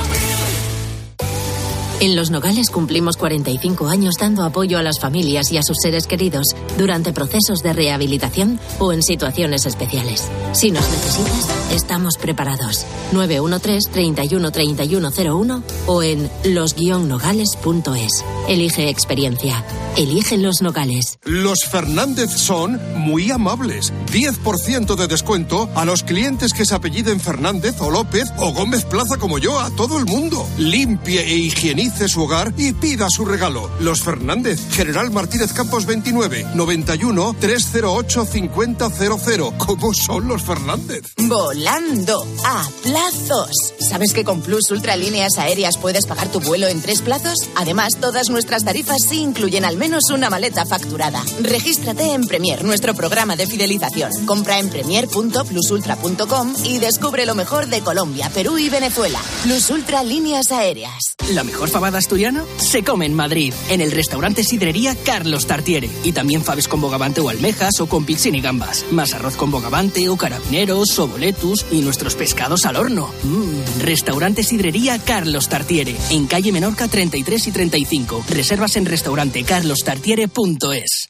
En 2.01 2.15
Los 2.15 2.31
Nogales 2.31 2.71
cumplimos 2.71 3.15
45 3.15 3.87
años 3.87 4.15
dando 4.19 4.43
apoyo 4.43 4.79
a 4.79 4.81
las 4.81 4.99
familias 4.99 5.51
y 5.51 5.57
a 5.57 5.61
sus 5.61 5.77
seres 5.83 6.07
queridos 6.07 6.47
durante 6.75 7.13
procesos 7.13 7.61
de 7.61 7.73
rehabilitación 7.73 8.59
o 8.79 8.91
en 8.91 9.03
situaciones 9.03 9.67
especiales. 9.67 10.27
Si 10.51 10.71
nos 10.71 10.89
necesitas, 10.89 11.47
estamos 11.71 12.17
preparados. 12.17 12.87
913 13.11 13.91
313101 13.91 15.63
o 15.85 16.01
en 16.01 16.27
los-nogales.es. 16.43 18.25
Elige 18.47 18.89
experiencia. 18.89 19.63
Elige 19.95 20.39
Los 20.39 20.63
Nogales. 20.63 21.19
Los 21.25 21.65
Fernández 21.65 22.31
son 22.31 22.81
muy 22.95 23.29
amables. 23.29 23.93
10% 24.11 24.95
de 24.95 25.07
descuento 25.07 25.69
a 25.75 25.85
los 25.85 26.01
clientes 26.01 26.53
que 26.53 26.65
se 26.65 26.73
apelliden 26.73 27.19
Fernández 27.19 27.75
o 27.79 27.91
López 27.91 28.33
o 28.37 28.53
Gómez 28.53 28.85
Plaza 28.85 29.17
como 29.17 29.37
yo, 29.37 29.59
a 29.59 29.69
todo 29.69 29.99
el 29.99 30.05
mundo. 30.05 30.47
Limpie 30.57 31.21
e 31.21 31.35
higienice 31.35 31.90
su 32.07 32.23
hogar 32.23 32.53
y 32.57 32.73
pida 32.73 33.09
su 33.09 33.25
regalo. 33.25 33.69
Los 33.79 34.01
Fernández, 34.01 34.59
General 34.71 35.11
Martínez 35.11 35.53
Campos 35.53 35.85
29, 35.85 36.47
91 36.55 37.35
308 37.39 38.25
5000. 38.25 39.57
¿Cómo 39.57 39.93
son 39.93 40.27
los 40.27 40.41
Fernández? 40.41 41.03
Volando 41.17 42.25
a 42.45 42.67
plazos. 42.83 43.51
¿Sabes 43.79 44.13
que 44.13 44.23
con 44.23 44.41
Plus 44.41 44.71
Ultralíneas 44.71 45.37
Aéreas 45.37 45.77
puedes 45.77 46.05
pagar 46.05 46.29
tu 46.29 46.39
vuelo 46.39 46.67
en 46.67 46.81
tres 46.81 47.01
plazos? 47.01 47.37
Además, 47.55 47.93
todas 47.99 48.29
nuestras 48.29 48.63
tarifas 48.63 49.01
sí 49.07 49.19
incluyen 49.19 49.65
al 49.65 49.77
menos 49.77 50.09
una 50.11 50.29
maleta 50.29 50.65
facturada. 50.65 51.23
Regístrate 51.41 52.13
en 52.13 52.25
Premier, 52.25 52.63
nuestro 52.63 52.93
programa 52.93 53.35
de 53.35 53.47
fidelización. 53.47 54.25
Compra 54.25 54.59
en 54.59 54.69
premier.plusultra.com 54.69 56.53
y 56.63 56.79
descubre 56.79 57.25
lo 57.25 57.35
mejor 57.35 57.67
de 57.67 57.81
Colombia, 57.81 58.29
Perú 58.33 58.57
y 58.57 58.69
Venezuela. 58.69 59.19
Plus 59.43 59.69
Ultra 59.69 60.03
Líneas 60.03 60.51
Aéreas. 60.51 61.15
La 61.33 61.43
mejor 61.43 61.69
fabada 61.81 61.97
asturiana 61.97 62.45
se 62.57 62.83
come 62.83 63.07
en 63.07 63.15
Madrid, 63.15 63.55
en 63.69 63.81
el 63.81 63.91
restaurante 63.91 64.43
Sidrería 64.43 64.95
Carlos 65.03 65.47
Tartiere. 65.47 65.89
Y 66.03 66.11
también 66.11 66.43
faves 66.43 66.67
con 66.67 66.79
bogavante 66.79 67.21
o 67.21 67.29
almejas 67.29 67.79
o 67.79 67.87
con 67.87 68.05
pixin 68.05 68.35
y 68.35 68.41
gambas. 68.41 68.85
Más 68.91 69.15
arroz 69.15 69.35
con 69.35 69.49
bogavante 69.49 70.07
o 70.07 70.15
carabineros 70.15 70.99
o 70.99 71.07
boletus 71.07 71.65
y 71.71 71.81
nuestros 71.81 72.13
pescados 72.13 72.67
al 72.67 72.75
horno. 72.75 73.11
Mmm, 73.23 73.81
restaurante 73.81 74.43
Sidrería 74.43 74.99
Carlos 74.99 75.49
Tartiere, 75.49 75.95
en 76.11 76.27
calle 76.27 76.51
Menorca 76.51 76.87
33 76.87 77.47
y 77.47 77.51
35. 77.51 78.25
Reservas 78.29 78.75
en 78.75 78.85
restaurantecarlostartiere.es. 78.85 81.07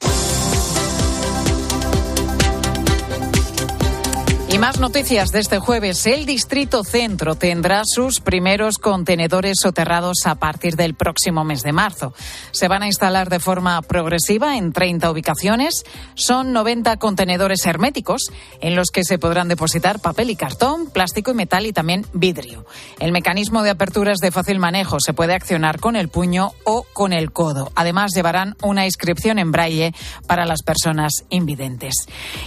más 4.61 4.79
noticias 4.79 5.31
de 5.31 5.39
este 5.39 5.57
jueves. 5.57 6.05
El 6.05 6.27
Distrito 6.27 6.83
Centro 6.83 7.33
tendrá 7.33 7.81
sus 7.83 8.19
primeros 8.19 8.77
contenedores 8.77 9.57
soterrados 9.59 10.27
a 10.27 10.35
partir 10.35 10.75
del 10.75 10.93
próximo 10.93 11.43
mes 11.43 11.63
de 11.63 11.71
marzo. 11.71 12.13
Se 12.51 12.67
van 12.67 12.83
a 12.83 12.85
instalar 12.85 13.31
de 13.31 13.39
forma 13.39 13.81
progresiva 13.81 14.57
en 14.57 14.71
30 14.71 15.09
ubicaciones. 15.09 15.83
Son 16.13 16.53
90 16.53 16.97
contenedores 16.97 17.65
herméticos 17.65 18.29
en 18.59 18.75
los 18.75 18.91
que 18.91 19.03
se 19.03 19.17
podrán 19.17 19.47
depositar 19.47 19.99
papel 19.99 20.29
y 20.29 20.35
cartón, 20.35 20.91
plástico 20.91 21.31
y 21.31 21.33
metal 21.33 21.65
y 21.65 21.73
también 21.73 22.05
vidrio. 22.13 22.63
El 22.99 23.13
mecanismo 23.13 23.63
de 23.63 23.71
apertura 23.71 24.11
es 24.11 24.19
de 24.19 24.29
fácil 24.29 24.59
manejo. 24.59 24.99
Se 24.99 25.13
puede 25.13 25.33
accionar 25.33 25.79
con 25.79 25.95
el 25.95 26.07
puño 26.09 26.51
o 26.65 26.85
con 26.93 27.13
el 27.13 27.31
codo. 27.31 27.71
Además, 27.73 28.11
llevarán 28.13 28.55
una 28.61 28.85
inscripción 28.85 29.39
en 29.39 29.51
braille 29.51 29.95
para 30.27 30.45
las 30.45 30.61
personas 30.61 31.13
invidentes. 31.31 31.95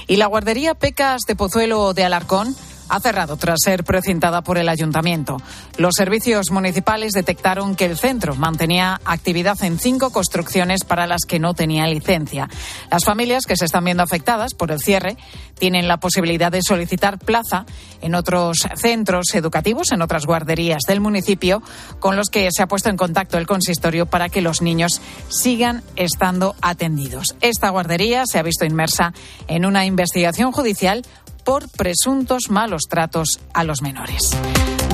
Y 0.06 0.14
la 0.14 0.26
guardería 0.26 0.76
Pecas 0.76 1.22
de 1.26 1.34
Pozuelo 1.34 1.92
de 1.92 2.03
Alarcón 2.04 2.54
ha 2.88 3.00
cerrado 3.00 3.36
tras 3.36 3.60
ser 3.62 3.84
precintada 3.84 4.42
por 4.42 4.58
el 4.58 4.68
ayuntamiento. 4.68 5.38
Los 5.78 5.94
servicios 5.96 6.50
municipales 6.50 7.12
detectaron 7.12 7.74
que 7.74 7.86
el 7.86 7.96
centro 7.96 8.34
mantenía 8.34 9.00
actividad 9.04 9.62
en 9.62 9.78
cinco 9.78 10.10
construcciones 10.10 10.84
para 10.84 11.06
las 11.06 11.22
que 11.26 11.38
no 11.38 11.54
tenía 11.54 11.86
licencia. 11.86 12.48
Las 12.90 13.04
familias 13.04 13.46
que 13.46 13.56
se 13.56 13.64
están 13.64 13.84
viendo 13.84 14.02
afectadas 14.02 14.54
por 14.54 14.70
el 14.70 14.80
cierre 14.80 15.16
tienen 15.58 15.88
la 15.88 15.98
posibilidad 15.98 16.50
de 16.52 16.62
solicitar 16.62 17.18
plaza 17.18 17.64
en 18.02 18.14
otros 18.14 18.58
centros 18.76 19.34
educativos, 19.34 19.92
en 19.92 20.02
otras 20.02 20.26
guarderías 20.26 20.82
del 20.86 21.00
municipio, 21.00 21.62
con 22.00 22.16
los 22.16 22.28
que 22.28 22.48
se 22.52 22.62
ha 22.62 22.68
puesto 22.68 22.90
en 22.90 22.96
contacto 22.96 23.38
el 23.38 23.46
consistorio 23.46 24.06
para 24.06 24.28
que 24.28 24.40
los 24.42 24.62
niños 24.62 25.00
sigan 25.28 25.82
estando 25.96 26.54
atendidos. 26.60 27.34
Esta 27.40 27.70
guardería 27.70 28.24
se 28.26 28.38
ha 28.38 28.42
visto 28.42 28.64
inmersa 28.64 29.14
en 29.46 29.64
una 29.64 29.86
investigación 29.86 30.52
judicial 30.52 31.02
por 31.44 31.68
presuntos 31.68 32.44
malos 32.50 32.82
tratos 32.88 33.40
a 33.52 33.64
los 33.64 33.82
menores. 33.82 34.30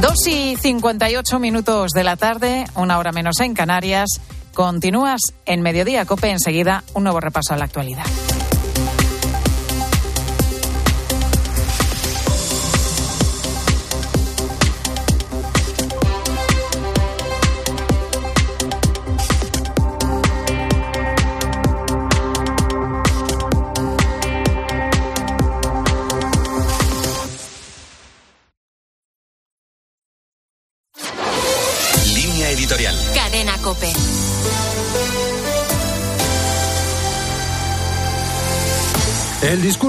Dos 0.00 0.26
y 0.26 0.56
58 0.56 1.38
minutos 1.38 1.92
de 1.92 2.04
la 2.04 2.16
tarde, 2.16 2.66
una 2.74 2.98
hora 2.98 3.12
menos 3.12 3.40
en 3.40 3.54
Canarias. 3.54 4.08
Continúas 4.54 5.20
en 5.46 5.62
Mediodía 5.62 6.04
Cope. 6.04 6.30
Enseguida, 6.30 6.84
un 6.94 7.04
nuevo 7.04 7.20
repaso 7.20 7.54
a 7.54 7.56
la 7.56 7.64
actualidad. 7.64 8.04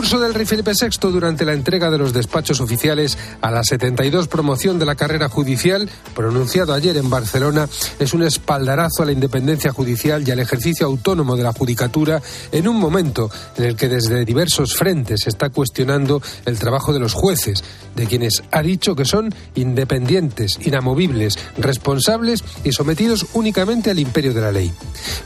Discurso 0.02 0.26
del 0.26 0.34
rey 0.34 0.48
Felipe 0.48 0.72
VI 0.72 1.12
durante 1.12 1.46
la 1.46 1.54
entrega 1.54 1.92
de 1.92 2.00
los 2.00 2.12
despachos 2.12 2.60
oficiales 2.60 3.20
a 3.40 3.52
la 3.52 3.64
72 3.64 4.28
promoción 4.28 4.80
de 4.80 4.86
la 4.88 4.96
carrera 4.96 5.30
judicial, 5.30 5.88
pronunciado 6.16 6.74
ayer 6.74 6.98
en 6.98 7.08
Barcelona, 7.08 7.70
es 8.00 8.12
un 8.16 8.24
espaldarazo 8.24 9.04
a 9.04 9.06
la 9.06 9.12
independencia 9.12 9.72
judicial 9.72 10.28
y 10.28 10.32
al 10.32 10.40
ejercicio 10.40 10.88
autónomo 10.88 11.38
de 11.38 11.44
la 11.44 11.54
judicatura 11.54 12.20
en 12.52 12.68
un 12.68 12.78
momento 12.78 13.30
en 13.58 13.66
el 13.66 13.76
que 13.76 13.90
desde 13.90 14.26
diversos 14.26 14.76
frentes 14.76 15.22
se 15.22 15.30
está 15.30 15.52
cuestionando 15.52 16.20
el 16.48 16.58
trabajo 16.58 16.94
de 16.94 17.00
los 17.00 17.14
jueces, 17.14 17.64
de 17.96 18.08
quienes 18.08 18.42
ha 18.52 18.64
dicho 18.64 18.96
que 18.96 19.06
son 19.06 19.32
independientes, 19.54 20.58
inamovibles, 20.66 21.38
responsables 21.60 22.44
y 22.64 22.72
sometidos 22.72 23.28
únicamente 23.34 23.92
al 23.92 24.00
imperio 24.00 24.34
de 24.34 24.42
la 24.42 24.52
ley. 24.52 24.74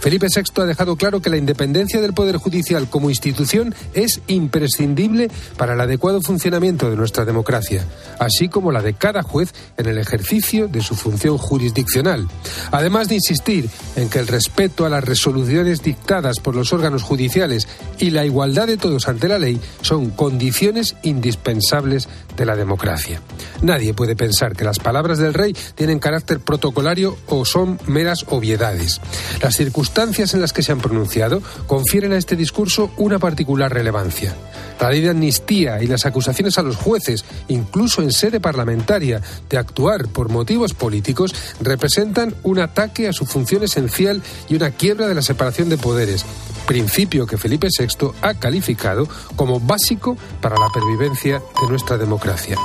Felipe 0.01 0.27
VI 0.35 0.63
ha 0.63 0.65
dejado 0.65 0.97
claro 0.97 1.21
que 1.21 1.29
la 1.29 1.37
independencia 1.37 2.01
del 2.01 2.13
Poder 2.13 2.35
Judicial 2.35 2.89
como 2.89 3.09
institución 3.09 3.73
es 3.93 4.19
imprescindible 4.65 5.29
para 5.57 5.73
el 5.73 5.81
adecuado 5.81 6.21
funcionamiento 6.21 6.89
de 6.89 6.95
nuestra 6.95 7.23
democracia, 7.23 7.85
así 8.19 8.49
como 8.49 8.71
la 8.71 8.81
de 8.81 8.93
cada 8.93 9.21
juez 9.21 9.53
en 9.77 9.85
el 9.85 9.97
ejercicio 9.97 10.67
de 10.67 10.81
su 10.81 10.95
función 10.95 11.37
jurisdiccional. 11.37 12.27
Además 12.71 13.07
de 13.07 13.15
insistir 13.15 13.69
en 13.95 14.09
que 14.09 14.19
el 14.19 14.27
respeto 14.27 14.85
a 14.85 14.89
las 14.89 15.03
resoluciones 15.03 15.83
dictadas 15.83 16.39
por 16.39 16.55
los 16.55 16.73
órganos 16.73 17.03
judiciales 17.03 17.67
y 17.99 18.09
la 18.09 18.25
igualdad 18.25 18.67
de 18.67 18.77
todos 18.77 19.07
ante 19.07 19.27
la 19.27 19.37
ley 19.37 19.59
son 19.81 20.09
condiciones 20.09 20.95
indispensables 21.03 22.09
de 22.35 22.45
la 22.45 22.55
democracia. 22.55 23.21
Nadie 23.61 23.93
puede 23.93 24.15
pensar 24.15 24.55
que 24.55 24.65
las 24.65 24.79
palabras 24.79 25.19
del 25.19 25.33
rey 25.33 25.55
tienen 25.75 25.99
carácter 25.99 26.39
protocolario 26.39 27.17
o 27.27 27.45
son 27.45 27.79
meras 27.85 28.25
obviedades. 28.29 28.99
Las 29.41 29.55
circunstancias 29.55 30.33
en 30.33 30.41
las 30.41 30.53
que 30.53 30.63
se 30.63 30.71
han 30.71 30.79
pronunciado 30.79 31.41
confieren 31.67 32.13
a 32.13 32.17
este 32.17 32.35
discurso 32.35 32.91
una 32.97 33.19
particular 33.19 33.71
relevancia. 33.71 34.35
La 34.79 34.89
ley 34.89 35.01
de 35.01 35.09
amnistía 35.09 35.81
y 35.81 35.87
las 35.87 36.05
acusaciones 36.05 36.57
a 36.57 36.63
los 36.63 36.75
jueces, 36.75 37.23
incluso 37.47 38.01
en 38.01 38.11
sede 38.11 38.39
parlamentaria, 38.39 39.21
de 39.49 39.57
actuar 39.57 40.07
por 40.07 40.29
motivos 40.29 40.73
políticos, 40.73 41.33
representan 41.61 42.35
un 42.43 42.59
ataque 42.59 43.07
a 43.07 43.13
su 43.13 43.25
función 43.25 43.63
esencial 43.63 44.21
y 44.49 44.55
una 44.55 44.71
quiebra 44.71 45.07
de 45.07 45.15
la 45.15 45.21
separación 45.21 45.69
de 45.69 45.77
poderes, 45.77 46.25
principio 46.65 47.25
que 47.25 47.37
Felipe 47.37 47.67
VI 47.67 48.11
ha 48.21 48.33
calificado 48.33 49.07
como 49.35 49.59
básico 49.59 50.17
para 50.41 50.57
la 50.57 50.69
pervivencia 50.73 51.41
de 51.61 51.69
nuestra 51.69 51.97
democracia. 51.97 52.57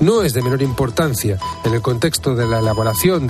No 0.00 0.22
es 0.22 0.32
de 0.34 0.42
menor 0.42 0.62
importancia 0.62 1.38
en 1.64 1.74
el 1.74 1.82
contexto 1.82 2.34
de 2.34 2.46
la 2.46 2.60
elaboración 2.60 2.90